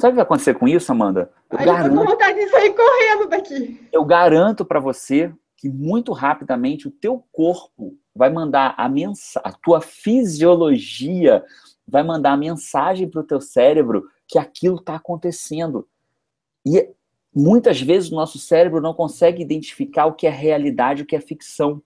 Sabe 0.00 0.08
o 0.08 0.12
que 0.12 0.16
vai 0.16 0.22
acontecer 0.24 0.54
com 0.54 0.66
isso, 0.66 0.90
Amanda? 0.90 1.30
Eu 1.50 1.58
Ai, 1.58 1.66
garanto, 1.66 1.86
eu 1.86 1.94
tô 1.94 2.04
com 2.04 2.10
vontade 2.10 2.38
de 2.40 2.48
sair 2.48 2.74
correndo 2.74 3.28
daqui. 3.28 3.88
Eu 3.92 4.04
garanto 4.04 4.64
para 4.64 4.80
você 4.80 5.32
que 5.56 5.68
muito 5.68 6.12
rapidamente 6.12 6.88
o 6.88 6.90
teu 6.90 7.24
corpo 7.32 7.96
vai 8.14 8.30
mandar 8.30 8.74
a 8.76 8.88
mensagem, 8.88 9.48
a 9.48 9.52
tua 9.52 9.80
fisiologia 9.80 11.44
vai 11.86 12.02
mandar 12.02 12.32
a 12.32 12.36
mensagem 12.36 13.08
para 13.08 13.20
o 13.20 13.24
teu 13.24 13.40
cérebro 13.40 14.08
que 14.26 14.38
aquilo 14.38 14.76
está 14.76 14.96
acontecendo. 14.96 15.88
E 16.66 16.88
muitas 17.34 17.80
vezes 17.80 18.10
o 18.10 18.14
nosso 18.14 18.38
cérebro 18.38 18.80
não 18.80 18.94
consegue 18.94 19.42
identificar 19.42 20.06
o 20.06 20.14
que 20.14 20.26
é 20.26 20.30
realidade 20.30 21.00
e 21.00 21.04
o 21.04 21.06
que 21.06 21.16
é 21.16 21.20
ficção. 21.20 21.82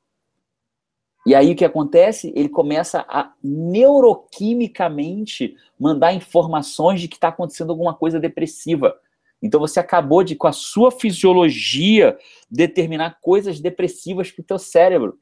E 1.28 1.34
aí 1.34 1.52
o 1.52 1.54
que 1.54 1.66
acontece? 1.66 2.32
Ele 2.34 2.48
começa 2.48 3.04
a 3.06 3.34
neuroquimicamente 3.44 5.54
mandar 5.78 6.14
informações 6.14 7.02
de 7.02 7.08
que 7.08 7.16
está 7.16 7.28
acontecendo 7.28 7.68
alguma 7.68 7.92
coisa 7.92 8.18
depressiva. 8.18 8.98
Então 9.42 9.60
você 9.60 9.78
acabou 9.78 10.24
de, 10.24 10.34
com 10.34 10.46
a 10.46 10.52
sua 10.52 10.90
fisiologia, 10.90 12.16
determinar 12.50 13.18
coisas 13.20 13.60
depressivas 13.60 14.30
para 14.30 14.40
o 14.40 14.46
teu 14.46 14.58
cérebro. 14.58 15.20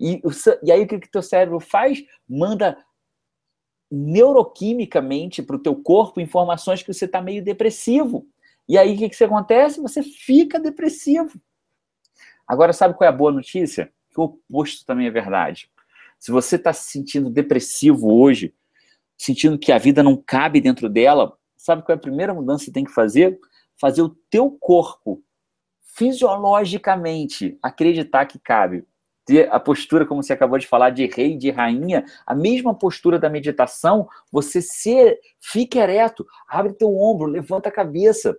E, 0.00 0.20
e 0.64 0.72
aí 0.72 0.82
o 0.82 0.88
que 0.88 0.96
o 0.96 1.00
teu 1.00 1.22
cérebro 1.22 1.60
faz? 1.60 2.02
Manda 2.28 2.76
neuroquimicamente 3.88 5.44
para 5.44 5.54
o 5.54 5.62
teu 5.62 5.76
corpo 5.76 6.20
informações 6.20 6.82
que 6.82 6.92
você 6.92 7.04
está 7.04 7.22
meio 7.22 7.44
depressivo. 7.44 8.26
E 8.68 8.76
aí 8.76 8.96
o 8.96 8.98
que, 8.98 9.08
que 9.08 9.22
acontece? 9.22 9.80
Você 9.80 10.02
fica 10.02 10.58
depressivo. 10.58 11.40
Agora, 12.48 12.72
sabe 12.72 12.94
qual 12.94 13.06
é 13.06 13.10
a 13.10 13.16
boa 13.16 13.30
notícia? 13.30 13.92
O 14.20 14.24
oposto 14.24 14.84
também 14.84 15.06
é 15.06 15.10
verdade. 15.10 15.70
Se 16.18 16.30
você 16.30 16.56
está 16.56 16.74
se 16.74 16.90
sentindo 16.90 17.30
depressivo 17.30 18.12
hoje, 18.12 18.54
sentindo 19.16 19.58
que 19.58 19.72
a 19.72 19.78
vida 19.78 20.02
não 20.02 20.14
cabe 20.14 20.60
dentro 20.60 20.90
dela, 20.90 21.34
sabe 21.56 21.82
qual 21.82 21.94
é 21.94 21.98
a 21.98 22.00
primeira 22.00 22.34
mudança 22.34 22.60
que 22.60 22.64
você 22.66 22.72
tem 22.72 22.84
que 22.84 22.92
fazer? 22.92 23.38
Fazer 23.80 24.02
o 24.02 24.10
teu 24.28 24.50
corpo 24.50 25.22
fisiologicamente 25.80 27.58
acreditar 27.62 28.26
que 28.26 28.38
cabe 28.38 28.84
ter 29.24 29.50
a 29.50 29.58
postura, 29.58 30.04
como 30.04 30.22
você 30.22 30.34
acabou 30.34 30.58
de 30.58 30.66
falar, 30.66 30.90
de 30.90 31.06
rei, 31.06 31.36
de 31.36 31.50
rainha, 31.50 32.04
a 32.26 32.34
mesma 32.34 32.74
postura 32.74 33.18
da 33.18 33.30
meditação, 33.30 34.06
você 34.30 34.60
ser, 34.60 35.18
fica 35.38 35.78
ereto, 35.78 36.26
abre 36.48 36.74
teu 36.74 36.94
ombro, 36.94 37.26
levanta 37.26 37.68
a 37.68 37.72
cabeça. 37.72 38.36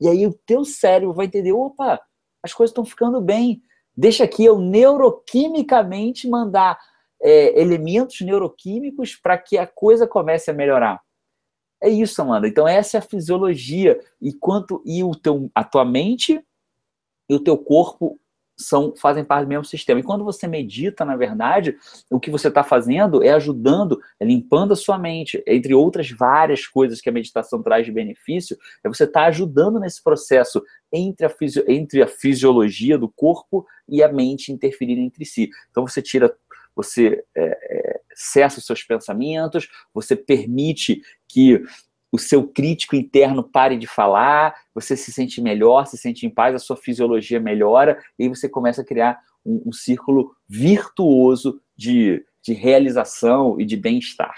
E 0.00 0.08
aí 0.08 0.26
o 0.26 0.34
teu 0.44 0.64
cérebro 0.64 1.14
vai 1.14 1.26
entender, 1.26 1.52
opa, 1.52 2.00
as 2.42 2.52
coisas 2.52 2.70
estão 2.70 2.84
ficando 2.84 3.20
bem. 3.20 3.62
Deixa 3.96 4.24
aqui 4.24 4.44
eu 4.44 4.58
neuroquimicamente 4.58 6.28
mandar 6.28 6.78
é, 7.22 7.60
elementos 7.60 8.20
neuroquímicos 8.20 9.14
para 9.16 9.38
que 9.38 9.58
a 9.58 9.66
coisa 9.66 10.06
comece 10.06 10.50
a 10.50 10.54
melhorar. 10.54 11.00
É 11.82 11.88
isso, 11.88 12.22
Amanda. 12.22 12.46
Então 12.46 12.66
essa 12.66 12.96
é 12.96 13.00
a 13.00 13.02
fisiologia 13.02 14.00
e 14.20 14.32
quanto 14.32 14.82
e 14.86 15.02
o 15.02 15.14
teu, 15.14 15.50
a 15.54 15.64
tua 15.64 15.84
mente 15.84 16.40
e 17.28 17.34
o 17.34 17.40
teu 17.40 17.58
corpo 17.58 18.20
são 18.56 18.94
fazem 18.96 19.24
parte 19.24 19.44
do 19.44 19.48
mesmo 19.48 19.64
sistema. 19.64 20.00
E 20.00 20.02
quando 20.02 20.24
você 20.24 20.46
medita, 20.46 21.04
na 21.04 21.16
verdade, 21.16 21.76
o 22.10 22.20
que 22.20 22.30
você 22.30 22.48
está 22.48 22.62
fazendo 22.62 23.22
é 23.22 23.30
ajudando, 23.30 24.00
é 24.20 24.24
limpando 24.24 24.72
a 24.72 24.76
sua 24.76 24.98
mente, 24.98 25.42
entre 25.46 25.74
outras 25.74 26.10
várias 26.10 26.66
coisas 26.66 27.00
que 27.00 27.08
a 27.08 27.12
meditação 27.12 27.62
traz 27.62 27.86
de 27.86 27.92
benefício, 27.92 28.56
é 28.84 28.88
você 28.88 29.04
estar 29.04 29.22
tá 29.22 29.26
ajudando 29.26 29.80
nesse 29.80 30.02
processo 30.02 30.62
entre 30.92 31.26
a, 31.26 31.30
fisio, 31.30 31.64
entre 31.66 32.02
a 32.02 32.06
fisiologia 32.06 32.98
do 32.98 33.08
corpo 33.08 33.66
e 33.88 34.02
a 34.02 34.12
mente 34.12 34.52
interferir 34.52 34.98
entre 34.98 35.24
si. 35.24 35.48
Então 35.70 35.86
você 35.86 36.02
tira, 36.02 36.34
você 36.74 37.24
é, 37.34 37.44
é, 37.44 38.00
cessa 38.14 38.58
os 38.58 38.66
seus 38.66 38.82
pensamentos, 38.82 39.68
você 39.94 40.14
permite 40.14 41.00
que 41.28 41.62
o 42.12 42.18
seu 42.18 42.46
crítico 42.46 42.94
interno 42.94 43.42
pare 43.42 43.78
de 43.78 43.86
falar, 43.86 44.54
você 44.74 44.94
se 44.94 45.10
sente 45.10 45.40
melhor, 45.40 45.86
se 45.86 45.96
sente 45.96 46.26
em 46.26 46.30
paz, 46.30 46.54
a 46.54 46.58
sua 46.58 46.76
fisiologia 46.76 47.40
melhora, 47.40 47.98
e 48.18 48.24
aí 48.24 48.28
você 48.28 48.46
começa 48.48 48.82
a 48.82 48.84
criar 48.84 49.18
um, 49.44 49.62
um 49.66 49.72
círculo 49.72 50.36
virtuoso 50.46 51.60
de, 51.74 52.22
de 52.42 52.52
realização 52.52 53.58
e 53.58 53.64
de 53.64 53.78
bem-estar. 53.78 54.34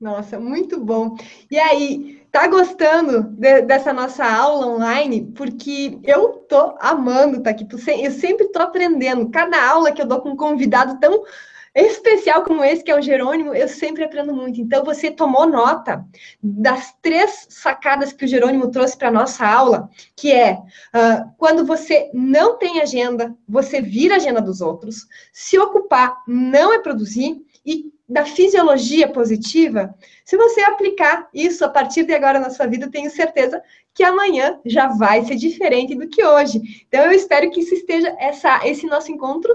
Nossa, 0.00 0.40
muito 0.40 0.80
bom. 0.80 1.14
E 1.50 1.58
aí, 1.58 2.22
tá 2.32 2.48
gostando 2.48 3.24
de, 3.24 3.60
dessa 3.60 3.92
nossa 3.92 4.24
aula 4.24 4.66
online? 4.66 5.30
Porque 5.36 5.98
eu 6.02 6.30
tô 6.48 6.74
amando 6.80 7.42
tá 7.42 7.50
aqui. 7.50 7.68
Eu 8.02 8.10
sempre 8.10 8.48
tô 8.48 8.60
aprendendo. 8.60 9.28
Cada 9.28 9.62
aula 9.62 9.92
que 9.92 10.00
eu 10.00 10.06
dou 10.06 10.22
com 10.22 10.30
um 10.30 10.36
convidado 10.36 10.98
tão 10.98 11.22
especial 11.74 12.42
como 12.44 12.64
esse, 12.64 12.82
que 12.82 12.90
é 12.90 12.98
o 12.98 13.02
Jerônimo, 13.02 13.54
eu 13.54 13.68
sempre 13.68 14.04
aprendo 14.04 14.34
muito. 14.34 14.60
Então, 14.60 14.84
você 14.84 15.10
tomou 15.10 15.46
nota 15.46 16.04
das 16.42 16.94
três 17.00 17.46
sacadas 17.48 18.12
que 18.12 18.24
o 18.24 18.28
Jerônimo 18.28 18.70
trouxe 18.70 18.96
para 18.96 19.08
a 19.08 19.12
nossa 19.12 19.46
aula, 19.46 19.88
que 20.16 20.32
é 20.32 20.54
uh, 20.54 21.30
quando 21.38 21.64
você 21.64 22.10
não 22.12 22.58
tem 22.58 22.80
agenda, 22.80 23.34
você 23.48 23.80
vira 23.80 24.14
a 24.14 24.16
agenda 24.16 24.40
dos 24.40 24.60
outros, 24.60 25.06
se 25.32 25.58
ocupar 25.58 26.16
não 26.26 26.72
é 26.72 26.78
produzir, 26.78 27.40
e 27.64 27.92
da 28.08 28.24
fisiologia 28.24 29.06
positiva, 29.08 29.94
se 30.24 30.36
você 30.36 30.60
aplicar 30.62 31.28
isso 31.32 31.64
a 31.64 31.68
partir 31.68 32.04
de 32.04 32.12
agora 32.12 32.40
na 32.40 32.50
sua 32.50 32.66
vida, 32.66 32.90
tenho 32.90 33.10
certeza 33.10 33.62
que 33.94 34.02
amanhã 34.02 34.58
já 34.64 34.88
vai 34.88 35.24
ser 35.24 35.36
diferente 35.36 35.94
do 35.94 36.08
que 36.08 36.24
hoje. 36.24 36.60
Então, 36.88 37.04
eu 37.04 37.12
espero 37.12 37.50
que 37.50 37.60
isso 37.60 37.74
esteja, 37.74 38.14
essa, 38.18 38.66
esse 38.66 38.86
nosso 38.86 39.12
encontro 39.12 39.54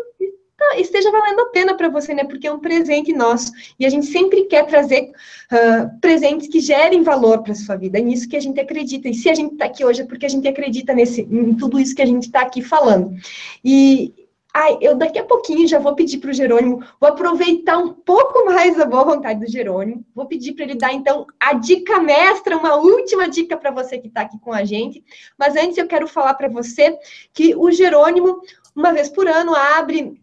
esteja 0.78 1.12
valendo 1.12 1.42
a 1.42 1.50
pena 1.50 1.76
para 1.76 1.90
você, 1.90 2.14
né? 2.14 2.24
Porque 2.24 2.48
é 2.48 2.52
um 2.52 2.60
presente 2.60 3.14
nosso. 3.14 3.52
E 3.80 3.86
a 3.86 3.90
gente 3.90 4.06
sempre 4.06 4.44
quer 4.46 4.66
trazer 4.66 5.12
uh, 5.52 6.00
presentes 6.00 6.48
que 6.48 6.60
gerem 6.60 7.04
valor 7.04 7.44
para 7.44 7.52
a 7.52 7.56
sua 7.56 7.76
vida. 7.76 7.98
É 7.98 8.02
nisso 8.02 8.28
que 8.28 8.38
a 8.38 8.42
gente 8.42 8.60
acredita. 8.60 9.10
E 9.10 9.14
se 9.14 9.30
a 9.30 9.34
gente 9.34 9.54
está 9.54 9.66
aqui 9.66 9.84
hoje 9.84 10.02
é 10.02 10.06
porque 10.06 10.26
a 10.26 10.30
gente 10.30 10.48
acredita 10.48 10.94
nesse, 10.94 11.22
em 11.22 11.54
tudo 11.56 11.80
isso 11.80 11.96
que 11.96 12.02
a 12.02 12.06
gente 12.06 12.24
está 12.24 12.42
aqui 12.42 12.62
falando. 12.62 13.16
E 13.64 14.14
Ai, 14.58 14.78
eu 14.80 14.96
daqui 14.96 15.20
a 15.20 15.24
pouquinho 15.26 15.68
já 15.68 15.80
vou 15.80 15.96
pedir 15.96 16.18
para 16.20 16.30
o 16.30 16.34
Jerônimo, 16.34 16.82
vou 16.98 17.10
aproveitar 17.10 17.78
um 17.78 17.92
pouco 17.92 18.46
mais 18.46 18.80
a 18.80 18.86
boa 18.86 19.04
vontade 19.04 19.42
do 19.42 19.52
Jerônimo, 19.52 20.06
vou 20.16 20.26
pedir 20.28 20.54
para 20.54 20.64
ele 20.64 20.76
dar, 20.76 20.94
então, 20.94 21.28
a 21.38 21.56
dica 21.56 22.00
mestra, 22.00 22.56
uma 22.56 22.78
última 22.78 23.28
dica 23.28 23.58
para 23.58 23.70
você 23.70 23.98
que 23.98 24.08
está 24.08 24.22
aqui 24.22 24.40
com 24.40 24.54
a 24.54 24.64
gente. 24.64 25.04
Mas 25.38 25.58
antes 25.58 25.78
eu 25.78 25.86
quero 25.88 26.08
falar 26.08 26.36
para 26.36 26.48
você 26.48 26.98
que 27.34 27.54
o 27.54 27.70
Jerônimo, 27.70 28.40
uma 28.74 28.94
vez 28.94 29.10
por 29.10 29.28
ano, 29.28 29.54
abre 29.54 30.22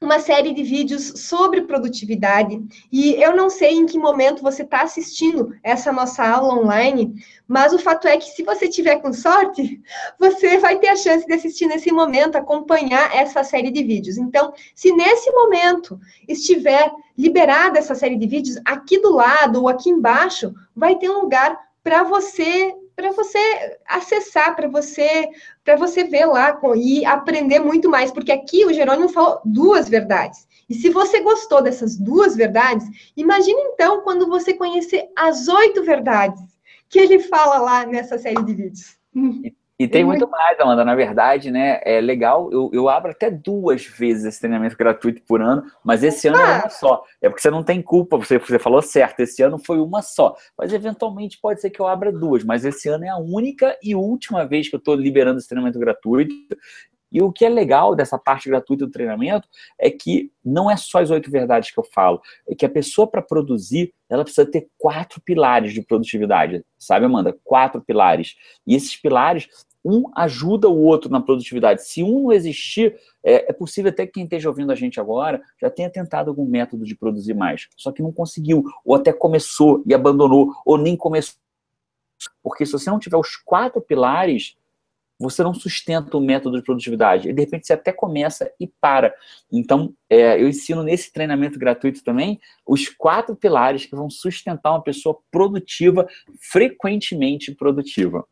uma 0.00 0.18
série 0.18 0.52
de 0.52 0.62
vídeos 0.62 1.12
sobre 1.16 1.62
produtividade. 1.62 2.60
E 2.90 3.14
eu 3.22 3.34
não 3.34 3.50
sei 3.50 3.72
em 3.72 3.86
que 3.86 3.98
momento 3.98 4.42
você 4.42 4.62
está 4.62 4.82
assistindo 4.82 5.54
essa 5.62 5.92
nossa 5.92 6.26
aula 6.26 6.54
online, 6.54 7.14
mas 7.46 7.72
o 7.72 7.78
fato 7.78 8.06
é 8.06 8.16
que 8.16 8.30
se 8.30 8.42
você 8.42 8.68
tiver 8.68 8.96
com 8.96 9.12
sorte, 9.12 9.80
você 10.18 10.58
vai 10.58 10.78
ter 10.78 10.88
a 10.88 10.96
chance 10.96 11.26
de 11.26 11.34
assistir 11.34 11.66
nesse 11.66 11.90
momento, 11.92 12.36
acompanhar 12.36 13.14
essa 13.14 13.42
série 13.42 13.70
de 13.70 13.82
vídeos. 13.82 14.18
Então, 14.18 14.52
se 14.74 14.92
nesse 14.92 15.30
momento 15.32 15.98
estiver 16.28 16.90
liberada 17.16 17.78
essa 17.78 17.94
série 17.94 18.16
de 18.16 18.26
vídeos, 18.26 18.60
aqui 18.64 19.00
do 19.00 19.12
lado 19.12 19.62
ou 19.62 19.68
aqui 19.68 19.90
embaixo, 19.90 20.54
vai 20.74 20.96
ter 20.96 21.10
um 21.10 21.22
lugar 21.22 21.58
para 21.82 22.04
você 22.04 22.74
para 22.98 23.12
você 23.12 23.38
acessar, 23.86 24.56
para 24.56 24.66
você 24.66 25.28
para 25.64 25.76
você 25.76 26.02
ver 26.02 26.24
lá 26.24 26.60
e 26.74 27.06
aprender 27.06 27.60
muito 27.60 27.88
mais, 27.88 28.10
porque 28.10 28.32
aqui 28.32 28.66
o 28.66 28.72
Jerônimo 28.72 29.08
falou 29.08 29.40
duas 29.44 29.88
verdades. 29.88 30.48
E 30.68 30.74
se 30.74 30.90
você 30.90 31.20
gostou 31.20 31.62
dessas 31.62 31.96
duas 31.96 32.34
verdades, 32.34 32.84
imagine 33.16 33.60
então 33.72 34.02
quando 34.02 34.28
você 34.28 34.52
conhecer 34.52 35.08
as 35.16 35.46
oito 35.46 35.84
verdades 35.84 36.40
que 36.88 36.98
ele 36.98 37.20
fala 37.20 37.58
lá 37.58 37.86
nessa 37.86 38.18
série 38.18 38.42
de 38.42 38.52
vídeos. 38.52 38.98
tem 39.86 40.04
muito 40.04 40.28
mais, 40.28 40.58
Amanda. 40.58 40.84
Na 40.84 40.96
verdade, 40.96 41.52
né? 41.52 41.80
É 41.84 42.00
legal. 42.00 42.50
Eu, 42.50 42.68
eu 42.72 42.88
abro 42.88 43.12
até 43.12 43.30
duas 43.30 43.86
vezes 43.86 44.24
esse 44.24 44.40
treinamento 44.40 44.76
gratuito 44.76 45.22
por 45.22 45.40
ano, 45.40 45.62
mas 45.84 46.02
esse 46.02 46.26
ano 46.26 46.38
é 46.38 46.58
uma 46.58 46.68
só. 46.68 47.04
É 47.22 47.28
porque 47.28 47.40
você 47.40 47.50
não 47.50 47.62
tem 47.62 47.80
culpa, 47.80 48.16
você, 48.16 48.38
você 48.38 48.58
falou 48.58 48.82
certo. 48.82 49.20
Esse 49.20 49.40
ano 49.40 49.56
foi 49.56 49.78
uma 49.78 50.02
só. 50.02 50.34
Mas 50.58 50.72
eventualmente 50.72 51.38
pode 51.40 51.60
ser 51.60 51.70
que 51.70 51.78
eu 51.78 51.86
abra 51.86 52.10
duas. 52.10 52.42
Mas 52.42 52.64
esse 52.64 52.88
ano 52.88 53.04
é 53.04 53.08
a 53.08 53.18
única 53.18 53.78
e 53.80 53.94
última 53.94 54.44
vez 54.44 54.68
que 54.68 54.74
eu 54.74 54.78
estou 54.78 54.96
liberando 54.96 55.38
esse 55.38 55.48
treinamento 55.48 55.78
gratuito. 55.78 56.34
E 57.10 57.22
o 57.22 57.32
que 57.32 57.44
é 57.44 57.48
legal 57.48 57.94
dessa 57.94 58.18
parte 58.18 58.48
gratuita 58.48 58.84
do 58.84 58.92
treinamento 58.92 59.48
é 59.78 59.90
que 59.90 60.30
não 60.44 60.70
é 60.70 60.76
só 60.76 61.00
as 61.00 61.10
oito 61.10 61.30
verdades 61.30 61.70
que 61.70 61.78
eu 61.78 61.84
falo, 61.84 62.20
é 62.48 62.54
que 62.54 62.66
a 62.66 62.68
pessoa 62.68 63.10
para 63.10 63.22
produzir, 63.22 63.94
ela 64.08 64.24
precisa 64.24 64.50
ter 64.50 64.68
quatro 64.76 65.20
pilares 65.20 65.72
de 65.72 65.82
produtividade, 65.82 66.64
sabe, 66.78 67.06
Amanda? 67.06 67.34
Quatro 67.44 67.80
pilares. 67.80 68.34
E 68.66 68.74
esses 68.74 68.96
pilares 68.96 69.48
um 69.84 70.04
ajuda 70.16 70.68
o 70.68 70.82
outro 70.82 71.10
na 71.10 71.20
produtividade. 71.20 71.84
Se 71.84 72.02
um 72.02 72.28
não 72.28 72.32
existir, 72.32 72.96
é, 73.24 73.50
é, 73.50 73.52
possível 73.52 73.90
até 73.90 74.06
que 74.06 74.12
quem 74.12 74.24
esteja 74.24 74.48
ouvindo 74.48 74.70
a 74.72 74.74
gente 74.74 75.00
agora 75.00 75.42
já 75.60 75.70
tenha 75.70 75.90
tentado 75.90 76.30
algum 76.30 76.44
método 76.44 76.84
de 76.84 76.94
produzir 76.94 77.34
mais, 77.34 77.68
só 77.76 77.90
que 77.90 78.02
não 78.02 78.12
conseguiu, 78.12 78.64
ou 78.84 78.94
até 78.94 79.12
começou 79.12 79.82
e 79.86 79.94
abandonou, 79.94 80.52
ou 80.64 80.76
nem 80.76 80.96
começou. 80.96 81.38
Porque 82.42 82.66
se 82.66 82.72
você 82.72 82.90
não 82.90 82.98
tiver 82.98 83.16
os 83.16 83.36
quatro 83.36 83.80
pilares, 83.80 84.56
você 85.18 85.42
não 85.42 85.52
sustenta 85.52 86.16
o 86.16 86.20
método 86.20 86.58
de 86.58 86.62
produtividade. 86.62 87.28
E 87.28 87.32
de 87.32 87.40
repente 87.40 87.66
você 87.66 87.72
até 87.72 87.92
começa 87.92 88.52
e 88.60 88.68
para. 88.80 89.12
Então, 89.50 89.92
é, 90.08 90.40
eu 90.40 90.48
ensino 90.48 90.82
nesse 90.82 91.12
treinamento 91.12 91.58
gratuito 91.58 92.04
também 92.04 92.40
os 92.66 92.88
quatro 92.88 93.34
pilares 93.34 93.86
que 93.86 93.96
vão 93.96 94.08
sustentar 94.08 94.70
uma 94.70 94.82
pessoa 94.82 95.18
produtiva, 95.30 96.06
frequentemente 96.40 97.54
produtiva. 97.54 98.24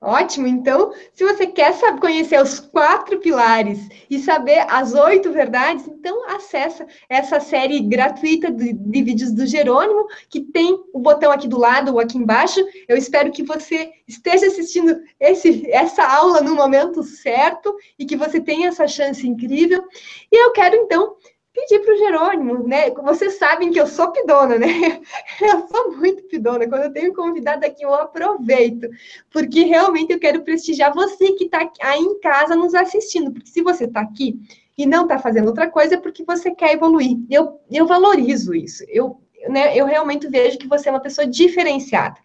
Ótimo, 0.00 0.46
então, 0.46 0.92
se 1.12 1.24
você 1.24 1.44
quer 1.44 1.74
saber, 1.74 2.00
conhecer 2.00 2.40
os 2.40 2.60
quatro 2.60 3.18
pilares 3.18 3.80
e 4.08 4.20
saber 4.20 4.64
as 4.68 4.94
oito 4.94 5.32
verdades, 5.32 5.88
então 5.88 6.24
acessa 6.30 6.86
essa 7.08 7.40
série 7.40 7.80
gratuita 7.80 8.48
de, 8.48 8.72
de, 8.72 9.02
vídeos 9.02 9.32
do 9.32 9.44
Jerônimo, 9.44 10.06
que 10.30 10.40
tem 10.40 10.78
o 10.92 11.00
botão 11.00 11.32
aqui 11.32 11.48
do 11.48 11.58
lado 11.58 11.92
ou 11.92 11.98
aqui 11.98 12.16
embaixo. 12.16 12.64
Eu 12.86 12.96
espero 12.96 13.32
que 13.32 13.42
você 13.42 13.90
esteja 14.06 14.46
assistindo 14.46 15.00
esse, 15.18 15.68
essa 15.68 16.04
aula 16.04 16.42
no 16.42 16.54
momento 16.54 17.02
certo 17.02 17.74
e 17.98 18.06
que 18.06 18.16
você 18.16 18.40
tenha 18.40 18.68
essa 18.68 18.86
chance 18.86 19.26
incrível. 19.26 19.84
E 20.30 20.46
eu 20.46 20.52
quero, 20.52 20.76
então, 20.76 21.16
pedir 21.58 21.80
para 21.80 21.94
o 21.94 21.98
Jerônimo, 21.98 22.68
né? 22.68 22.90
Vocês 22.90 23.34
sabem 23.34 23.72
que 23.72 23.80
eu 23.80 23.86
sou 23.86 24.12
pidona, 24.12 24.58
né? 24.58 24.68
Eu 25.40 25.66
sou 25.68 25.96
muito 25.96 26.22
pidona. 26.24 26.68
Quando 26.68 26.82
eu 26.84 26.92
tenho 26.92 27.14
convidado 27.14 27.64
aqui, 27.64 27.84
eu 27.84 27.94
aproveito, 27.94 28.88
porque 29.30 29.64
realmente 29.64 30.12
eu 30.12 30.18
quero 30.18 30.42
prestigiar 30.42 30.92
você 30.92 31.32
que 31.32 31.44
está 31.44 31.70
aí 31.80 32.00
em 32.00 32.18
casa 32.20 32.56
nos 32.56 32.74
assistindo, 32.74 33.32
porque 33.32 33.48
se 33.48 33.62
você 33.62 33.84
está 33.84 34.00
aqui 34.00 34.38
e 34.76 34.84
não 34.84 35.02
está 35.02 35.18
fazendo 35.18 35.46
outra 35.46 35.70
coisa, 35.70 35.94
é 35.94 36.00
porque 36.00 36.24
você 36.24 36.50
quer 36.50 36.72
evoluir. 36.72 37.16
Eu, 37.30 37.60
eu 37.70 37.86
valorizo 37.86 38.54
isso. 38.54 38.84
Eu, 38.88 39.20
né, 39.48 39.76
eu 39.76 39.86
realmente 39.86 40.28
vejo 40.28 40.58
que 40.58 40.68
você 40.68 40.88
é 40.88 40.92
uma 40.92 41.00
pessoa 41.00 41.26
diferenciada. 41.26 42.16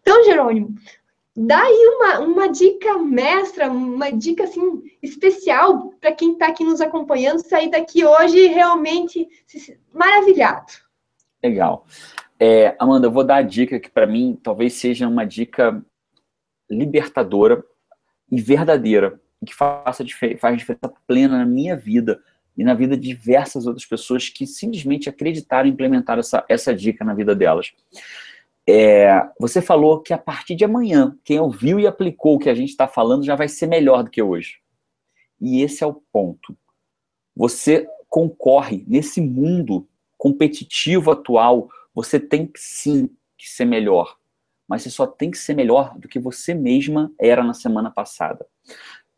Então, 0.00 0.24
Jerônimo, 0.24 0.74
Dá 1.36 1.60
aí 1.60 1.96
uma, 1.96 2.20
uma 2.20 2.48
dica 2.48 2.96
mestra, 2.98 3.68
uma 3.68 4.10
dica 4.10 4.44
assim 4.44 4.82
especial 5.02 5.92
para 6.00 6.12
quem 6.12 6.32
está 6.32 6.46
aqui 6.46 6.62
nos 6.62 6.80
acompanhando 6.80 7.40
sair 7.40 7.70
daqui 7.70 8.04
hoje 8.04 8.46
realmente 8.46 9.28
maravilhado. 9.92 10.72
Legal. 11.42 11.86
É, 12.38 12.76
Amanda, 12.78 13.08
eu 13.08 13.10
vou 13.10 13.24
dar 13.24 13.36
a 13.36 13.42
dica 13.42 13.80
que 13.80 13.90
para 13.90 14.06
mim 14.06 14.38
talvez 14.40 14.74
seja 14.74 15.08
uma 15.08 15.24
dica 15.24 15.84
libertadora 16.70 17.64
e 18.30 18.40
verdadeira, 18.40 19.20
que 19.44 19.54
faça 19.54 20.04
faz 20.38 20.56
diferença 20.56 20.92
plena 21.06 21.38
na 21.38 21.46
minha 21.46 21.76
vida 21.76 22.22
e 22.56 22.62
na 22.62 22.74
vida 22.74 22.96
de 22.96 23.08
diversas 23.08 23.66
outras 23.66 23.84
pessoas 23.84 24.28
que 24.28 24.46
simplesmente 24.46 25.08
acreditaram 25.08 25.68
em 25.68 25.72
implementar 25.72 26.18
essa, 26.18 26.44
essa 26.48 26.74
dica 26.74 27.04
na 27.04 27.12
vida 27.12 27.34
delas. 27.34 27.72
É, 28.66 29.28
você 29.38 29.60
falou 29.60 30.00
que 30.00 30.12
a 30.12 30.18
partir 30.18 30.54
de 30.54 30.64
amanhã, 30.64 31.16
quem 31.22 31.38
ouviu 31.38 31.78
e 31.78 31.86
aplicou 31.86 32.36
o 32.36 32.38
que 32.38 32.48
a 32.48 32.54
gente 32.54 32.70
está 32.70 32.88
falando 32.88 33.24
já 33.24 33.36
vai 33.36 33.48
ser 33.48 33.66
melhor 33.66 34.02
do 34.02 34.10
que 34.10 34.22
hoje. 34.22 34.58
E 35.40 35.62
esse 35.62 35.84
é 35.84 35.86
o 35.86 36.02
ponto. 36.12 36.56
Você 37.36 37.86
concorre 38.08 38.84
nesse 38.86 39.20
mundo 39.20 39.86
competitivo 40.16 41.10
atual, 41.10 41.68
você 41.94 42.18
tem 42.18 42.50
sim 42.56 43.10
que 43.36 43.48
ser 43.48 43.66
melhor. 43.66 44.16
Mas 44.66 44.82
você 44.82 44.90
só 44.90 45.06
tem 45.06 45.30
que 45.30 45.36
ser 45.36 45.54
melhor 45.54 45.98
do 45.98 46.08
que 46.08 46.18
você 46.18 46.54
mesma 46.54 47.12
era 47.20 47.44
na 47.44 47.52
semana 47.52 47.90
passada. 47.90 48.46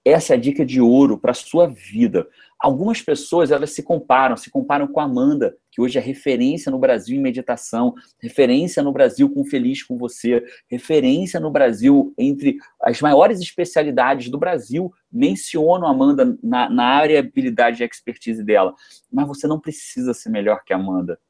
Essa 0.04 0.34
é 0.34 0.36
a 0.36 0.40
dica 0.40 0.64
de 0.64 0.80
ouro 0.80 1.18
para 1.18 1.34
sua 1.34 1.68
vida. 1.68 2.28
Algumas 2.58 3.02
pessoas 3.02 3.50
elas 3.50 3.72
se 3.72 3.82
comparam, 3.82 4.36
se 4.36 4.50
comparam 4.50 4.88
com 4.88 4.98
a 4.98 5.04
Amanda, 5.04 5.56
que 5.76 5.82
hoje 5.82 5.98
é 5.98 6.00
referência 6.00 6.72
no 6.72 6.78
Brasil 6.78 7.14
em 7.14 7.20
meditação, 7.20 7.94
referência 8.18 8.82
no 8.82 8.90
Brasil 8.92 9.28
com 9.28 9.44
Feliz 9.44 9.82
com 9.82 9.98
Você, 9.98 10.42
referência 10.70 11.38
no 11.38 11.50
Brasil 11.50 12.14
entre 12.16 12.56
as 12.80 12.98
maiores 13.02 13.40
especialidades 13.40 14.30
do 14.30 14.38
Brasil. 14.38 14.90
Menciono 15.12 15.84
a 15.84 15.90
Amanda 15.90 16.34
na, 16.42 16.70
na 16.70 16.84
área 16.84 17.20
habilidade 17.20 17.82
e 17.82 17.86
expertise 17.86 18.42
dela. 18.42 18.74
Mas 19.12 19.28
você 19.28 19.46
não 19.46 19.60
precisa 19.60 20.14
ser 20.14 20.30
melhor 20.30 20.64
que 20.64 20.72
a 20.72 20.76
Amanda. 20.76 21.20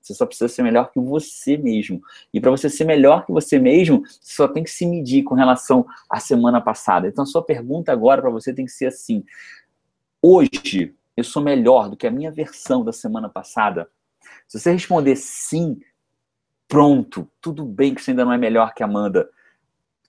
Você 0.00 0.14
só 0.14 0.24
precisa 0.24 0.46
ser 0.46 0.62
melhor 0.62 0.92
que 0.92 1.00
você 1.00 1.56
mesmo. 1.56 2.00
E 2.32 2.40
para 2.40 2.52
você 2.52 2.70
ser 2.70 2.84
melhor 2.84 3.26
que 3.26 3.32
você 3.32 3.58
mesmo, 3.58 4.04
você 4.06 4.36
só 4.36 4.46
tem 4.46 4.62
que 4.62 4.70
se 4.70 4.86
medir 4.86 5.24
com 5.24 5.34
relação 5.34 5.84
à 6.08 6.20
semana 6.20 6.60
passada. 6.60 7.08
Então, 7.08 7.24
a 7.24 7.26
sua 7.26 7.42
pergunta 7.42 7.90
agora 7.90 8.22
para 8.22 8.30
você 8.30 8.54
tem 8.54 8.66
que 8.66 8.70
ser 8.70 8.86
assim: 8.86 9.24
hoje 10.22 10.94
eu 11.16 11.24
sou 11.24 11.42
melhor 11.42 11.90
do 11.90 11.96
que 11.96 12.06
a 12.06 12.10
minha 12.10 12.30
versão 12.30 12.84
da 12.84 12.92
semana 12.92 13.28
passada? 13.28 13.90
Se 14.48 14.58
você 14.58 14.72
responder 14.72 15.16
sim, 15.16 15.78
pronto, 16.68 17.28
tudo 17.40 17.64
bem 17.64 17.94
que 17.94 18.02
você 18.02 18.10
ainda 18.10 18.24
não 18.24 18.32
é 18.32 18.38
melhor 18.38 18.74
que 18.74 18.82
a 18.82 18.86
Amanda. 18.86 19.28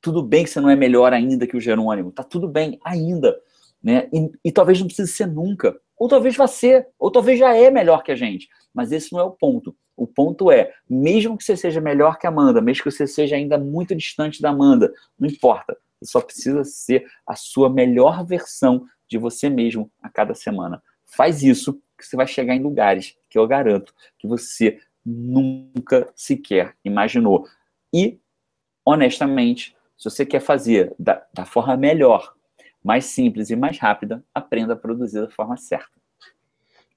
Tudo 0.01 0.21
bem 0.21 0.43
que 0.43 0.49
você 0.49 0.59
não 0.59 0.69
é 0.69 0.75
melhor 0.75 1.13
ainda 1.13 1.47
que 1.47 1.57
o 1.57 1.61
Jerônimo. 1.61 2.11
Tá 2.11 2.23
tudo 2.23 2.47
bem 2.47 2.79
ainda. 2.83 3.39
Né? 3.81 4.09
E, 4.13 4.31
e 4.45 4.51
talvez 4.51 4.79
não 4.79 4.87
precise 4.87 5.11
ser 5.11 5.27
nunca. 5.27 5.75
Ou 5.97 6.07
talvez 6.07 6.35
vá 6.35 6.47
ser, 6.47 6.87
ou 6.99 7.09
talvez 7.11 7.39
já 7.39 7.55
é 7.55 7.71
melhor 7.71 8.03
que 8.03 8.11
a 8.11 8.15
gente. 8.15 8.47
Mas 8.73 8.91
esse 8.91 9.11
não 9.11 9.19
é 9.19 9.23
o 9.23 9.31
ponto. 9.31 9.75
O 9.95 10.05
ponto 10.05 10.51
é, 10.51 10.71
mesmo 10.87 11.35
que 11.35 11.43
você 11.43 11.57
seja 11.57 11.81
melhor 11.81 12.19
que 12.19 12.27
a 12.27 12.29
Amanda, 12.29 12.61
mesmo 12.61 12.83
que 12.83 12.91
você 12.91 13.07
seja 13.07 13.35
ainda 13.35 13.57
muito 13.57 13.95
distante 13.95 14.41
da 14.41 14.49
Amanda, 14.49 14.93
não 15.19 15.27
importa. 15.27 15.75
Você 15.99 16.11
só 16.11 16.21
precisa 16.21 16.63
ser 16.63 17.07
a 17.25 17.35
sua 17.35 17.67
melhor 17.67 18.23
versão 18.23 18.85
de 19.07 19.17
você 19.17 19.49
mesmo 19.49 19.89
a 20.01 20.09
cada 20.09 20.35
semana. 20.35 20.81
Faz 21.05 21.41
isso 21.41 21.81
que 21.97 22.05
você 22.05 22.15
vai 22.15 22.27
chegar 22.27 22.55
em 22.55 22.61
lugares 22.61 23.17
que 23.29 23.37
eu 23.37 23.47
garanto 23.47 23.93
que 24.17 24.27
você 24.27 24.79
nunca 25.05 26.09
sequer 26.15 26.75
imaginou. 26.83 27.47
E, 27.93 28.19
honestamente, 28.85 29.75
se 29.97 30.09
você 30.09 30.25
quer 30.25 30.41
fazer 30.41 30.93
da, 30.99 31.25
da 31.33 31.45
forma 31.45 31.75
melhor, 31.75 32.35
mais 32.83 33.05
simples 33.05 33.49
e 33.49 33.55
mais 33.55 33.77
rápida, 33.79 34.23
aprenda 34.33 34.73
a 34.73 34.77
produzir 34.77 35.21
da 35.21 35.29
forma 35.29 35.57
certa. 35.57 35.97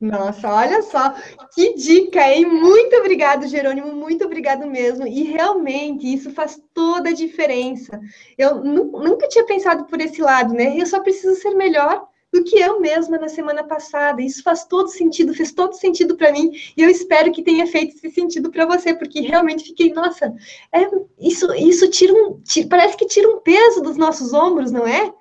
Nossa, 0.01 0.49
olha 0.49 0.81
só, 0.83 1.15
que 1.55 1.75
dica, 1.75 2.27
hein? 2.27 2.47
Muito 2.47 2.97
obrigado, 2.97 3.47
Jerônimo, 3.47 3.93
muito 3.93 4.25
obrigado 4.25 4.67
mesmo. 4.67 5.07
E 5.07 5.25
realmente 5.25 6.11
isso 6.11 6.31
faz 6.31 6.59
toda 6.73 7.11
a 7.11 7.15
diferença. 7.15 8.01
Eu 8.39 8.65
nunca 8.65 9.29
tinha 9.29 9.45
pensado 9.45 9.85
por 9.85 10.01
esse 10.01 10.23
lado, 10.23 10.55
né? 10.55 10.75
Eu 10.75 10.87
só 10.87 11.01
preciso 11.01 11.35
ser 11.35 11.51
melhor 11.51 12.09
do 12.33 12.45
que 12.45 12.59
eu 12.59 12.81
mesma 12.81 13.19
na 13.19 13.29
semana 13.29 13.65
passada. 13.65 14.23
Isso 14.23 14.43
faz 14.43 14.65
todo 14.65 14.89
sentido, 14.89 15.35
fez 15.35 15.53
todo 15.53 15.75
sentido 15.75 16.17
para 16.17 16.33
mim, 16.33 16.53
e 16.77 16.83
eu 16.83 16.89
espero 16.89 17.33
que 17.33 17.43
tenha 17.43 17.67
feito 17.67 17.97
esse 17.97 18.11
sentido 18.11 18.51
para 18.51 18.67
você, 18.67 18.95
porque 18.95 19.21
realmente 19.21 19.65
fiquei, 19.65 19.93
nossa, 19.93 20.33
é, 20.73 20.89
isso, 21.19 21.53
isso 21.55 21.91
tira 21.91 22.13
um, 22.13 22.41
tira, 22.41 22.69
parece 22.69 22.97
que 22.97 23.07
tira 23.07 23.29
um 23.29 23.41
peso 23.41 23.83
dos 23.83 23.97
nossos 23.97 24.33
ombros, 24.33 24.71
não 24.71 24.87
é? 24.87 25.13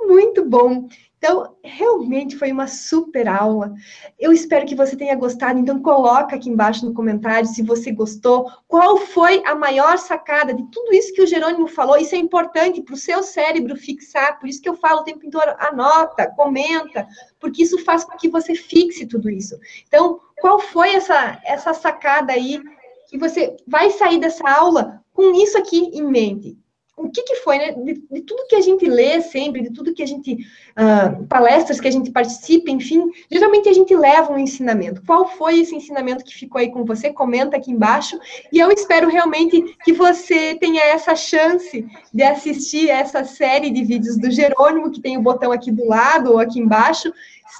Muito 0.00 0.44
bom. 0.44 0.88
Então, 1.24 1.56
realmente 1.64 2.36
foi 2.36 2.52
uma 2.52 2.66
super 2.66 3.26
aula. 3.26 3.72
Eu 4.18 4.30
espero 4.30 4.66
que 4.66 4.74
você 4.74 4.94
tenha 4.94 5.16
gostado. 5.16 5.58
Então, 5.58 5.80
coloca 5.80 6.36
aqui 6.36 6.50
embaixo 6.50 6.84
no 6.84 6.92
comentário 6.92 7.48
se 7.48 7.62
você 7.62 7.90
gostou. 7.90 8.46
Qual 8.68 8.98
foi 8.98 9.42
a 9.46 9.54
maior 9.54 9.96
sacada 9.96 10.52
de 10.52 10.62
tudo 10.70 10.92
isso 10.92 11.14
que 11.14 11.22
o 11.22 11.26
Jerônimo 11.26 11.66
falou? 11.66 11.96
Isso 11.96 12.14
é 12.14 12.18
importante 12.18 12.82
para 12.82 12.92
o 12.92 12.98
seu 12.98 13.22
cérebro 13.22 13.74
fixar. 13.74 14.38
Por 14.38 14.50
isso 14.50 14.60
que 14.60 14.68
eu 14.68 14.74
falo 14.74 15.00
o 15.00 15.04
tempo 15.04 15.24
inteiro, 15.24 15.56
anota, 15.58 16.30
comenta, 16.36 17.08
porque 17.40 17.62
isso 17.62 17.82
faz 17.82 18.04
com 18.04 18.18
que 18.18 18.28
você 18.28 18.54
fixe 18.54 19.06
tudo 19.06 19.30
isso. 19.30 19.58
Então, 19.88 20.20
qual 20.36 20.58
foi 20.58 20.90
essa, 20.94 21.40
essa 21.42 21.72
sacada 21.72 22.34
aí 22.34 22.60
que 23.08 23.16
você 23.16 23.56
vai 23.66 23.90
sair 23.92 24.20
dessa 24.20 24.46
aula 24.46 25.02
com 25.14 25.32
isso 25.42 25.56
aqui 25.56 25.90
em 25.94 26.04
mente? 26.04 26.63
O 26.96 27.10
que, 27.10 27.22
que 27.22 27.36
foi, 27.36 27.58
né? 27.58 27.72
De, 27.72 27.94
de, 28.10 28.20
tudo 28.22 28.46
que 28.48 28.54
a 28.54 28.60
gente 28.60 28.86
lê 28.86 29.20
sempre, 29.20 29.62
de 29.62 29.70
tudo 29.70 29.92
que 29.92 30.02
a 30.02 30.06
gente. 30.06 30.46
Uh, 30.76 31.26
palestras 31.26 31.80
que 31.80 31.88
a 31.88 31.90
gente 31.90 32.10
participa, 32.10 32.70
enfim, 32.70 33.10
geralmente 33.30 33.68
a 33.68 33.72
gente 33.72 33.94
leva 33.96 34.32
um 34.32 34.38
ensinamento. 34.38 35.02
Qual 35.04 35.28
foi 35.28 35.60
esse 35.60 35.74
ensinamento 35.74 36.24
que 36.24 36.34
ficou 36.34 36.60
aí 36.60 36.70
com 36.70 36.84
você? 36.84 37.12
Comenta 37.12 37.56
aqui 37.56 37.70
embaixo. 37.70 38.18
E 38.52 38.58
eu 38.58 38.70
espero 38.70 39.08
realmente 39.08 39.76
que 39.84 39.92
você 39.92 40.54
tenha 40.54 40.82
essa 40.82 41.16
chance 41.16 41.86
de 42.12 42.22
assistir 42.22 42.88
essa 42.88 43.24
série 43.24 43.70
de 43.70 43.84
vídeos 43.84 44.16
do 44.16 44.30
Jerônimo, 44.30 44.90
que 44.90 45.00
tem 45.00 45.16
o 45.16 45.22
botão 45.22 45.50
aqui 45.50 45.72
do 45.72 45.86
lado 45.86 46.32
ou 46.32 46.38
aqui 46.38 46.60
embaixo. 46.60 47.12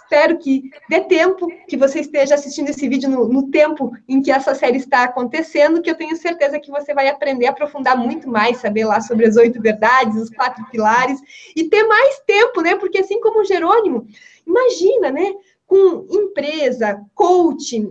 Espero 0.03 0.38
que 0.38 0.70
dê 0.88 1.01
tempo, 1.03 1.47
que 1.68 1.76
você 1.76 2.01
esteja 2.01 2.34
assistindo 2.34 2.68
esse 2.68 2.88
vídeo 2.88 3.09
no, 3.09 3.28
no, 3.28 3.51
tempo 3.51 3.92
em 4.09 4.20
que 4.20 4.30
essa 4.30 4.55
série 4.55 4.78
está 4.78 5.05
acontecendo, 5.05 5.80
que 5.80 5.88
eu 5.88 5.95
tenho 5.95 6.16
certeza 6.16 6.59
que 6.59 6.70
você 6.70 6.92
vai 6.92 7.09
aprender 7.09 7.47
a 7.47 7.51
aprofundar 7.51 7.97
muito 7.97 8.28
mais, 8.28 8.59
saber 8.59 8.84
lá 8.84 9.01
sobre 9.01 9.26
as 9.26 9.36
oito 9.36 9.61
verdades, 9.62 10.20
os 10.20 10.30
quatro 10.30 10.64
pilares, 10.70 11.20
e 11.55 11.68
ter 11.68 11.84
mais 11.84 12.18
tempo, 12.26 12.61
né? 12.61 12.74
Porque 12.76 12.99
assim 12.99 13.20
como 13.20 13.40
o 13.40 13.45
Jerônimo, 13.45 14.07
imagina, 14.47 15.11
né? 15.11 15.32
Com 15.67 16.07
empresa, 16.11 17.01
coaching, 17.15 17.89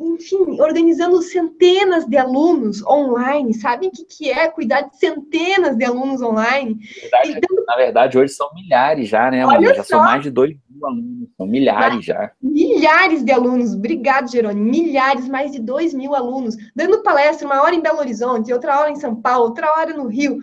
enfim, 0.00 0.60
organizando 0.60 1.20
centenas 1.22 2.06
de 2.06 2.16
alunos 2.16 2.82
online, 2.84 3.54
sabe 3.54 3.86
o 3.86 3.90
que, 3.90 4.04
que 4.04 4.30
é 4.30 4.48
cuidar 4.48 4.82
de 4.82 4.98
centenas 4.98 5.76
de 5.76 5.84
alunos 5.84 6.22
online? 6.22 6.78
Verdade, 7.00 7.30
então, 7.36 7.64
na 7.66 7.76
verdade, 7.76 8.18
hoje 8.18 8.32
são 8.32 8.48
milhares 8.54 9.08
já, 9.08 9.30
né, 9.30 9.44
Olha 9.46 9.74
Já 9.74 9.76
só. 9.76 9.82
são 9.84 10.00
mais 10.00 10.22
de 10.22 10.30
dois 10.30 10.56
mil 10.70 10.86
alunos, 10.86 11.28
são 11.36 11.46
milhares 11.46 12.04
já. 12.04 12.32
Milhares 12.42 13.24
de 13.24 13.32
alunos, 13.32 13.74
obrigado, 13.74 14.30
Jerônimo, 14.30 14.70
milhares, 14.70 15.28
mais 15.28 15.52
de 15.52 15.60
dois 15.60 15.92
mil 15.92 16.14
alunos, 16.14 16.56
dando 16.74 17.02
palestra, 17.02 17.46
uma 17.46 17.62
hora 17.62 17.74
em 17.74 17.82
Belo 17.82 17.98
Horizonte, 17.98 18.52
outra 18.52 18.80
hora 18.80 18.90
em 18.90 18.96
São 18.96 19.14
Paulo, 19.14 19.44
outra 19.46 19.70
hora 19.76 19.92
no 19.92 20.06
Rio, 20.06 20.38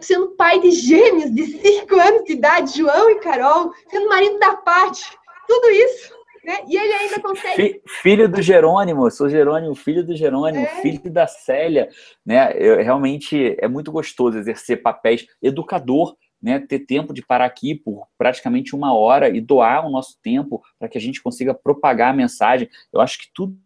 sendo 0.00 0.28
pai 0.30 0.60
de 0.60 0.70
gêmeos 0.70 1.34
de 1.34 1.44
5 1.44 1.94
anos 1.94 2.24
de 2.24 2.32
idade, 2.32 2.78
João 2.78 3.10
e 3.10 3.20
Carol, 3.20 3.72
sendo 3.90 4.08
marido 4.08 4.38
da 4.38 4.56
Paty, 4.56 5.04
tudo 5.46 5.70
isso. 5.70 6.18
Né? 6.44 6.64
E 6.66 6.76
ele 6.76 6.92
ainda 6.94 7.20
consegue. 7.20 7.82
Filho 7.86 8.28
do 8.28 8.40
Jerônimo, 8.40 9.10
sou 9.10 9.28
Jerônimo, 9.28 9.74
filho 9.74 10.04
do 10.04 10.16
Jerônimo, 10.16 10.64
é. 10.64 10.80
filho 10.80 11.10
da 11.10 11.26
Célia. 11.26 11.90
Né? 12.24 12.52
Eu, 12.56 12.76
realmente 12.82 13.54
é 13.58 13.68
muito 13.68 13.92
gostoso 13.92 14.38
exercer 14.38 14.80
papéis 14.82 15.26
educador. 15.42 16.16
Né, 16.40 16.60
ter 16.60 16.78
tempo 16.78 17.12
de 17.12 17.20
parar 17.20 17.46
aqui 17.46 17.74
por 17.74 18.06
praticamente 18.16 18.72
uma 18.72 18.94
hora 18.94 19.28
e 19.28 19.40
doar 19.40 19.84
o 19.84 19.90
nosso 19.90 20.16
tempo 20.22 20.62
para 20.78 20.88
que 20.88 20.96
a 20.96 21.00
gente 21.00 21.20
consiga 21.20 21.52
propagar 21.52 22.10
a 22.10 22.16
mensagem. 22.16 22.70
Eu 22.92 23.00
acho 23.00 23.18
que 23.18 23.26
tudo 23.34 23.58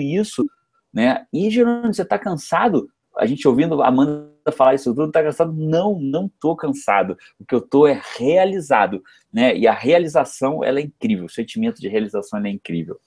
isso, 0.00 0.48
né? 0.90 1.26
E 1.30 1.50
Jerônimo, 1.50 1.92
você 1.92 2.00
está 2.00 2.18
cansado? 2.18 2.88
A 3.14 3.26
gente 3.26 3.46
ouvindo 3.46 3.82
a 3.82 3.88
Amanda 3.88 4.32
falar 4.52 4.74
isso 4.74 4.94
tudo, 4.94 5.10
tá 5.10 5.22
cansado? 5.22 5.52
Não, 5.52 5.98
não 5.98 6.28
tô 6.40 6.56
cansado. 6.56 7.16
O 7.38 7.44
que 7.44 7.54
eu 7.54 7.60
tô 7.60 7.86
é 7.86 8.00
realizado, 8.16 9.02
né? 9.32 9.56
E 9.56 9.66
a 9.66 9.72
realização, 9.72 10.62
ela 10.64 10.78
é 10.78 10.82
incrível. 10.82 11.26
O 11.26 11.30
sentimento 11.30 11.80
de 11.80 11.88
realização, 11.88 12.44
é 12.44 12.50
incrível. 12.50 13.00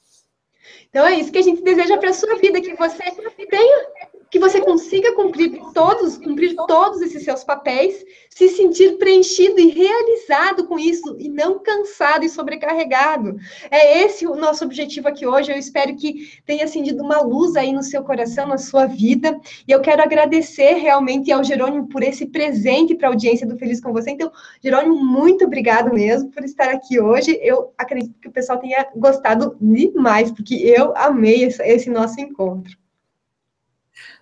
Então 0.89 1.05
é 1.05 1.15
isso 1.15 1.31
que 1.31 1.37
a 1.37 1.43
gente 1.43 1.63
deseja 1.63 1.97
para 1.97 2.13
sua 2.13 2.35
vida, 2.35 2.61
que 2.61 2.75
você 2.75 3.03
tenha 3.49 3.85
que 4.31 4.39
você 4.39 4.61
consiga 4.61 5.13
cumprir 5.13 5.59
todos, 5.73 6.17
cumprir 6.17 6.55
todos 6.55 7.01
esses 7.01 7.23
seus 7.23 7.43
papéis, 7.43 8.03
se 8.29 8.47
sentir 8.47 8.97
preenchido 8.97 9.59
e 9.59 9.67
realizado 9.67 10.65
com 10.65 10.79
isso, 10.79 11.17
e 11.19 11.27
não 11.27 11.59
cansado 11.59 12.23
e 12.23 12.29
sobrecarregado. 12.29 13.35
É 13.69 14.03
esse 14.03 14.25
o 14.25 14.33
nosso 14.33 14.63
objetivo 14.63 15.09
aqui 15.09 15.27
hoje. 15.27 15.51
Eu 15.51 15.57
espero 15.57 15.93
que 15.97 16.31
tenha 16.45 16.63
acendido 16.63 17.03
uma 17.03 17.19
luz 17.19 17.57
aí 17.57 17.73
no 17.73 17.83
seu 17.83 18.03
coração, 18.03 18.47
na 18.47 18.57
sua 18.57 18.85
vida. 18.85 19.37
E 19.67 19.71
eu 19.71 19.81
quero 19.81 20.01
agradecer 20.01 20.75
realmente 20.75 21.29
ao 21.29 21.43
Jerônimo 21.43 21.89
por 21.89 22.01
esse 22.01 22.25
presente 22.25 22.95
para 22.95 23.09
a 23.09 23.11
audiência 23.11 23.45
do 23.45 23.57
Feliz 23.57 23.81
com 23.81 23.91
Você. 23.91 24.11
Então, 24.11 24.31
Jerônimo, 24.63 24.95
muito 24.95 25.43
obrigado 25.43 25.93
mesmo 25.93 26.31
por 26.31 26.45
estar 26.45 26.69
aqui 26.69 27.01
hoje. 27.01 27.37
Eu 27.43 27.73
acredito 27.77 28.17
que 28.21 28.29
o 28.29 28.31
pessoal 28.31 28.59
tenha 28.59 28.87
gostado 28.95 29.57
demais, 29.59 30.31
porque 30.31 30.55
eu 30.55 30.95
amei 30.95 31.43
esse 31.43 31.89
nosso 31.89 32.21
encontro. 32.21 32.80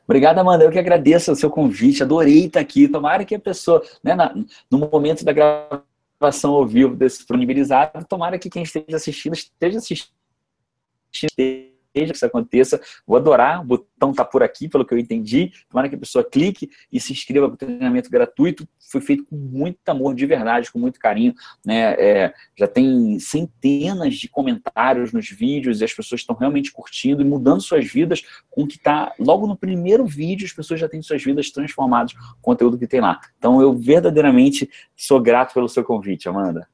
Obrigado, 0.09 0.39
Amanda. 0.39 0.63
Eu 0.63 0.71
que 0.71 0.79
agradeço 0.79 1.31
o 1.31 1.35
seu 1.35 1.51
convite. 1.51 2.01
Adorei 2.01 2.45
estar 2.45 2.59
aqui. 2.59 2.87
Tomara 2.87 3.23
que 3.23 3.35
a 3.35 3.39
pessoa, 3.39 3.83
né, 4.03 4.15
na, 4.15 4.33
no 4.69 4.79
momento 4.79 5.23
da 5.23 5.31
gravação 5.31 6.55
ao 6.55 6.65
vivo 6.65 6.95
desse 6.95 7.19
disponibilizado, 7.19 8.03
tomara 8.05 8.39
que 8.39 8.49
quem 8.49 8.63
esteja 8.63 8.95
assistindo 8.95 9.35
esteja 9.35 9.77
assistindo 9.77 10.09
que 11.93 12.11
isso 12.15 12.25
aconteça. 12.25 12.81
Vou 13.05 13.17
adorar, 13.17 13.61
o 13.61 13.65
botão 13.65 14.11
está 14.11 14.23
por 14.23 14.43
aqui, 14.43 14.67
pelo 14.67 14.85
que 14.85 14.93
eu 14.93 14.97
entendi. 14.97 15.51
Tomara 15.69 15.89
que 15.89 15.95
a 15.95 15.99
pessoa 15.99 16.23
clique 16.23 16.69
e 16.91 16.99
se 16.99 17.13
inscreva 17.13 17.47
para 17.47 17.55
o 17.55 17.57
treinamento 17.57 18.09
gratuito. 18.09 18.67
Foi 18.91 19.01
feito 19.01 19.25
com 19.25 19.35
muito 19.35 19.77
amor, 19.87 20.15
de 20.15 20.25
verdade, 20.25 20.71
com 20.71 20.79
muito 20.79 20.99
carinho. 20.99 21.33
Né? 21.65 21.93
É, 21.93 22.33
já 22.57 22.67
tem 22.67 23.19
centenas 23.19 24.15
de 24.15 24.27
comentários 24.27 25.11
nos 25.11 25.29
vídeos 25.29 25.81
e 25.81 25.83
as 25.83 25.93
pessoas 25.93 26.21
estão 26.21 26.35
realmente 26.35 26.71
curtindo 26.71 27.21
e 27.21 27.25
mudando 27.25 27.61
suas 27.61 27.85
vidas 27.85 28.23
com 28.49 28.63
o 28.63 28.67
que 28.67 28.77
está 28.77 29.13
logo 29.19 29.47
no 29.47 29.55
primeiro 29.55 30.05
vídeo, 30.05 30.45
as 30.45 30.53
pessoas 30.53 30.79
já 30.79 30.89
têm 30.89 31.01
suas 31.01 31.23
vidas 31.23 31.51
transformadas 31.51 32.13
com 32.13 32.19
o 32.19 32.41
conteúdo 32.41 32.77
que 32.77 32.87
tem 32.87 33.01
lá. 33.01 33.19
Então, 33.37 33.61
eu 33.61 33.73
verdadeiramente 33.73 34.69
sou 34.95 35.21
grato 35.21 35.53
pelo 35.53 35.69
seu 35.69 35.83
convite, 35.83 36.27
Amanda. 36.27 36.67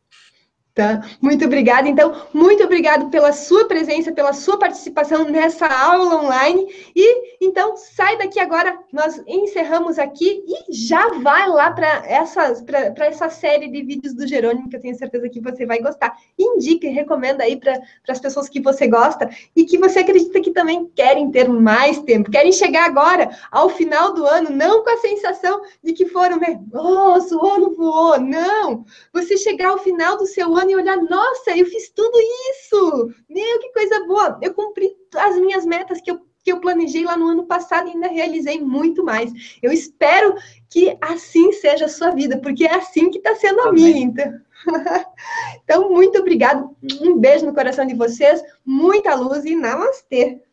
Tá? 0.75 1.01
Muito 1.21 1.45
obrigada. 1.45 1.87
Então, 1.87 2.13
muito 2.33 2.61
obrigado 2.61 3.09
pela 3.09 3.31
sua 3.31 3.65
presença, 3.65 4.11
pela 4.11 4.33
sua 4.33 4.59
participação 4.59 5.23
nessa 5.23 5.65
aula 5.67 6.21
online. 6.21 6.67
E 6.93 7.45
então, 7.45 7.77
sai 7.77 8.17
daqui 8.17 8.41
agora. 8.41 8.77
Nós 8.91 9.23
encerramos 9.25 9.97
aqui 9.97 10.43
e 10.45 10.73
já 10.73 11.07
vai 11.19 11.47
lá 11.47 11.71
para 11.71 12.03
essa 12.05 13.29
série 13.29 13.69
de 13.69 13.83
vídeos 13.83 14.13
do 14.13 14.27
Jerônimo, 14.27 14.67
que 14.67 14.75
eu 14.75 14.81
tenho 14.81 14.97
certeza 14.97 15.29
que 15.29 15.39
você 15.39 15.65
vai 15.65 15.79
gostar. 15.79 16.13
Indica 16.37 16.87
e 16.87 16.89
recomenda 16.89 17.45
aí 17.45 17.55
para 17.55 17.79
as 18.09 18.19
pessoas 18.19 18.49
que 18.49 18.59
você 18.59 18.85
gosta 18.85 19.29
e 19.55 19.63
que 19.63 19.77
você 19.77 19.99
acredita 19.99 20.41
que 20.41 20.51
também 20.51 20.91
querem 20.93 21.31
ter 21.31 21.47
mais 21.47 22.01
tempo, 22.01 22.29
querem 22.29 22.51
chegar 22.51 22.83
agora, 22.83 23.29
ao 23.49 23.69
final 23.69 24.13
do 24.13 24.25
ano, 24.25 24.49
não 24.49 24.83
com 24.83 24.89
a 24.89 24.97
sensação 24.97 25.61
de 25.81 25.93
que 25.93 26.05
foram, 26.05 26.37
né? 26.37 26.59
Nossa, 26.69 27.33
o 27.33 27.47
ano 27.47 27.73
voou. 27.73 28.19
Não! 28.19 28.83
Você 29.13 29.37
chegar 29.37 29.69
ao 29.69 29.77
final 29.77 30.17
do 30.17 30.25
seu 30.25 30.53
ano 30.53 30.64
e 30.69 30.75
olhar, 30.75 30.97
nossa, 30.97 31.57
eu 31.57 31.65
fiz 31.65 31.89
tudo 31.89 32.17
isso! 32.51 33.13
Meu, 33.29 33.59
que 33.59 33.71
coisa 33.71 34.05
boa! 34.05 34.39
Eu 34.41 34.53
cumpri 34.53 34.95
as 35.15 35.37
minhas 35.37 35.65
metas 35.65 36.01
que 36.01 36.11
eu, 36.11 36.19
que 36.43 36.51
eu 36.51 36.59
planejei 36.59 37.03
lá 37.03 37.17
no 37.17 37.27
ano 37.27 37.45
passado 37.45 37.87
e 37.87 37.91
ainda 37.91 38.07
realizei 38.07 38.59
muito 38.61 39.03
mais. 39.03 39.31
Eu 39.61 39.71
espero 39.71 40.35
que 40.69 40.97
assim 41.01 41.51
seja 41.51 41.85
a 41.85 41.89
sua 41.89 42.11
vida, 42.11 42.39
porque 42.39 42.65
é 42.65 42.75
assim 42.75 43.09
que 43.09 43.17
está 43.17 43.35
sendo 43.35 43.61
a 43.61 43.71
minha, 43.71 43.99
então. 43.99 44.33
então, 45.63 45.89
muito 45.89 46.19
obrigado. 46.19 46.75
Um 47.01 47.17
beijo 47.17 47.45
no 47.45 47.53
coração 47.53 47.85
de 47.85 47.95
vocês, 47.95 48.41
muita 48.65 49.15
luz 49.15 49.45
e 49.45 49.55
namastê! 49.55 50.44